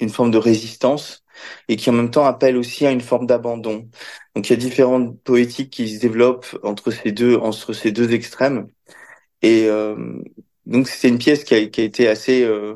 une, 0.00 0.10
forme 0.10 0.32
de 0.32 0.38
résistance 0.38 1.24
et 1.68 1.76
qui 1.76 1.88
en 1.90 1.92
même 1.92 2.10
temps 2.10 2.26
appelle 2.26 2.56
aussi 2.56 2.84
à 2.84 2.90
une 2.90 3.00
forme 3.00 3.26
d'abandon. 3.26 3.88
Donc 4.34 4.48
il 4.48 4.50
y 4.50 4.54
a 4.54 4.56
différentes 4.56 5.22
poétiques 5.22 5.70
qui 5.70 5.88
se 5.88 6.00
développent 6.00 6.58
entre 6.64 6.90
ces 6.90 7.12
deux 7.12 7.36
entre 7.36 7.72
ces 7.74 7.92
deux 7.92 8.12
extrêmes. 8.12 8.66
Et 9.42 9.66
euh, 9.68 9.96
donc 10.68 10.88
c'est 10.88 11.08
une 11.08 11.18
pièce 11.18 11.44
qui 11.44 11.54
a, 11.54 11.66
qui 11.66 11.80
a 11.80 11.84
été 11.84 12.08
assez 12.08 12.44
euh, 12.44 12.74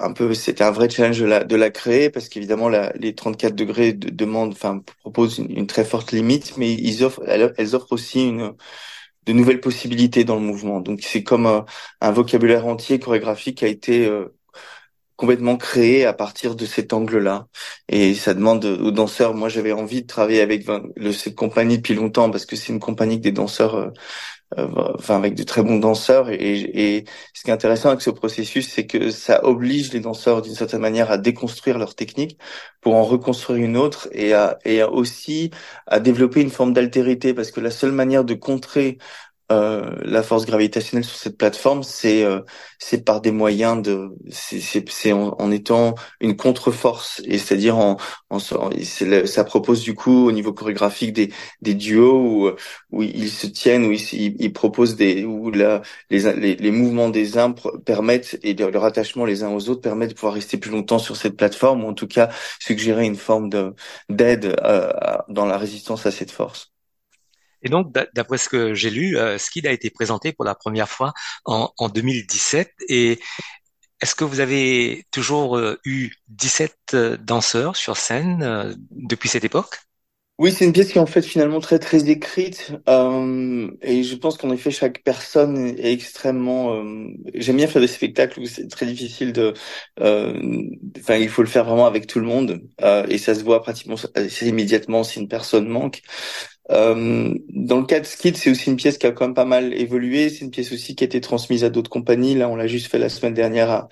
un 0.00 0.12
peu, 0.12 0.34
c'était 0.34 0.64
un 0.64 0.70
vrai 0.70 0.88
challenge 0.90 1.20
de 1.20 1.26
la, 1.26 1.44
de 1.44 1.56
la 1.56 1.70
créer 1.70 2.10
parce 2.10 2.28
qu'évidemment 2.28 2.68
les 2.68 3.14
34 3.14 3.54
degrés 3.54 3.92
de 3.92 4.10
demande, 4.10 4.52
enfin, 4.52 4.82
proposent 5.00 5.38
une, 5.38 5.66
très 5.66 5.84
forte 5.84 6.12
limite, 6.12 6.56
mais 6.56 6.72
ils 6.74 7.04
offrent, 7.04 7.22
elles, 7.26 7.74
offrent 7.74 7.92
aussi 7.92 8.26
une, 8.28 8.54
de 9.26 9.32
nouvelles 9.32 9.60
possibilités 9.60 10.24
dans 10.24 10.36
le 10.36 10.42
mouvement. 10.42 10.80
Donc 10.80 11.00
c'est 11.02 11.22
comme 11.24 11.46
euh, 11.46 11.62
un 12.00 12.12
vocabulaire 12.12 12.66
entier 12.66 12.98
chorégraphique 13.00 13.58
qui 13.58 13.64
a 13.64 13.68
été 13.68 14.06
euh, 14.06 14.34
complètement 15.16 15.56
créé 15.56 16.04
à 16.04 16.12
partir 16.12 16.56
de 16.56 16.66
cet 16.66 16.92
angle-là. 16.92 17.48
Et 17.88 18.14
ça 18.14 18.34
demande 18.34 18.64
aux 18.64 18.90
danseurs. 18.90 19.34
Moi, 19.34 19.48
j'avais 19.48 19.72
envie 19.72 20.02
de 20.02 20.06
travailler 20.06 20.42
avec 20.42 20.66
cette 21.12 21.34
compagnie 21.34 21.78
depuis 21.78 21.94
longtemps 21.94 22.30
parce 22.30 22.46
que 22.46 22.56
c'est 22.56 22.72
une 22.72 22.80
compagnie 22.80 23.16
que 23.18 23.22
des 23.24 23.32
danseurs 23.32 23.74
euh, 23.76 23.90
enfin 24.56 25.16
avec 25.16 25.34
de 25.34 25.42
très 25.42 25.62
bons 25.62 25.78
danseurs. 25.78 26.30
Et, 26.30 26.38
et, 26.98 27.04
ce 27.34 27.42
qui 27.42 27.50
est 27.50 27.52
intéressant 27.52 27.88
avec 27.90 28.00
ce 28.02 28.10
processus, 28.10 28.68
c'est 28.68 28.86
que 28.86 29.10
ça 29.10 29.44
oblige 29.44 29.92
les 29.92 30.00
danseurs 30.00 30.42
d'une 30.42 30.54
certaine 30.54 30.80
manière 30.80 31.10
à 31.10 31.18
déconstruire 31.18 31.78
leur 31.78 31.94
technique 31.94 32.38
pour 32.80 32.94
en 32.94 33.04
reconstruire 33.04 33.58
une 33.64 33.76
autre 33.76 34.08
et 34.12 34.32
à, 34.34 34.58
et 34.64 34.82
aussi 34.82 35.50
à 35.86 36.00
développer 36.00 36.40
une 36.40 36.50
forme 36.50 36.72
d'altérité 36.72 37.34
parce 37.34 37.50
que 37.50 37.60
la 37.60 37.70
seule 37.70 37.92
manière 37.92 38.24
de 38.24 38.34
contrer 38.34 38.98
euh, 39.52 39.94
la 40.02 40.22
force 40.24 40.44
gravitationnelle 40.44 41.04
sur 41.04 41.16
cette 41.16 41.38
plateforme, 41.38 41.82
c'est 41.84 42.24
euh, 42.24 42.40
c'est 42.80 43.04
par 43.04 43.20
des 43.20 43.30
moyens 43.30 43.80
de 43.82 44.10
c'est 44.30 45.12
en, 45.12 45.36
en, 45.38 45.50
étant 45.52 45.94
une 46.20 46.36
contre-force 46.36 47.22
et 47.24 47.38
c'est-à-dire 47.38 47.76
en, 47.78 47.96
en 48.30 48.38
ça 48.40 49.44
propose 49.44 49.82
du 49.82 49.94
coup 49.94 50.26
au 50.26 50.32
niveau 50.32 50.52
chorégraphique 50.52 51.12
des 51.12 51.32
des 51.62 51.74
duos 51.74 52.20
où 52.20 52.50
où 52.90 53.02
ils 53.02 53.30
se 53.30 53.46
tiennent 53.46 53.84
où 53.86 53.92
ils, 53.92 54.36
ils 54.40 54.52
proposent 54.52 54.96
des 54.96 55.24
où 55.24 55.50
la 55.50 55.82
les, 56.10 56.32
les, 56.34 56.56
les 56.56 56.70
mouvements 56.70 57.08
des 57.08 57.38
uns 57.38 57.54
permettent 57.84 58.38
et 58.42 58.54
leur 58.54 58.84
attachement 58.84 59.24
les 59.24 59.42
uns 59.42 59.50
aux 59.52 59.68
autres 59.68 59.80
permettent 59.80 60.10
de 60.10 60.14
pouvoir 60.14 60.34
rester 60.34 60.56
plus 60.58 60.70
longtemps 60.70 60.98
sur 60.98 61.16
cette 61.16 61.36
plateforme 61.36 61.84
ou 61.84 61.88
en 61.88 61.94
tout 61.94 62.06
cas 62.08 62.30
suggérer 62.60 63.04
une 63.06 63.16
forme 63.16 63.48
de 63.50 63.74
d'aide 64.08 64.56
euh, 64.64 64.92
dans 65.28 65.46
la 65.46 65.58
résistance 65.58 66.06
à 66.06 66.10
cette 66.10 66.30
force. 66.30 66.75
Et 67.62 67.68
donc, 67.68 67.92
d'après 68.14 68.38
ce 68.38 68.48
que 68.48 68.74
j'ai 68.74 68.90
lu, 68.90 69.18
euh, 69.18 69.38
Skid 69.38 69.66
a 69.66 69.72
été 69.72 69.90
présenté 69.90 70.32
pour 70.32 70.44
la 70.44 70.54
première 70.54 70.88
fois 70.88 71.12
en, 71.44 71.72
en 71.78 71.88
2017. 71.88 72.72
Et 72.88 73.20
est-ce 74.00 74.14
que 74.14 74.24
vous 74.24 74.40
avez 74.40 75.06
toujours 75.10 75.56
euh, 75.56 75.80
eu 75.84 76.12
17 76.28 76.76
euh, 76.94 77.16
danseurs 77.16 77.76
sur 77.76 77.96
scène 77.96 78.76
depuis 78.90 79.28
cette 79.28 79.44
époque? 79.44 79.78
Oui, 80.38 80.52
c'est 80.52 80.66
une 80.66 80.72
pièce 80.74 80.92
qui 80.92 80.98
est 80.98 81.00
en 81.00 81.06
fait 81.06 81.22
finalement 81.22 81.60
très 81.60 81.78
très 81.78 82.10
écrite 82.10 82.70
et 82.86 84.02
je 84.02 84.14
pense 84.16 84.36
qu'en 84.36 84.50
effet 84.52 84.70
chaque 84.70 85.02
personne 85.02 85.56
est 85.78 85.92
extrêmement. 85.94 86.84
J'aime 87.34 87.56
bien 87.56 87.66
faire 87.66 87.80
des 87.80 87.88
spectacles 87.88 88.40
où 88.40 88.46
c'est 88.46 88.68
très 88.68 88.84
difficile 88.84 89.32
de. 89.32 89.54
Enfin, 89.98 91.16
il 91.16 91.30
faut 91.30 91.40
le 91.42 91.48
faire 91.48 91.64
vraiment 91.64 91.86
avec 91.86 92.06
tout 92.06 92.20
le 92.20 92.26
monde 92.26 92.60
et 93.08 93.16
ça 93.16 93.34
se 93.34 93.42
voit 93.44 93.62
pratiquement 93.62 93.96
immédiatement 94.42 95.04
si 95.04 95.20
une 95.20 95.28
personne 95.28 95.68
manque. 95.68 96.02
Euh, 96.70 97.32
dans 97.48 97.78
le 97.78 97.86
cas 97.86 98.00
de 98.00 98.06
Skid, 98.06 98.36
c'est 98.36 98.50
aussi 98.50 98.70
une 98.70 98.76
pièce 98.76 98.98
qui 98.98 99.06
a 99.06 99.12
quand 99.12 99.26
même 99.26 99.34
pas 99.34 99.44
mal 99.44 99.72
évolué. 99.74 100.28
C'est 100.28 100.44
une 100.44 100.50
pièce 100.50 100.72
aussi 100.72 100.96
qui 100.96 101.04
a 101.04 101.06
été 101.06 101.20
transmise 101.20 101.64
à 101.64 101.70
d'autres 101.70 101.90
compagnies. 101.90 102.34
Là, 102.34 102.48
on 102.48 102.56
l'a 102.56 102.66
juste 102.66 102.88
fait 102.88 102.98
la 102.98 103.08
semaine 103.08 103.34
dernière 103.34 103.70
à, 103.70 103.88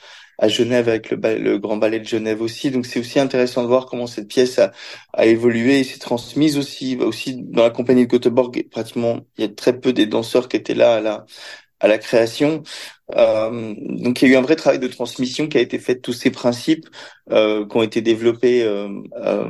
Genève 0.49 0.89
avec 0.89 1.11
le, 1.11 1.59
Grand 1.59 1.77
Ballet 1.77 2.01
de 2.01 2.05
Genève 2.05 2.43
aussi. 2.43 2.71
Donc 2.71 2.87
c'est 2.87 2.99
aussi 2.99 3.21
intéressant 3.21 3.63
de 3.63 3.69
voir 3.69 3.87
comment 3.87 4.09
cette 4.09 4.27
pièce 4.29 4.59
a, 4.59 4.73
évolué 5.25 5.81
et 5.81 5.85
s'est 5.85 5.99
transmise 5.99 6.59
aussi. 6.59 6.97
Aussi 6.97 7.37
dans 7.37 7.63
la 7.63 7.71
compagnie 7.71 8.07
de 8.07 8.11
Göteborg, 8.11 8.67
pratiquement, 8.71 9.21
il 9.39 9.43
y 9.43 9.45
a 9.45 9.49
très 9.49 9.79
peu 9.79 9.93
des 9.93 10.07
danseurs 10.07 10.49
qui 10.49 10.57
étaient 10.57 10.75
là 10.75 10.97
à 10.97 11.25
à 11.81 11.89
la 11.89 11.99
création. 11.99 12.63
Euh, 13.17 13.75
donc 13.79 14.23
il 14.23 14.29
y 14.29 14.31
a 14.31 14.35
eu 14.35 14.37
un 14.39 14.43
vrai 14.43 14.57
travail 14.57 14.79
de 14.79 14.89
transmission 14.89 15.47
qui 15.49 15.59
a 15.59 15.61
été 15.61 15.79
fait 15.79 15.97
de 15.97 16.01
tous 16.01 16.15
ces 16.15 16.31
principes 16.31 16.89
euh, 17.31 17.67
qui 17.67 17.77
ont 17.77 17.83
été 17.83 18.01
développés 18.01 18.63
euh, 18.65 18.89
euh 19.17 19.49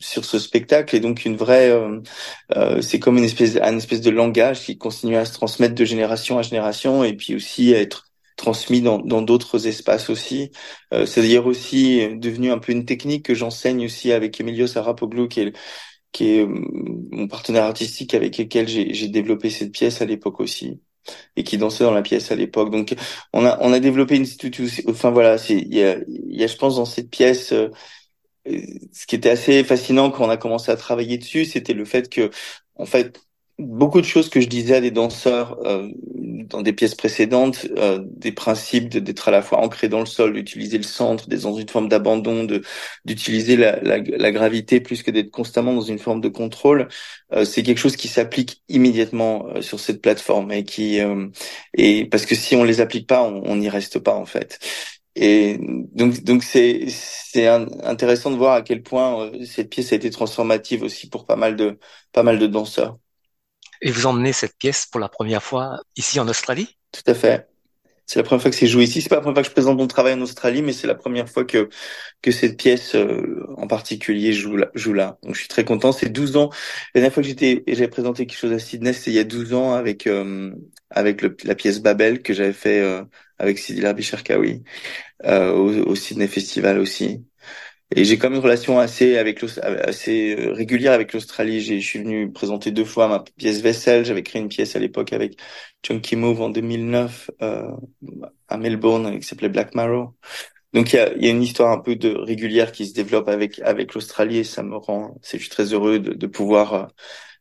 sur 0.00 0.24
ce 0.24 0.38
spectacle 0.38 0.96
et 0.96 1.00
donc 1.00 1.24
une 1.24 1.36
vraie 1.36 1.70
euh, 1.70 2.00
euh, 2.56 2.82
c'est 2.82 2.98
comme 2.98 3.18
une 3.18 3.24
espèce 3.24 3.56
un 3.62 3.76
espèce 3.76 4.00
de 4.00 4.10
langage 4.10 4.64
qui 4.64 4.76
continue 4.78 5.16
à 5.16 5.24
se 5.24 5.32
transmettre 5.32 5.74
de 5.74 5.84
génération 5.84 6.38
à 6.38 6.42
génération 6.42 7.04
et 7.04 7.14
puis 7.14 7.34
aussi 7.36 7.74
à 7.74 7.80
être 7.80 8.08
transmis 8.36 8.80
dans 8.82 9.22
d'autres 9.22 9.68
espaces 9.68 10.10
aussi. 10.10 10.50
C'est-à-dire 10.90 11.46
aussi 11.46 12.08
devenu 12.16 12.50
un 12.50 12.58
peu 12.58 12.72
une 12.72 12.86
technique 12.86 13.24
que 13.26 13.34
j'enseigne 13.34 13.84
aussi 13.84 14.10
avec 14.12 14.40
Emilio 14.40 14.66
Sarapoglou 14.66 15.28
qui 15.28 15.40
est 15.40 15.52
qui 16.12 16.38
est 16.38 16.46
mon 16.46 17.28
partenaire 17.28 17.64
artistique 17.64 18.14
avec 18.14 18.38
lequel 18.38 18.68
j'ai 18.68 19.08
développé 19.08 19.50
cette 19.50 19.72
pièce 19.72 20.02
à 20.02 20.06
l'époque 20.06 20.40
aussi 20.40 20.80
et 21.36 21.44
qui 21.44 21.58
dansait 21.58 21.84
dans 21.84 21.92
la 21.92 22.02
pièce 22.02 22.30
à 22.32 22.36
l'époque. 22.36 22.70
Donc 22.70 22.94
on 23.32 23.44
a 23.46 23.58
on 23.60 23.72
a 23.72 23.80
développé 23.80 24.16
une 24.16 24.26
enfin 24.88 25.10
voilà, 25.10 25.38
c'est 25.38 25.54
il 25.56 25.74
y 25.74 25.82
a, 25.82 25.96
y 26.08 26.44
a 26.44 26.46
je 26.46 26.56
pense 26.56 26.76
dans 26.76 26.84
cette 26.84 27.10
pièce 27.10 27.52
euh, 27.52 27.68
ce 28.92 29.06
qui 29.06 29.14
était 29.16 29.30
assez 29.30 29.64
fascinant 29.64 30.10
quand 30.10 30.24
on 30.26 30.30
a 30.30 30.36
commencé 30.36 30.70
à 30.70 30.76
travailler 30.76 31.18
dessus, 31.18 31.44
c'était 31.44 31.74
le 31.74 31.84
fait 31.84 32.08
que 32.10 32.30
en 32.76 32.86
fait 32.86 33.20
beaucoup 33.62 34.00
de 34.00 34.06
choses 34.06 34.28
que 34.28 34.40
je 34.40 34.48
disais 34.48 34.76
à 34.76 34.80
des 34.80 34.90
danseurs 34.90 35.58
euh, 35.66 35.88
dans 36.48 36.62
des 36.62 36.72
pièces 36.72 36.94
précédentes, 36.94 37.66
euh, 37.78 38.00
des 38.04 38.32
principes 38.32 38.88
d'être 38.90 39.28
à 39.28 39.30
la 39.30 39.42
fois 39.42 39.58
ancré 39.60 39.88
dans 39.88 40.00
le 40.00 40.06
sol, 40.06 40.32
d'utiliser 40.34 40.76
le 40.78 40.84
centre, 40.84 41.28
d'être 41.28 41.42
dans 41.42 41.54
une 41.54 41.68
forme 41.68 41.88
d'abandon, 41.88 42.46
d'utiliser 43.04 43.56
la, 43.56 43.80
la, 43.82 43.98
la, 43.98 44.32
gravité 44.32 44.80
plus 44.80 45.02
que 45.02 45.10
d'être 45.10 45.30
constamment 45.30 45.72
dans 45.74 45.80
une 45.80 45.98
forme 45.98 46.20
de 46.20 46.28
contrôle, 46.28 46.88
euh, 47.32 47.44
c'est 47.44 47.62
quelque 47.62 47.78
chose 47.78 47.96
qui 47.96 48.08
s'applique 48.08 48.62
immédiatement 48.68 49.48
euh, 49.48 49.62
sur 49.62 49.80
cette 49.80 50.02
plateforme 50.02 50.52
et 50.52 50.64
qui 50.64 51.00
et 51.74 52.06
parce 52.06 52.26
que 52.26 52.34
si 52.34 52.56
on 52.56 52.64
les 52.64 52.80
applique 52.80 53.06
pas, 53.08 53.22
on 53.22 53.56
n'y 53.56 53.68
reste 53.68 53.98
pas 53.98 54.14
en 54.14 54.26
fait. 54.26 54.58
Et 55.14 55.58
donc, 55.94 56.22
donc 56.24 56.42
c'est 56.42 56.86
c'est 56.88 57.46
intéressant 57.46 58.30
de 58.30 58.36
voir 58.36 58.54
à 58.54 58.62
quel 58.62 58.82
point 58.82 59.30
cette 59.46 59.70
pièce 59.70 59.92
a 59.92 59.96
été 59.96 60.10
transformative 60.10 60.82
aussi 60.82 61.08
pour 61.10 61.26
pas 61.26 61.36
mal 61.36 61.56
de 61.56 61.78
pas 62.12 62.22
mal 62.22 62.38
de 62.38 62.46
danseurs. 62.46 62.98
Et 63.82 63.90
vous 63.90 64.06
emmenez 64.06 64.32
cette 64.32 64.56
pièce 64.56 64.86
pour 64.86 65.00
la 65.00 65.08
première 65.08 65.42
fois 65.42 65.80
ici 65.96 66.20
en 66.20 66.28
Australie? 66.28 66.78
Tout 66.92 67.02
à 67.10 67.14
fait. 67.14 67.48
C'est 68.06 68.18
la 68.18 68.24
première 68.24 68.42
fois 68.42 68.50
que 68.50 68.56
c'est 68.56 68.66
joué 68.66 68.84
ici. 68.84 69.00
C'est 69.00 69.08
pas 69.08 69.16
la 69.16 69.20
première 69.22 69.36
fois 69.36 69.42
que 69.42 69.48
je 69.48 69.52
présente 69.52 69.78
mon 69.78 69.86
travail 69.86 70.14
en 70.14 70.20
Australie, 70.20 70.62
mais 70.62 70.72
c'est 70.72 70.86
la 70.86 70.94
première 70.94 71.28
fois 71.28 71.44
que 71.44 71.68
que 72.20 72.30
cette 72.30 72.56
pièce 72.56 72.94
euh, 72.94 73.44
en 73.56 73.66
particulier 73.66 74.32
joue 74.32 74.56
là, 74.56 74.70
joue 74.74 74.92
là. 74.92 75.18
Donc 75.22 75.34
je 75.34 75.40
suis 75.40 75.48
très 75.48 75.64
content. 75.64 75.92
C'est 75.92 76.10
12 76.10 76.36
ans. 76.36 76.50
La 76.94 77.00
dernière 77.00 77.12
fois 77.14 77.22
que 77.22 77.28
j'étais, 77.28 77.64
j'ai 77.66 77.88
présenté 77.88 78.26
quelque 78.26 78.38
chose 78.38 78.52
à 78.52 78.58
Sydney, 78.58 78.92
c'était 78.92 79.10
il 79.12 79.14
y 79.14 79.18
a 79.18 79.24
12 79.24 79.54
ans 79.54 79.72
avec 79.74 80.06
euh, 80.06 80.52
avec 80.90 81.22
la 81.22 81.54
pièce 81.54 81.80
Babel 81.80 82.22
que 82.22 82.34
j'avais 82.34 82.52
fait 82.52 82.80
euh, 82.80 83.02
avec 83.38 83.58
Sidi 83.58 83.80
Larbi 83.80 84.04
euh, 85.24 85.52
au, 85.52 85.90
au 85.90 85.94
Sydney 85.94 86.28
Festival 86.28 86.78
aussi. 86.78 87.24
Et 87.96 88.04
j'ai 88.04 88.18
quand 88.18 88.28
même 88.28 88.38
une 88.38 88.42
relation 88.44 88.78
assez 88.78 89.18
avec 89.18 89.44
assez 89.64 90.36
euh, 90.38 90.52
régulière 90.52 90.92
avec 90.92 91.12
l'Australie. 91.12 91.60
Je 91.60 91.78
suis 91.78 91.98
venu 91.98 92.32
présenter 92.32 92.70
deux 92.70 92.84
fois 92.84 93.08
ma 93.08 93.20
pièce 93.20 93.60
Vessel. 93.60 94.04
J'avais 94.04 94.22
créé 94.22 94.40
une 94.40 94.48
pièce 94.48 94.76
à 94.76 94.78
l'époque 94.78 95.12
avec 95.12 95.38
Chunky 95.82 96.16
Move 96.16 96.40
en 96.40 96.48
2009 96.50 97.30
euh, 97.42 97.70
à 98.48 98.56
Melbourne 98.56 99.18
qui 99.20 99.26
s'appelait 99.26 99.48
Black 99.48 99.74
Marrow. 99.74 100.14
Donc 100.72 100.92
il 100.92 100.96
y 100.96 100.98
a, 101.00 101.16
y 101.18 101.26
a, 101.28 101.30
une 101.30 101.42
histoire 101.42 101.72
un 101.72 101.80
peu 101.80 101.96
de 101.96 102.10
régulière 102.14 102.72
qui 102.72 102.86
se 102.86 102.94
développe 102.94 103.28
avec 103.28 103.60
avec 103.60 103.94
l'Australie 103.94 104.38
et 104.38 104.44
ça 104.44 104.62
me 104.62 104.76
rend, 104.76 105.18
je 105.22 105.36
suis 105.38 105.48
très 105.50 105.72
heureux 105.74 105.98
de, 105.98 106.14
de 106.14 106.26
pouvoir 106.26 106.74
euh, 106.74 106.86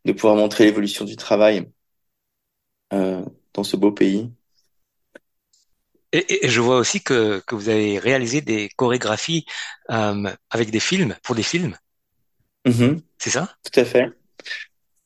de 0.06 0.12
pouvoir 0.14 0.36
montrer 0.36 0.66
l'évolution 0.66 1.06
du 1.06 1.16
travail 1.16 1.68
euh, 2.94 3.26
dans 3.54 3.64
ce 3.64 3.76
beau 3.78 3.92
pays. 3.92 4.32
Et, 6.14 6.46
et, 6.46 6.50
je 6.50 6.60
vois 6.60 6.78
aussi 6.78 7.02
que, 7.02 7.42
que 7.46 7.56
vous 7.56 7.70
avez 7.70 7.98
réalisé 8.00 8.42
des 8.42 8.70
chorégraphies 8.76 9.46
euh, 9.90 10.30
avec 10.50 10.72
des 10.72 10.80
films, 10.80 11.16
pour 11.24 11.36
des 11.36 11.44
films. 11.44 11.76
Mm-hmm. 12.66 13.00
C'est 13.18 13.30
ça? 13.30 13.54
Tout 13.64 13.80
à 13.80 13.86
fait. 13.86 14.10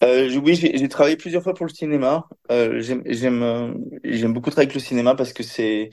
Euh, 0.03 0.35
oui, 0.43 0.55
j'ai 0.55 0.89
travaillé 0.89 1.15
plusieurs 1.15 1.43
fois 1.43 1.53
pour 1.53 1.65
le 1.65 1.71
cinéma. 1.71 2.27
Euh, 2.51 2.79
j'aime 2.79 3.03
j'aime 4.03 4.33
beaucoup 4.33 4.49
travailler 4.49 4.67
avec 4.67 4.75
le 4.75 4.81
cinéma 4.81 5.15
parce 5.15 5.31
que 5.31 5.43
c'est 5.43 5.89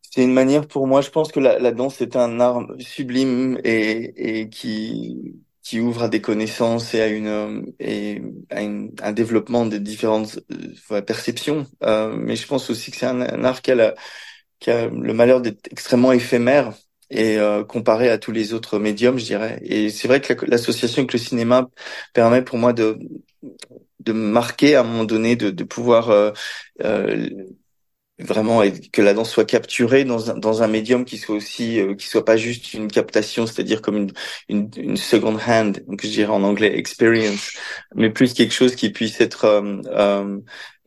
c'est 0.00 0.22
une 0.22 0.32
manière 0.32 0.66
pour 0.66 0.86
moi. 0.86 1.02
Je 1.02 1.10
pense 1.10 1.30
que 1.30 1.40
la, 1.40 1.58
la 1.58 1.72
danse 1.72 2.00
est 2.00 2.16
un 2.16 2.40
art 2.40 2.66
sublime 2.78 3.60
et, 3.64 4.40
et 4.40 4.48
qui 4.48 5.34
qui 5.66 5.80
ouvre 5.80 6.04
à 6.04 6.08
des 6.08 6.20
connaissances 6.20 6.94
et 6.94 7.00
à 7.02 7.08
une 7.08 7.74
et 7.80 8.22
à 8.50 8.62
une, 8.62 8.92
un 9.02 9.12
développement 9.12 9.66
des 9.66 9.80
différentes 9.80 10.38
euh, 10.92 11.02
perceptions. 11.02 11.66
Euh, 11.82 12.14
mais 12.16 12.36
je 12.36 12.46
pense 12.46 12.70
aussi 12.70 12.92
que 12.92 12.96
c'est 12.98 13.06
un, 13.06 13.20
un, 13.20 13.42
art 13.44 13.62
qui 13.62 13.72
a, 13.72 13.74
la, 13.74 13.94
qui 14.60 14.70
a 14.70 14.86
le 14.88 15.12
malheur 15.14 15.40
d'être 15.40 15.66
extrêmement 15.72 16.12
éphémère 16.12 16.72
et 17.10 17.38
euh, 17.38 17.64
comparé 17.64 18.10
à 18.10 18.18
tous 18.18 18.30
les 18.32 18.54
autres 18.54 18.78
médiums, 18.78 19.18
je 19.18 19.24
dirais. 19.24 19.58
Et 19.64 19.90
c'est 19.90 20.06
vrai 20.06 20.20
que 20.20 20.34
l'association 20.46 21.00
avec 21.00 21.12
le 21.12 21.18
cinéma 21.18 21.68
permet 22.14 22.42
pour 22.42 22.58
moi 22.58 22.72
de 22.72 22.98
de 24.00 24.12
marquer 24.12 24.76
à 24.76 24.80
un 24.80 24.84
moment 24.84 25.04
donné, 25.04 25.36
de, 25.36 25.50
de 25.50 25.64
pouvoir 25.64 26.10
euh, 26.10 26.30
euh, 26.84 27.28
vraiment 28.18 28.62
que 28.92 29.02
la 29.02 29.12
danse 29.12 29.30
soit 29.30 29.44
capturée 29.44 30.04
dans 30.04 30.30
un, 30.30 30.38
dans 30.38 30.62
un 30.62 30.68
médium 30.68 31.04
qui 31.04 31.18
soit 31.18 31.36
aussi 31.36 31.80
euh, 31.80 31.94
qui 31.94 32.06
soit 32.06 32.24
pas 32.24 32.36
juste 32.36 32.72
une 32.72 32.88
captation 32.88 33.46
c'est-à-dire 33.46 33.82
comme 33.82 33.96
une, 33.96 34.12
une, 34.48 34.70
une 34.76 34.96
second 34.96 35.36
hand 35.46 35.82
donc 35.86 36.00
je 36.02 36.08
dirais 36.08 36.32
en 36.32 36.42
anglais 36.42 36.78
experience 36.78 37.52
mais 37.94 38.10
plus 38.10 38.32
quelque 38.32 38.54
chose 38.54 38.74
qui 38.74 38.90
puisse 38.90 39.20
être 39.20 39.44
euh, 39.44 39.80
euh, 39.86 40.38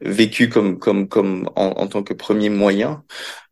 vécu 0.01 0.49
comme 0.49 0.80
comme 0.80 1.07
comme 1.07 1.49
en, 1.55 1.67
en, 1.67 1.88
tant 1.88 2.03
que 2.03 2.13
premier 2.13 2.49
moyen. 2.49 3.03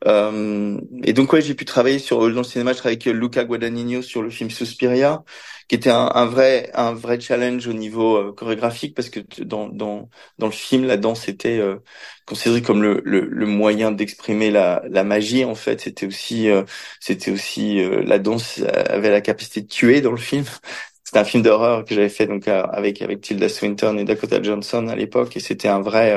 Et 0.06 1.14
donc 1.14 1.34
ouais 1.34 1.42
j'ai 1.42 1.54
pu 1.56 1.66
travailler 1.66 2.00
sur 2.00 2.20
dans 2.20 2.28
le 2.28 2.44
cinéma 2.44 2.72
je 2.74 2.78
travaille 2.78 2.96
avec 3.02 3.06
Luca 3.06 3.44
Guadagnino 3.44 4.02
sur 4.02 4.22
le 4.22 4.30
film 4.30 4.50
Suspiria 4.50 5.24
qui 5.68 5.76
était 5.76 5.90
un, 5.90 6.10
un, 6.14 6.26
vrai 6.26 6.72
un 6.74 6.94
vrai 6.94 7.20
challenge 7.20 7.68
au 7.68 7.74
niveau 7.74 8.18
euh, 8.18 8.34
chorégraphique 8.34 8.96
parce 8.96 9.10
que 9.10 9.20
dans 9.44 9.68
dans 9.70 10.10
dans 10.38 10.48
le 10.48 10.52
film 10.54 10.86
la 10.86 10.98
danse 10.98 11.28
était 11.30 11.60
euh, 11.60 11.78
considérée 12.26 12.62
comme 12.62 12.82
le 12.82 13.02
le, 13.06 13.22
le 13.28 13.46
moyen 13.46 13.92
d'exprimer 13.92 14.52
la 14.52 14.82
la 14.90 15.04
magie 15.04 15.46
en 15.46 15.56
fait. 15.56 15.82
C'était 15.82 16.06
aussi 16.08 16.50
euh, 16.50 16.64
c'était 17.00 17.32
aussi 17.32 17.82
la 18.06 18.20
danse 18.20 18.60
avait 18.90 19.12
la 19.12 19.22
capacité 19.22 19.62
de 19.62 19.68
tuer 19.68 20.02
dans 20.02 20.12
le 20.12 20.18
film. 20.18 20.46
C'était 21.04 21.20
un 21.20 21.24
film 21.24 21.42
d'horreur 21.42 21.86
que 21.86 21.96
j'avais 21.96 22.10
fait 22.10 22.28
donc 22.28 22.50
avec 22.50 23.02
avec 23.02 23.22
Tilda 23.22 23.48
Swinton 23.48 23.98
et 23.98 24.04
Dakota 24.04 24.42
Johnson 24.44 24.88
à 24.90 24.96
l'époque 24.98 25.38
et 25.38 25.40
c'était 25.40 25.70
un 25.70 25.80
vrai 25.80 26.14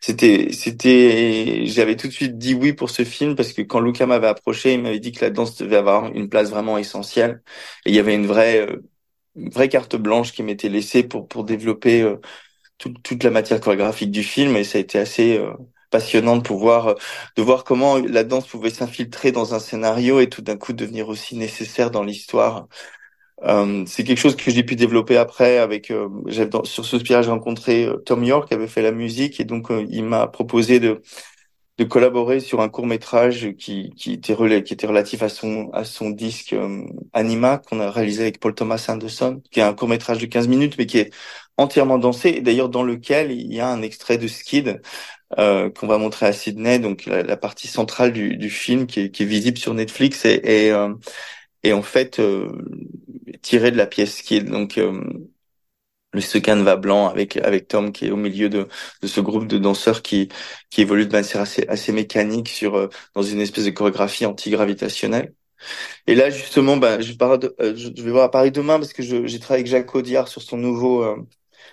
c'était 0.00 0.52
c'était 0.52 1.66
j'avais 1.66 1.96
tout 1.96 2.06
de 2.08 2.12
suite 2.12 2.38
dit 2.38 2.54
oui 2.54 2.72
pour 2.72 2.90
ce 2.90 3.04
film 3.04 3.36
parce 3.36 3.52
que 3.52 3.62
quand 3.62 3.80
Luca 3.80 4.06
m'avait 4.06 4.28
approché 4.28 4.74
il 4.74 4.82
m'avait 4.82 5.00
dit 5.00 5.12
que 5.12 5.24
la 5.24 5.30
danse 5.30 5.56
devait 5.56 5.76
avoir 5.76 6.06
une 6.14 6.28
place 6.28 6.50
vraiment 6.50 6.78
essentielle. 6.78 7.42
Et 7.86 7.90
il 7.90 7.96
y 7.96 7.98
avait 7.98 8.14
une 8.14 8.26
vraie 8.26 8.60
euh, 8.68 8.82
une 9.36 9.50
vraie 9.50 9.68
carte 9.68 9.96
blanche 9.96 10.32
qui 10.32 10.42
m'était 10.42 10.68
laissée 10.70 11.02
pour 11.04 11.28
pour 11.28 11.44
développer 11.44 12.02
euh, 12.02 12.16
toute 12.78 13.22
la 13.24 13.30
matière 13.30 13.60
chorégraphique 13.60 14.10
du 14.10 14.22
film. 14.24 14.56
Et 14.56 14.64
ça 14.64 14.78
a 14.78 14.80
été 14.80 14.98
assez 14.98 15.38
euh, 15.38 15.52
passionnant 15.90 16.36
de 16.36 16.42
pouvoir 16.42 16.94
de 17.36 17.42
voir 17.42 17.64
comment 17.64 17.98
la 17.98 18.24
danse 18.24 18.46
pouvait 18.48 18.70
s'infiltrer 18.70 19.32
dans 19.32 19.54
un 19.54 19.58
scénario 19.60 20.20
et 20.20 20.28
tout 20.28 20.42
d'un 20.42 20.56
coup 20.56 20.72
devenir 20.72 21.08
aussi 21.08 21.36
nécessaire 21.36 21.90
dans 21.90 22.04
l'histoire 22.04 22.68
euh, 23.44 23.84
c'est 23.86 24.04
quelque 24.04 24.18
chose 24.18 24.36
que 24.36 24.50
j'ai 24.50 24.62
pu 24.62 24.76
développer 24.76 25.16
après 25.16 25.58
avec 25.58 25.90
euh, 25.90 26.08
dans, 26.50 26.64
sur 26.64 26.84
ce 26.84 26.98
spirage 26.98 27.24
j'ai 27.24 27.30
rencontré 27.30 27.86
euh, 27.86 27.96
Tom 27.96 28.22
York 28.22 28.48
qui 28.48 28.54
avait 28.54 28.66
fait 28.66 28.82
la 28.82 28.92
musique 28.92 29.40
et 29.40 29.44
donc 29.44 29.70
euh, 29.70 29.86
il 29.88 30.04
m'a 30.04 30.26
proposé 30.26 30.78
de 30.78 31.00
de 31.78 31.84
collaborer 31.84 32.40
sur 32.40 32.60
un 32.60 32.68
court 32.68 32.86
métrage 32.86 33.52
qui 33.58 33.94
qui 33.96 34.12
était 34.12 34.34
relatif 34.34 35.22
à 35.22 35.30
son 35.30 35.70
à 35.72 35.84
son 35.84 36.10
disque 36.10 36.54
Anima 37.14 37.58
qu'on 37.58 37.80
a 37.80 37.90
réalisé 37.90 38.22
avec 38.22 38.40
Paul 38.40 38.54
Thomas 38.54 38.84
Anderson 38.88 39.42
qui 39.50 39.60
est 39.60 39.62
un 39.62 39.72
court 39.72 39.88
métrage 39.88 40.18
de 40.18 40.26
15 40.26 40.46
minutes 40.48 40.74
mais 40.76 40.84
qui 40.86 40.98
est 40.98 41.10
entièrement 41.56 41.98
dansé 41.98 42.30
et 42.30 42.40
d'ailleurs 42.42 42.68
dans 42.68 42.82
lequel 42.82 43.32
il 43.32 43.54
y 43.54 43.60
a 43.60 43.68
un 43.68 43.80
extrait 43.82 44.18
de 44.18 44.28
Skid 44.28 44.82
qu'on 45.36 45.86
va 45.86 45.96
montrer 45.96 46.26
à 46.26 46.32
Sydney, 46.32 46.80
donc 46.80 47.06
la, 47.06 47.36
partie 47.36 47.68
centrale 47.68 48.12
du, 48.12 48.36
du 48.36 48.50
film 48.50 48.86
qui 48.88 49.00
est, 49.00 49.10
qui 49.10 49.22
est, 49.22 49.26
visible 49.26 49.58
sur 49.58 49.74
Netflix 49.74 50.24
et, 50.24 50.40
et, 50.44 50.72
et 51.62 51.72
en 51.72 51.82
fait 51.82 52.18
euh, 52.20 52.50
tiré 53.42 53.70
de 53.70 53.76
la 53.76 53.86
pièce 53.86 54.22
qui 54.22 54.36
est 54.36 54.42
donc 54.42 54.78
euh, 54.78 55.02
le 56.12 56.20
ce 56.20 56.38
canevas 56.38 56.76
blanc 56.76 57.08
avec 57.08 57.36
avec 57.36 57.68
Tom 57.68 57.92
qui 57.92 58.06
est 58.06 58.10
au 58.10 58.16
milieu 58.16 58.48
de, 58.48 58.68
de 59.02 59.06
ce 59.06 59.20
groupe 59.20 59.46
de 59.46 59.58
danseurs 59.58 60.02
qui 60.02 60.28
qui 60.70 60.80
évolue 60.82 61.06
de 61.06 61.12
manière 61.12 61.36
assez 61.40 61.66
assez 61.68 61.92
mécanique 61.92 62.48
sur 62.48 62.74
euh, 62.76 62.88
dans 63.14 63.22
une 63.22 63.40
espèce 63.40 63.64
de 63.66 63.70
chorégraphie 63.70 64.26
antigravitationnelle. 64.26 65.34
Et 66.06 66.14
là 66.16 66.30
justement, 66.30 66.76
ben 66.78 67.00
je, 67.02 67.12
je 67.14 68.02
vais 68.02 68.10
voir 68.12 68.24
à 68.24 68.30
Paris 68.32 68.52
demain 68.52 68.78
parce 68.78 68.92
que 68.94 69.02
j'ai 69.02 69.40
travaillé 69.40 69.62
avec 69.62 69.68
Jacques 69.68 69.94
Audiard 69.94 70.28
sur 70.28 70.42
son 70.42 70.56
nouveau 70.58 71.04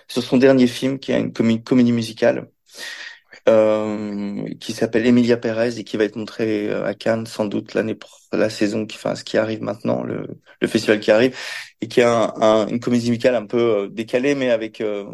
sur 0.08 0.22
son 0.22 0.38
dernier 0.38 0.66
film 0.68 0.98
qui 0.98 1.12
est 1.12 1.20
une 1.20 1.32
comédie 1.64 1.92
musicale 1.92 2.50
euh, 3.48 4.48
qui 4.60 4.72
s'appelle 4.72 5.06
Emilia 5.06 5.36
Perez 5.36 5.78
et 5.78 5.84
qui 5.84 5.96
va 5.96 6.04
être 6.04 6.16
montré 6.16 6.68
euh, 6.68 6.84
à 6.84 6.94
Cannes 6.94 7.26
sans 7.26 7.46
doute 7.46 7.74
l'année 7.74 7.98
la 8.32 8.50
saison 8.50 8.86
qui 8.86 8.96
enfin 8.96 9.14
ce 9.14 9.24
qui 9.24 9.38
arrive 9.38 9.62
maintenant 9.62 10.02
le, 10.02 10.26
le 10.60 10.68
festival 10.68 11.00
qui 11.00 11.10
arrive 11.10 11.36
et 11.80 11.88
qui 11.88 12.00
est 12.00 12.04
un, 12.04 12.32
un, 12.40 12.66
une 12.68 12.80
comédie 12.80 13.10
musicale 13.10 13.34
un 13.34 13.46
peu 13.46 13.58
euh, 13.58 13.88
décalée 13.88 14.34
mais 14.34 14.50
avec 14.50 14.80
euh, 14.80 15.06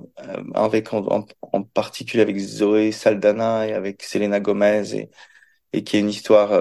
avec 0.55 0.93
en, 0.93 1.27
en, 1.53 1.63
particulier 1.63 2.23
avec 2.23 2.39
Zoé 2.39 2.93
Saldana 2.93 3.69
et 3.69 3.73
avec 3.73 4.03
Selena 4.03 4.41
Gomez 4.41 4.95
et 4.95 5.11
et 5.73 5.83
qui 5.85 5.97
est 5.97 6.01
une 6.01 6.11
histoire 6.11 6.53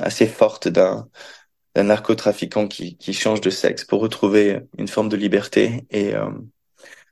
assez 0.00 0.26
forte 0.26 0.68
d'un 0.68 1.08
d'un 1.74 1.84
narcotrafiquant 1.84 2.66
qui 2.68 2.96
qui 2.96 3.12
change 3.12 3.40
de 3.42 3.50
sexe 3.50 3.84
pour 3.84 4.00
retrouver 4.00 4.60
une 4.78 4.88
forme 4.88 5.08
de 5.10 5.16
liberté 5.16 5.84
et 5.90 6.14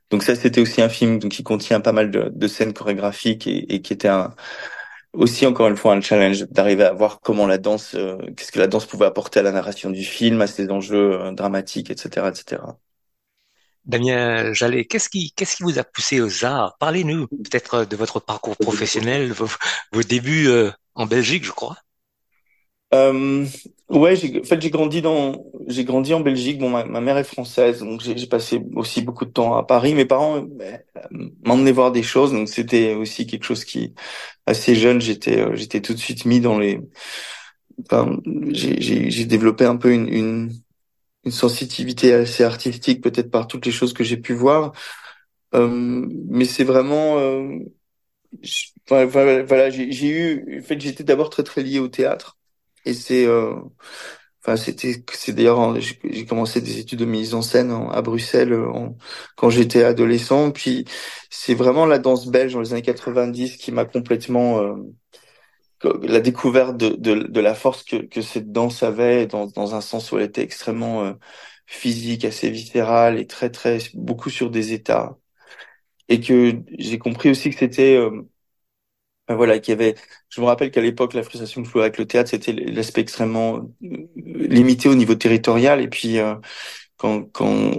donc 0.09 0.23
ça, 0.23 0.35
c'était 0.35 0.61
aussi 0.61 0.81
un 0.81 0.89
film 0.89 1.19
qui 1.19 1.43
contient 1.43 1.79
pas 1.81 1.91
mal 1.91 2.11
de, 2.11 2.47
scènes 2.47 2.73
chorégraphiques 2.73 3.47
et, 3.47 3.81
qui 3.81 3.93
était 3.93 4.09
un, 4.09 4.35
aussi 5.13 5.45
encore 5.45 5.67
une 5.67 5.77
fois 5.77 5.93
un 5.93 6.01
challenge 6.01 6.43
d'arriver 6.49 6.83
à 6.83 6.93
voir 6.93 7.19
comment 7.21 7.47
la 7.47 7.57
danse, 7.57 7.95
euh, 7.95 8.17
qu'est-ce 8.35 8.51
que 8.51 8.59
la 8.59 8.67
danse 8.67 8.85
pouvait 8.85 9.05
apporter 9.05 9.39
à 9.39 9.43
la 9.43 9.51
narration 9.51 9.89
du 9.89 10.03
film, 10.03 10.41
à 10.41 10.47
ses 10.47 10.69
enjeux 10.69 11.19
euh, 11.19 11.31
dramatiques, 11.31 11.89
etc., 11.89 12.27
etc. 12.29 12.61
Damien 13.85 14.53
Jallet, 14.53 14.85
qu'est-ce 14.85 15.09
qui, 15.09 15.33
qu'est-ce 15.35 15.57
qui 15.57 15.63
vous 15.63 15.77
a 15.77 15.83
poussé 15.83 16.21
aux 16.21 16.45
arts? 16.45 16.77
Parlez-nous 16.79 17.27
peut-être 17.27 17.83
de 17.83 17.95
votre 17.95 18.19
parcours 18.19 18.55
professionnel, 18.55 19.31
vos, 19.33 19.49
vos 19.91 20.03
débuts 20.03 20.47
euh, 20.47 20.71
en 20.95 21.05
Belgique, 21.05 21.43
je 21.43 21.51
crois. 21.51 21.77
Ouais, 23.93 24.15
en 24.39 24.43
fait, 24.43 24.59
j'ai 24.59 24.71
grandi 24.71 25.01
dans, 25.03 25.45
j'ai 25.67 25.83
grandi 25.83 26.13
en 26.15 26.19
Belgique. 26.19 26.57
Bon, 26.57 26.69
ma, 26.69 26.83
mère 27.01 27.17
est 27.17 27.23
française, 27.23 27.79
donc 27.79 28.01
j'ai, 28.01 28.25
passé 28.27 28.59
aussi 28.75 29.01
beaucoup 29.03 29.25
de 29.25 29.29
temps 29.29 29.55
à 29.55 29.63
Paris. 29.63 29.93
Mes 29.93 30.05
parents 30.05 30.37
euh, 30.37 31.29
m'emmenaient 31.45 31.71
voir 31.71 31.91
des 31.91 32.01
choses, 32.01 32.31
donc 32.31 32.49
c'était 32.49 32.95
aussi 32.95 33.27
quelque 33.27 33.43
chose 33.43 33.63
qui, 33.63 33.93
assez 34.47 34.75
jeune, 34.75 34.99
j'étais, 34.99 35.39
euh, 35.39 35.55
j'étais 35.55 35.81
tout 35.81 35.93
de 35.93 35.99
suite 35.99 36.25
mis 36.25 36.39
dans 36.39 36.57
les. 36.57 36.81
Enfin, 37.85 38.19
j'ai, 38.49 39.25
développé 39.25 39.65
un 39.65 39.77
peu 39.77 39.91
une, 39.93 40.07
une, 40.07 40.51
une 41.25 41.31
sensibilité 41.31 42.13
assez 42.13 42.43
artistique, 42.43 43.01
peut-être 43.01 43.31
par 43.31 43.47
toutes 43.47 43.65
les 43.65 43.71
choses 43.71 43.93
que 43.93 44.03
j'ai 44.03 44.17
pu 44.17 44.33
voir. 44.33 44.73
Euh, 45.55 46.07
mais 46.29 46.45
c'est 46.45 46.63
vraiment. 46.63 47.19
Euh, 47.19 47.59
voilà, 48.87 49.43
voilà 49.43 49.69
j'ai, 49.69 49.91
j'ai 49.91 50.07
eu. 50.09 50.59
En 50.59 50.63
fait, 50.63 50.81
j'étais 50.81 51.03
d'abord 51.03 51.29
très 51.29 51.43
très 51.43 51.63
lié 51.63 51.79
au 51.79 51.87
théâtre. 51.87 52.37
Et 52.85 52.93
c'est, 52.93 53.25
euh, 53.25 53.55
enfin, 54.41 54.57
c'était, 54.57 55.03
c'est 55.13 55.33
d'ailleurs, 55.33 55.79
j'ai 55.79 56.25
commencé 56.25 56.61
des 56.61 56.79
études 56.79 56.99
de 56.99 57.05
mise 57.05 57.33
en 57.33 57.41
scène 57.41 57.71
à 57.91 58.01
Bruxelles 58.01 58.55
quand 59.37 59.49
j'étais 59.49 59.83
adolescent. 59.83 60.51
Puis 60.51 60.85
c'est 61.29 61.55
vraiment 61.55 61.85
la 61.85 61.99
danse 61.99 62.27
belge 62.27 62.53
dans 62.53 62.61
les 62.61 62.73
années 62.73 62.81
90 62.81 63.57
qui 63.57 63.71
m'a 63.71 63.85
complètement 63.85 64.59
euh, 64.61 64.75
la 66.01 66.19
découverte 66.21 66.77
de, 66.77 67.39
la 67.39 67.55
force 67.55 67.83
que, 67.83 68.21
cette 68.21 68.51
danse 68.51 68.83
avait 68.83 69.27
dans, 69.27 69.75
un 69.75 69.81
sens 69.81 70.11
où 70.11 70.17
elle 70.17 70.25
était 70.25 70.43
extrêmement 70.43 71.03
euh, 71.03 71.13
physique, 71.65 72.25
assez 72.25 72.49
viscérale 72.49 73.19
et 73.19 73.27
très 73.27 73.49
très 73.49 73.79
beaucoup 73.93 74.29
sur 74.29 74.49
des 74.49 74.73
états. 74.73 75.17
Et 76.09 76.19
que 76.19 76.61
j'ai 76.77 76.99
compris 76.99 77.29
aussi 77.29 77.49
que 77.49 77.57
c'était 77.57 77.97
voilà, 79.29 79.59
qu'il 79.59 79.73
avait. 79.73 79.95
Je 80.29 80.41
me 80.41 80.45
rappelle 80.45 80.71
qu'à 80.71 80.81
l'époque, 80.81 81.13
la 81.13 81.23
frustration 81.23 81.63
que 81.63 81.69
je 81.69 81.77
avec 81.79 81.97
le 81.97 82.05
théâtre, 82.05 82.29
c'était 82.29 82.51
l'aspect 82.53 83.01
extrêmement 83.01 83.57
euh, 83.83 83.97
limité 84.21 84.89
au 84.89 84.95
niveau 84.95 85.15
territorial. 85.15 85.81
Et 85.81 85.87
puis, 85.87 86.19
euh, 86.19 86.35
quand 86.97 87.23
quand 87.33 87.71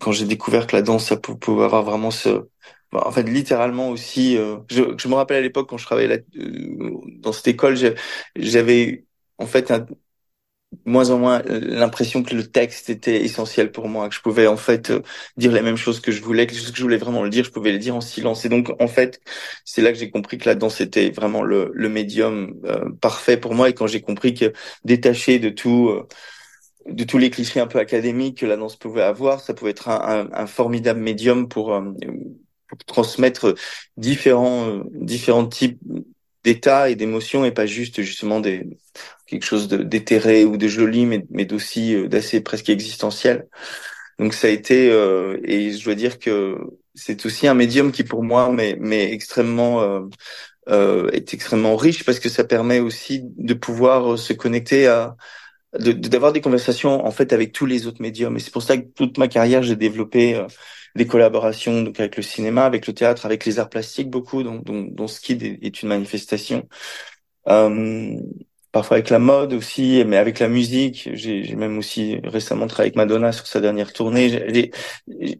quand 0.00 0.12
j'ai 0.12 0.26
découvert 0.26 0.66
que 0.66 0.76
la 0.76 0.82
danse, 0.82 1.06
ça 1.06 1.16
pouvait 1.16 1.64
avoir 1.64 1.82
vraiment 1.84 2.10
ce, 2.10 2.48
en 2.92 3.12
fait, 3.12 3.22
littéralement 3.24 3.90
aussi. 3.90 4.36
Euh, 4.38 4.58
je, 4.70 4.82
je 4.98 5.08
me 5.08 5.14
rappelle 5.14 5.38
à 5.38 5.40
l'époque 5.42 5.68
quand 5.68 5.78
je 5.78 5.84
travaillais 5.86 6.08
là, 6.08 6.18
dans 7.20 7.32
cette 7.32 7.48
école, 7.48 7.76
j'avais 8.36 9.04
en 9.38 9.46
fait 9.46 9.70
un, 9.70 9.86
moins 10.84 11.10
en 11.10 11.18
moins 11.18 11.42
l'impression 11.46 12.22
que 12.22 12.34
le 12.34 12.46
texte 12.46 12.90
était 12.90 13.22
essentiel 13.24 13.72
pour 13.72 13.88
moi, 13.88 14.08
que 14.08 14.14
je 14.14 14.20
pouvais 14.20 14.46
en 14.46 14.56
fait 14.56 14.90
euh, 14.90 15.02
dire 15.36 15.52
les 15.52 15.62
mêmes 15.62 15.76
choses 15.76 16.00
que 16.00 16.12
je 16.12 16.22
voulais, 16.22 16.46
que 16.46 16.54
choses 16.54 16.72
que 16.72 16.78
je 16.78 16.82
voulais 16.82 16.96
vraiment 16.98 17.22
le 17.22 17.30
dire, 17.30 17.44
je 17.44 17.50
pouvais 17.50 17.72
le 17.72 17.78
dire 17.78 17.96
en 17.96 18.00
silence. 18.00 18.44
Et 18.44 18.48
donc 18.48 18.70
en 18.80 18.88
fait, 18.88 19.20
c'est 19.64 19.82
là 19.82 19.92
que 19.92 19.98
j'ai 19.98 20.10
compris 20.10 20.38
que 20.38 20.48
la 20.48 20.54
danse 20.54 20.80
était 20.80 21.10
vraiment 21.10 21.42
le, 21.42 21.70
le 21.74 21.88
médium 21.88 22.54
euh, 22.64 22.90
parfait 23.00 23.36
pour 23.36 23.54
moi. 23.54 23.70
Et 23.70 23.74
quand 23.74 23.86
j'ai 23.86 24.00
compris 24.00 24.34
que 24.34 24.52
détaché 24.84 25.38
de 25.38 25.50
tout, 25.50 25.88
euh, 25.88 26.06
de 26.86 27.04
tous 27.04 27.18
les 27.18 27.30
clichés 27.30 27.60
un 27.60 27.66
peu 27.66 27.78
académiques 27.78 28.38
que 28.38 28.46
la 28.46 28.56
danse 28.56 28.76
pouvait 28.76 29.02
avoir. 29.02 29.40
Ça 29.40 29.54
pouvait 29.54 29.72
être 29.72 29.88
un, 29.88 30.28
un, 30.32 30.46
formidable 30.46 31.00
médium 31.00 31.48
pour, 31.48 31.82
pour 32.68 32.78
transmettre 32.86 33.54
différents 33.96 34.82
différents 34.92 35.46
types 35.46 35.78
d'états 36.44 36.90
et 36.90 36.96
d'émotions 36.96 37.44
et 37.44 37.52
pas 37.52 37.66
juste 37.66 38.02
justement 38.02 38.40
des 38.40 38.66
quelque 39.26 39.44
chose 39.44 39.68
d'éthéré 39.68 40.44
ou 40.46 40.56
de 40.56 40.68
joli, 40.68 41.04
mais, 41.04 41.24
mais 41.30 41.44
d'aussi 41.44 42.08
d'assez 42.08 42.40
presque 42.40 42.70
existentiel. 42.70 43.46
Donc 44.18 44.32
ça 44.34 44.48
a 44.48 44.50
été 44.50 44.86
et 45.44 45.72
je 45.72 45.84
dois 45.84 45.94
dire 45.94 46.18
que 46.18 46.58
c'est 46.98 47.24
aussi 47.26 47.46
un 47.46 47.54
médium 47.54 47.92
qui 47.92 48.04
pour 48.04 48.22
moi 48.22 48.50
mais 48.52 48.76
mais 48.80 49.12
extrêmement 49.12 49.82
euh, 49.82 50.00
euh, 50.68 51.10
est 51.12 51.32
extrêmement 51.32 51.76
riche 51.76 52.04
parce 52.04 52.18
que 52.20 52.28
ça 52.28 52.44
permet 52.44 52.80
aussi 52.80 53.22
de 53.24 53.54
pouvoir 53.54 54.18
se 54.18 54.32
connecter 54.32 54.86
à 54.88 55.16
d'avoir 55.78 56.32
des 56.32 56.40
conversations 56.40 57.04
en 57.06 57.10
fait 57.10 57.32
avec 57.32 57.52
tous 57.52 57.66
les 57.66 57.86
autres 57.86 58.02
médiums 58.02 58.36
et 58.36 58.40
c'est 58.40 58.52
pour 58.52 58.62
ça 58.62 58.76
que 58.78 58.86
toute 58.94 59.18
ma 59.18 59.28
carrière 59.28 59.62
j'ai 59.62 59.76
développé 59.76 60.34
euh, 60.34 60.46
des 60.98 61.06
collaborations 61.06 61.82
donc 61.82 61.98
avec 62.00 62.16
le 62.16 62.22
cinéma 62.22 62.64
avec 62.66 62.86
le 62.86 62.92
théâtre 62.94 63.24
avec 63.26 63.46
les 63.46 63.58
arts 63.58 63.70
plastiques 63.70 64.10
beaucoup 64.10 64.42
dont, 64.42 64.56
dont, 64.56 64.82
dont 64.82 65.08
Skid 65.08 65.42
est, 65.42 65.82
une 65.82 65.88
manifestation. 65.88 66.68
Euh, 67.48 68.14
parfois 68.72 68.98
avec 68.98 69.10
la 69.10 69.18
mode 69.18 69.54
aussi 69.54 70.04
mais 70.06 70.18
avec 70.18 70.38
la 70.40 70.48
musique. 70.48 71.08
J'ai 71.14 71.56
même 71.56 71.78
aussi 71.78 72.20
récemment 72.24 72.66
travaillé 72.66 72.88
avec 72.88 72.96
Madonna 72.96 73.32
sur 73.32 73.46
sa 73.46 73.60
dernière 73.60 73.92
tournée. 73.92 74.70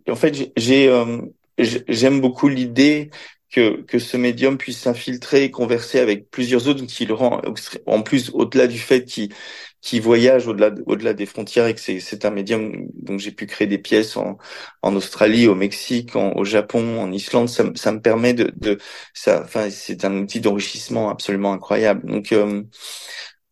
En 0.09 0.17
fait 0.17 0.53
j'ai 0.57 0.89
euh, 0.89 1.21
j'aime 1.59 2.21
beaucoup 2.21 2.49
l'idée 2.49 3.11
que, 3.51 3.83
que 3.83 3.99
ce 3.99 4.17
médium 4.17 4.59
puisse 4.59 4.79
s'infiltrer 4.81 5.45
et 5.45 5.51
converser 5.51 5.99
avec 6.01 6.31
plusieurs 6.31 6.69
autres, 6.69 6.85
qui 6.87 7.07
le 7.07 7.15
rend 7.15 7.41
en 7.87 8.03
plus 8.03 8.31
au-delà 8.35 8.67
du 8.67 8.79
fait 8.79 9.05
qu'il 9.05 9.33
qui 9.81 10.01
voyage 10.01 10.47
au-delà 10.49 10.71
au-delà 10.87 11.15
des 11.15 11.27
frontières 11.27 11.67
et 11.67 11.75
que 11.75 11.81
c'est 11.81 12.25
un 12.25 12.31
médium 12.31 12.89
donc 12.95 13.21
j'ai 13.21 13.33
pu 13.33 13.47
créer 13.47 13.67
des 13.69 13.79
pièces 13.79 14.17
en 14.17 14.39
en 14.83 14.97
Australie, 14.97 15.47
au 15.49 15.55
Mexique, 15.55 16.17
au 16.17 16.45
Japon, 16.45 17.01
en 17.01 17.13
Islande, 17.13 17.49
ça, 17.49 17.65
ça 17.77 17.93
me 17.93 18.01
permet 18.01 18.35
de 18.35 18.53
de 18.57 18.79
ça 19.15 19.43
enfin 19.45 19.71
c'est 19.71 20.05
un 20.05 20.17
outil 20.19 20.41
d'enrichissement 20.41 21.11
absolument 21.11 21.53
incroyable. 21.53 22.07
Donc 22.11 22.33
euh, 22.33 22.63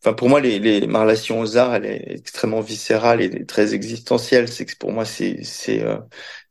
Enfin, 0.03 0.13
pour 0.13 0.29
moi, 0.29 0.39
les, 0.39 0.59
les, 0.59 0.85
ma 0.87 1.01
relation 1.01 1.39
aux 1.39 1.57
arts, 1.57 1.75
elle 1.75 1.85
est 1.85 2.05
extrêmement 2.11 2.61
viscérale 2.61 3.21
et 3.21 3.45
très 3.45 3.73
existentielle. 3.73 4.47
C'est 4.47 4.65
que 4.65 4.75
pour 4.77 4.91
moi, 4.91 5.05
c'est 5.05 5.43
c'est 5.43 5.83
euh, 5.83 5.97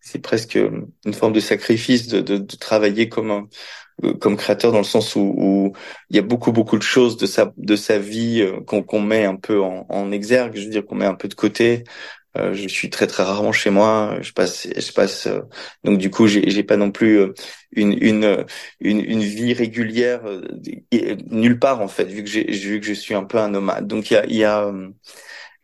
c'est 0.00 0.18
presque 0.20 0.56
une 0.56 1.14
forme 1.14 1.32
de 1.32 1.40
sacrifice 1.40 2.08
de, 2.08 2.20
de, 2.20 2.38
de 2.38 2.56
travailler 2.56 3.08
comme 3.08 3.30
un, 3.30 3.48
comme 4.20 4.36
créateur 4.36 4.72
dans 4.72 4.78
le 4.78 4.84
sens 4.84 5.16
où, 5.16 5.20
où, 5.36 5.72
il 6.10 6.16
y 6.16 6.18
a 6.18 6.22
beaucoup 6.22 6.52
beaucoup 6.52 6.76
de 6.76 6.82
choses 6.82 7.16
de 7.16 7.26
sa 7.26 7.52
de 7.56 7.76
sa 7.76 7.98
vie 7.98 8.42
euh, 8.42 8.60
qu'on 8.60 8.82
qu'on 8.82 9.00
met 9.00 9.24
un 9.24 9.36
peu 9.36 9.62
en, 9.62 9.86
en, 9.88 10.12
exergue. 10.12 10.56
Je 10.56 10.64
veux 10.64 10.70
dire 10.70 10.84
qu'on 10.84 10.96
met 10.96 11.06
un 11.06 11.14
peu 11.14 11.28
de 11.28 11.34
côté. 11.34 11.84
Euh, 12.36 12.52
je 12.54 12.68
suis 12.68 12.90
très 12.90 13.06
très 13.06 13.22
rarement 13.22 13.52
chez 13.52 13.70
moi. 13.70 14.18
Je 14.20 14.32
passe, 14.32 14.68
je 14.76 14.92
passe. 14.92 15.26
Euh, 15.26 15.40
donc 15.84 15.98
du 15.98 16.10
coup, 16.10 16.26
j'ai, 16.26 16.50
j'ai 16.50 16.62
pas 16.62 16.76
non 16.76 16.90
plus 16.90 17.18
euh, 17.18 17.34
une 17.72 17.96
une 18.00 18.44
une, 18.80 19.00
une 19.00 19.20
vie 19.22 19.54
régulière 19.54 20.22
nulle 21.30 21.58
part 21.58 21.80
en 21.80 21.88
fait, 21.88 22.04
vu 22.04 22.22
que 22.24 22.28
j'ai 22.30 22.44
vu 22.44 22.80
que 22.80 22.86
je 22.86 22.92
suis 22.92 23.14
un 23.14 23.24
peu 23.24 23.38
un 23.38 23.48
nomade. 23.48 23.86
Donc 23.86 24.10
il 24.10 24.14
y 24.14 24.16
a 24.16 24.26
il 24.26 24.36
y 24.36 24.44
a 24.44 24.72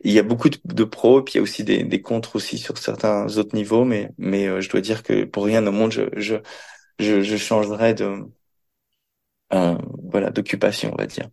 il 0.04 0.12
y 0.12 0.18
a 0.18 0.22
beaucoup 0.22 0.48
de, 0.48 0.58
de 0.64 0.84
pros, 0.84 1.22
puis 1.22 1.34
il 1.34 1.36
y 1.36 1.40
a 1.40 1.42
aussi 1.42 1.62
des, 1.64 1.84
des 1.84 2.02
contres 2.02 2.34
aussi 2.36 2.58
sur 2.58 2.76
certains 2.78 3.26
autres 3.38 3.54
niveaux, 3.54 3.84
mais 3.84 4.10
mais 4.18 4.60
je 4.60 4.68
dois 4.70 4.80
dire 4.80 5.02
que 5.02 5.24
pour 5.24 5.44
rien 5.44 5.66
au 5.66 5.72
monde, 5.72 5.92
je 5.92 6.02
je 6.16 6.36
je, 6.98 7.22
je 7.22 7.36
changerais 7.36 7.94
de 7.94 8.24
voilà 9.50 10.30
d'occupation, 10.30 10.90
on 10.92 10.96
va 10.96 11.06
dire. 11.06 11.28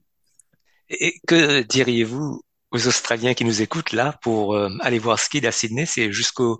Et 0.89 1.15
que 1.27 1.61
diriez-vous 1.61 2.41
aux 2.71 2.87
Australiens 2.87 3.33
qui 3.33 3.45
nous 3.45 3.61
écoutent 3.61 3.93
là 3.93 4.17
pour 4.21 4.55
euh, 4.55 4.69
aller 4.81 4.99
voir 4.99 5.19
Skid 5.19 5.45
à 5.45 5.51
Sydney, 5.51 5.85
c'est 5.85 6.11
jusqu'au 6.11 6.59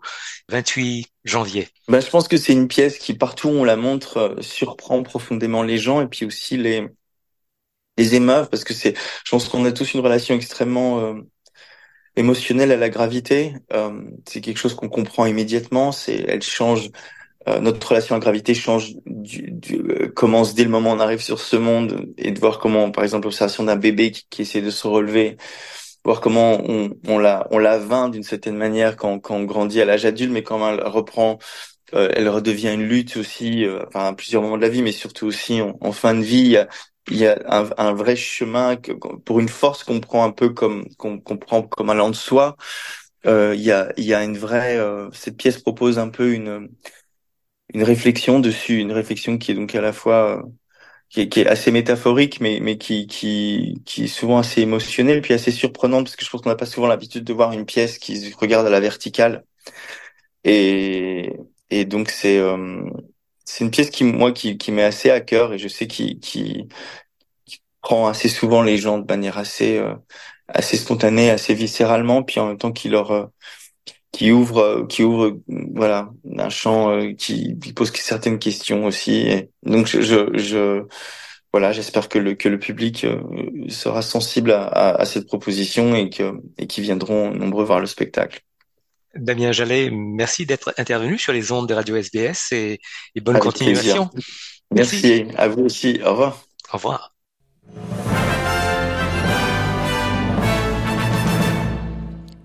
28 0.50 1.08
janvier? 1.24 1.68
Ben, 1.88 2.00
je 2.00 2.10
pense 2.10 2.28
que 2.28 2.38
c'est 2.38 2.54
une 2.54 2.68
pièce 2.68 2.98
qui 2.98 3.14
partout 3.14 3.50
où 3.50 3.52
on 3.52 3.64
la 3.64 3.76
montre 3.76 4.18
euh, 4.18 4.42
surprend 4.42 5.04
profondément 5.04 5.64
les 5.64 5.78
gens 5.78 6.02
et 6.02 6.08
puis 6.08 6.26
aussi 6.26 6.58
les 6.58 6.88
les 7.98 8.16
émeuves 8.16 8.50
parce 8.50 8.64
que 8.64 8.74
c'est 8.74 8.96
je 9.26 9.32
pense 9.32 9.50
qu'on 9.50 9.66
a 9.66 9.72
tous 9.72 9.94
une 9.94 10.00
relation 10.00 10.36
extrêmement 10.36 11.00
euh, 11.00 11.16
émotionnelle 12.16 12.72
à 12.72 12.78
la 12.78 12.90
gravité, 12.90 13.54
c'est 14.28 14.42
quelque 14.42 14.58
chose 14.58 14.74
qu'on 14.74 14.90
comprend 14.90 15.26
immédiatement, 15.26 15.94
c'est 15.94 16.26
elle 16.28 16.42
change 16.42 16.90
notre 17.62 17.88
relation 17.88 18.16
à 18.16 18.20
la 18.20 18.22
gravité 18.22 18.54
change 18.54 18.96
du, 19.06 19.52
du 19.52 20.12
commence 20.16 20.54
dès 20.54 20.64
le 20.64 20.70
moment 20.70 20.92
où 20.92 20.96
on 20.96 21.00
arrive 21.00 21.22
sur 21.22 21.40
ce 21.40 21.56
monde 21.56 22.14
et 22.18 22.32
de 22.32 22.40
voir 22.40 22.60
comment 22.60 22.92
par 22.92 23.04
exemple 23.04 23.26
l'observation 23.26 23.64
d'un 23.64 23.76
bébé 23.76 24.12
qui, 24.12 24.26
qui 24.30 24.42
essaie 24.44 24.62
de 24.62 24.70
se 24.70 24.88
relever 24.88 25.38
voir 26.04 26.22
comment 26.22 26.62
on, 26.68 26.92
on 27.08 27.20
la 27.20 27.48
on 27.52 27.58
la 27.60 27.78
vainc 27.78 28.12
d'une 28.12 28.24
certaine 28.24 28.56
manière 28.58 28.96
quand, 28.98 29.20
quand 29.20 29.36
on 29.36 29.44
grandit 29.44 29.82
à 29.82 29.86
l'âge 29.86 30.06
adulte, 30.06 30.32
mais 30.32 30.44
quand 30.44 30.68
elle 30.70 30.86
reprend, 30.88 31.40
euh, 31.94 32.10
elle 32.16 32.30
redevient 32.30 32.74
une 32.74 32.84
lutte 32.88 33.18
aussi, 33.18 33.66
euh, 33.66 33.84
enfin 33.88 34.08
à 34.08 34.14
plusieurs 34.14 34.42
moments 34.42 34.58
de 34.58 34.62
la 34.62 34.70
vie, 34.70 34.82
mais 34.82 34.92
surtout 34.92 35.28
aussi 35.28 35.62
en, 35.62 35.92
fin 35.92 36.14
de 36.16 36.22
vie. 36.22 36.40
Il 36.40 36.52
y 36.52 36.58
a, 36.58 36.68
il 37.12 37.18
y 37.18 37.28
a 37.28 37.40
un, 37.48 37.70
un, 37.78 37.94
vrai 37.94 38.16
chemin 38.16 38.76
que, 38.76 38.92
pour 38.94 39.40
une 39.40 39.50
force 39.50 39.84
qu'on 39.84 40.00
prend 40.00 40.24
un 40.24 40.32
peu 40.32 40.50
comme 40.50 40.88
qu'on 40.98 41.20
prend 41.20 41.64
comme 41.64 41.90
allant 41.90 42.10
de 42.10 42.16
soi. 42.16 42.56
Euh, 43.26 43.54
il 43.56 43.62
y 43.62 43.72
a 43.72 43.92
il 43.98 44.06
y 44.06 44.14
a 44.14 44.24
une 44.24 44.38
vraie 44.38 44.78
euh, 44.78 45.10
cette 45.12 45.36
pièce 45.36 45.60
propose 45.62 46.00
un 46.00 46.08
peu 46.10 46.32
une 46.34 46.70
une 47.74 47.84
réflexion 47.84 48.40
dessus, 48.40 48.80
une 48.80 48.92
réflexion 48.92 49.38
qui 49.38 49.52
est 49.52 49.56
donc 49.56 49.76
à 49.76 49.82
la 49.82 49.94
fois 49.94 50.44
qui 51.10 51.22
est, 51.22 51.30
qui 51.30 51.42
est, 51.42 51.48
assez 51.48 51.72
métaphorique, 51.72 52.40
mais, 52.40 52.60
mais 52.62 52.78
qui, 52.78 53.08
qui, 53.08 53.82
qui 53.86 54.06
est 54.06 54.08
souvent 54.08 54.38
assez 54.40 54.62
émotionnel, 54.62 55.22
puis 55.22 55.34
assez 55.34 55.52
surprenante, 55.52 56.06
parce 56.06 56.16
que 56.16 56.24
je 56.26 56.30
pense 56.30 56.42
qu'on 56.42 56.50
n'a 56.50 56.56
pas 56.56 56.66
souvent 56.68 56.88
l'habitude 56.88 57.24
de 57.24 57.34
voir 57.34 57.52
une 57.54 57.66
pièce 57.66 57.98
qui 57.98 58.18
se 58.18 58.36
regarde 58.38 58.68
à 58.68 58.70
la 58.70 58.80
verticale. 58.80 59.44
Et, 60.44 61.34
et 61.70 61.86
donc 61.86 62.10
c'est 62.10 62.40
euh, 62.40 62.84
c'est 63.46 63.64
une 63.64 63.72
pièce 63.72 63.90
qui 63.90 64.04
moi 64.04 64.32
qui, 64.32 64.58
qui 64.58 64.72
m'est 64.72 64.84
assez 64.84 65.10
à 65.12 65.22
cœur 65.22 65.54
et 65.54 65.60
je 65.60 65.68
sais 65.68 65.88
qui, 65.88 66.20
qui, 66.20 66.68
qui 67.46 67.62
prend 67.82 68.08
assez 68.08 68.30
souvent 68.30 68.62
les 68.64 68.78
gens 68.78 69.00
de 69.00 69.06
manière 69.12 69.38
assez 69.38 69.78
euh, 69.78 69.96
assez 70.48 70.78
spontanée, 70.78 71.30
assez 71.32 71.54
viscéralement, 71.54 72.24
puis 72.24 72.40
en 72.40 72.48
même 72.48 72.58
temps 72.58 72.72
qui 72.72 72.90
leur 72.90 73.12
euh, 73.12 73.26
qui 74.12 74.32
ouvre 74.32 74.86
qui 74.88 75.04
ouvre 75.04 75.40
voilà 75.48 76.10
un 76.38 76.50
champ 76.50 76.92
euh, 76.92 77.14
qui, 77.14 77.58
qui, 77.60 77.74
pose 77.74 77.92
certaines 77.94 78.40
questions 78.40 78.86
aussi. 78.86 79.28
Et 79.28 79.50
donc 79.64 79.88
je, 79.88 80.30
je, 80.34 80.84
voilà 81.54 81.72
j'espère 81.72 82.10
que 82.10 82.18
le 82.18 82.34
que 82.34 82.50
le 82.50 82.60
public 82.60 83.04
euh, 83.04 83.22
sera 83.70 84.02
sensible 84.02 84.52
à, 84.52 84.66
à, 84.66 85.06
cette 85.06 85.28
proposition 85.28 85.96
et 85.96 86.10
que 86.10 86.34
et 86.58 86.68
qui 86.68 86.82
viendront 86.82 87.32
nombreux 87.32 87.64
voir 87.64 87.80
le 87.80 87.88
spectacle. 87.88 88.42
Damien 89.16 89.52
Jallet 89.52 89.90
merci 89.92 90.46
d'être 90.46 90.74
intervenu 90.78 91.18
sur 91.18 91.34
les 91.34 91.52
ondes 91.52 91.68
de 91.68 91.74
Radio 91.74 91.96
SBS 91.96 92.52
et, 92.52 92.80
et 93.16 93.22
bonne 93.22 93.40
continuation. 93.40 94.10
Merci. 94.72 95.24
merci. 95.26 95.38
À 95.38 95.48
vous 95.48 95.64
aussi. 95.64 96.00
Au 96.04 96.12
revoir. 96.12 96.44
Au 96.72 96.78
revoir 96.78 97.14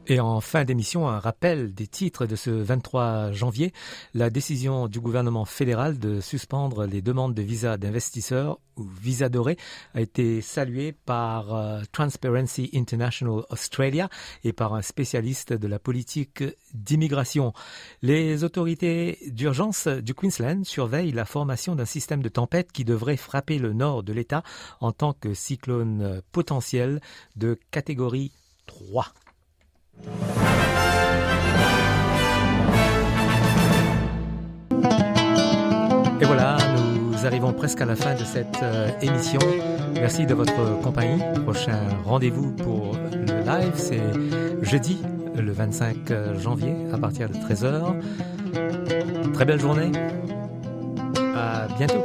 Et 0.06 0.20
en 0.20 0.42
fin 0.42 0.64
d'émission, 0.64 1.08
un 1.08 1.18
rappel 1.18 1.72
des 1.72 1.86
titres 1.86 2.26
de 2.26 2.36
ce 2.36 2.50
23 2.50 3.32
janvier. 3.32 3.72
La 4.12 4.28
décision 4.28 4.86
du 4.86 5.00
gouvernement 5.00 5.46
fédéral 5.46 5.98
de 5.98 6.20
suspendre 6.20 6.84
les 6.84 7.00
demandes 7.00 7.32
de 7.32 7.40
visa 7.40 7.78
d'investisseurs 7.78 8.58
ou 8.76 8.84
visa 8.84 9.30
doré 9.30 9.56
a 9.94 10.02
été 10.02 10.42
saluée 10.42 10.92
par 10.92 11.54
euh, 11.54 11.80
Transparency 11.90 12.68
International 12.74 13.44
Australia 13.48 14.10
et 14.42 14.52
par 14.52 14.74
un 14.74 14.82
spécialiste 14.82 15.54
de 15.54 15.66
la 15.66 15.78
politique 15.78 16.44
d'immigration. 16.74 17.54
Les 18.02 18.44
autorités 18.44 19.18
d'urgence 19.28 19.88
du 19.88 20.12
Queensland 20.12 20.64
surveillent 20.64 21.12
la 21.12 21.24
formation 21.24 21.76
d'un 21.76 21.86
système 21.86 22.22
de 22.22 22.28
tempête 22.28 22.72
qui 22.72 22.84
devrait 22.84 23.16
frapper 23.16 23.58
le 23.58 23.72
nord 23.72 24.02
de 24.02 24.12
l'État 24.12 24.42
en 24.80 24.92
tant 24.92 25.14
que 25.14 25.32
cyclone 25.32 26.20
potentiel 26.30 27.00
de 27.36 27.58
catégorie 27.70 28.32
3. 28.66 29.06
Et 36.20 36.24
voilà, 36.24 36.56
nous 36.76 37.26
arrivons 37.26 37.52
presque 37.52 37.80
à 37.80 37.84
la 37.84 37.96
fin 37.96 38.14
de 38.14 38.24
cette 38.24 38.60
euh, 38.62 38.88
émission. 39.02 39.40
Merci 39.94 40.26
de 40.26 40.34
votre 40.34 40.80
compagnie. 40.80 41.22
Prochain 41.44 41.80
rendez-vous 42.04 42.52
pour 42.52 42.96
le 43.12 43.44
live, 43.44 43.72
c'est 43.74 44.02
jeudi, 44.62 44.98
le 45.36 45.52
25 45.52 46.10
euh, 46.10 46.38
janvier, 46.38 46.74
à 46.92 46.98
partir 46.98 47.28
de 47.28 47.34
13h. 47.34 48.00
Très 49.32 49.44
belle 49.44 49.60
journée. 49.60 49.90
À 51.36 51.66
bientôt. 51.76 52.04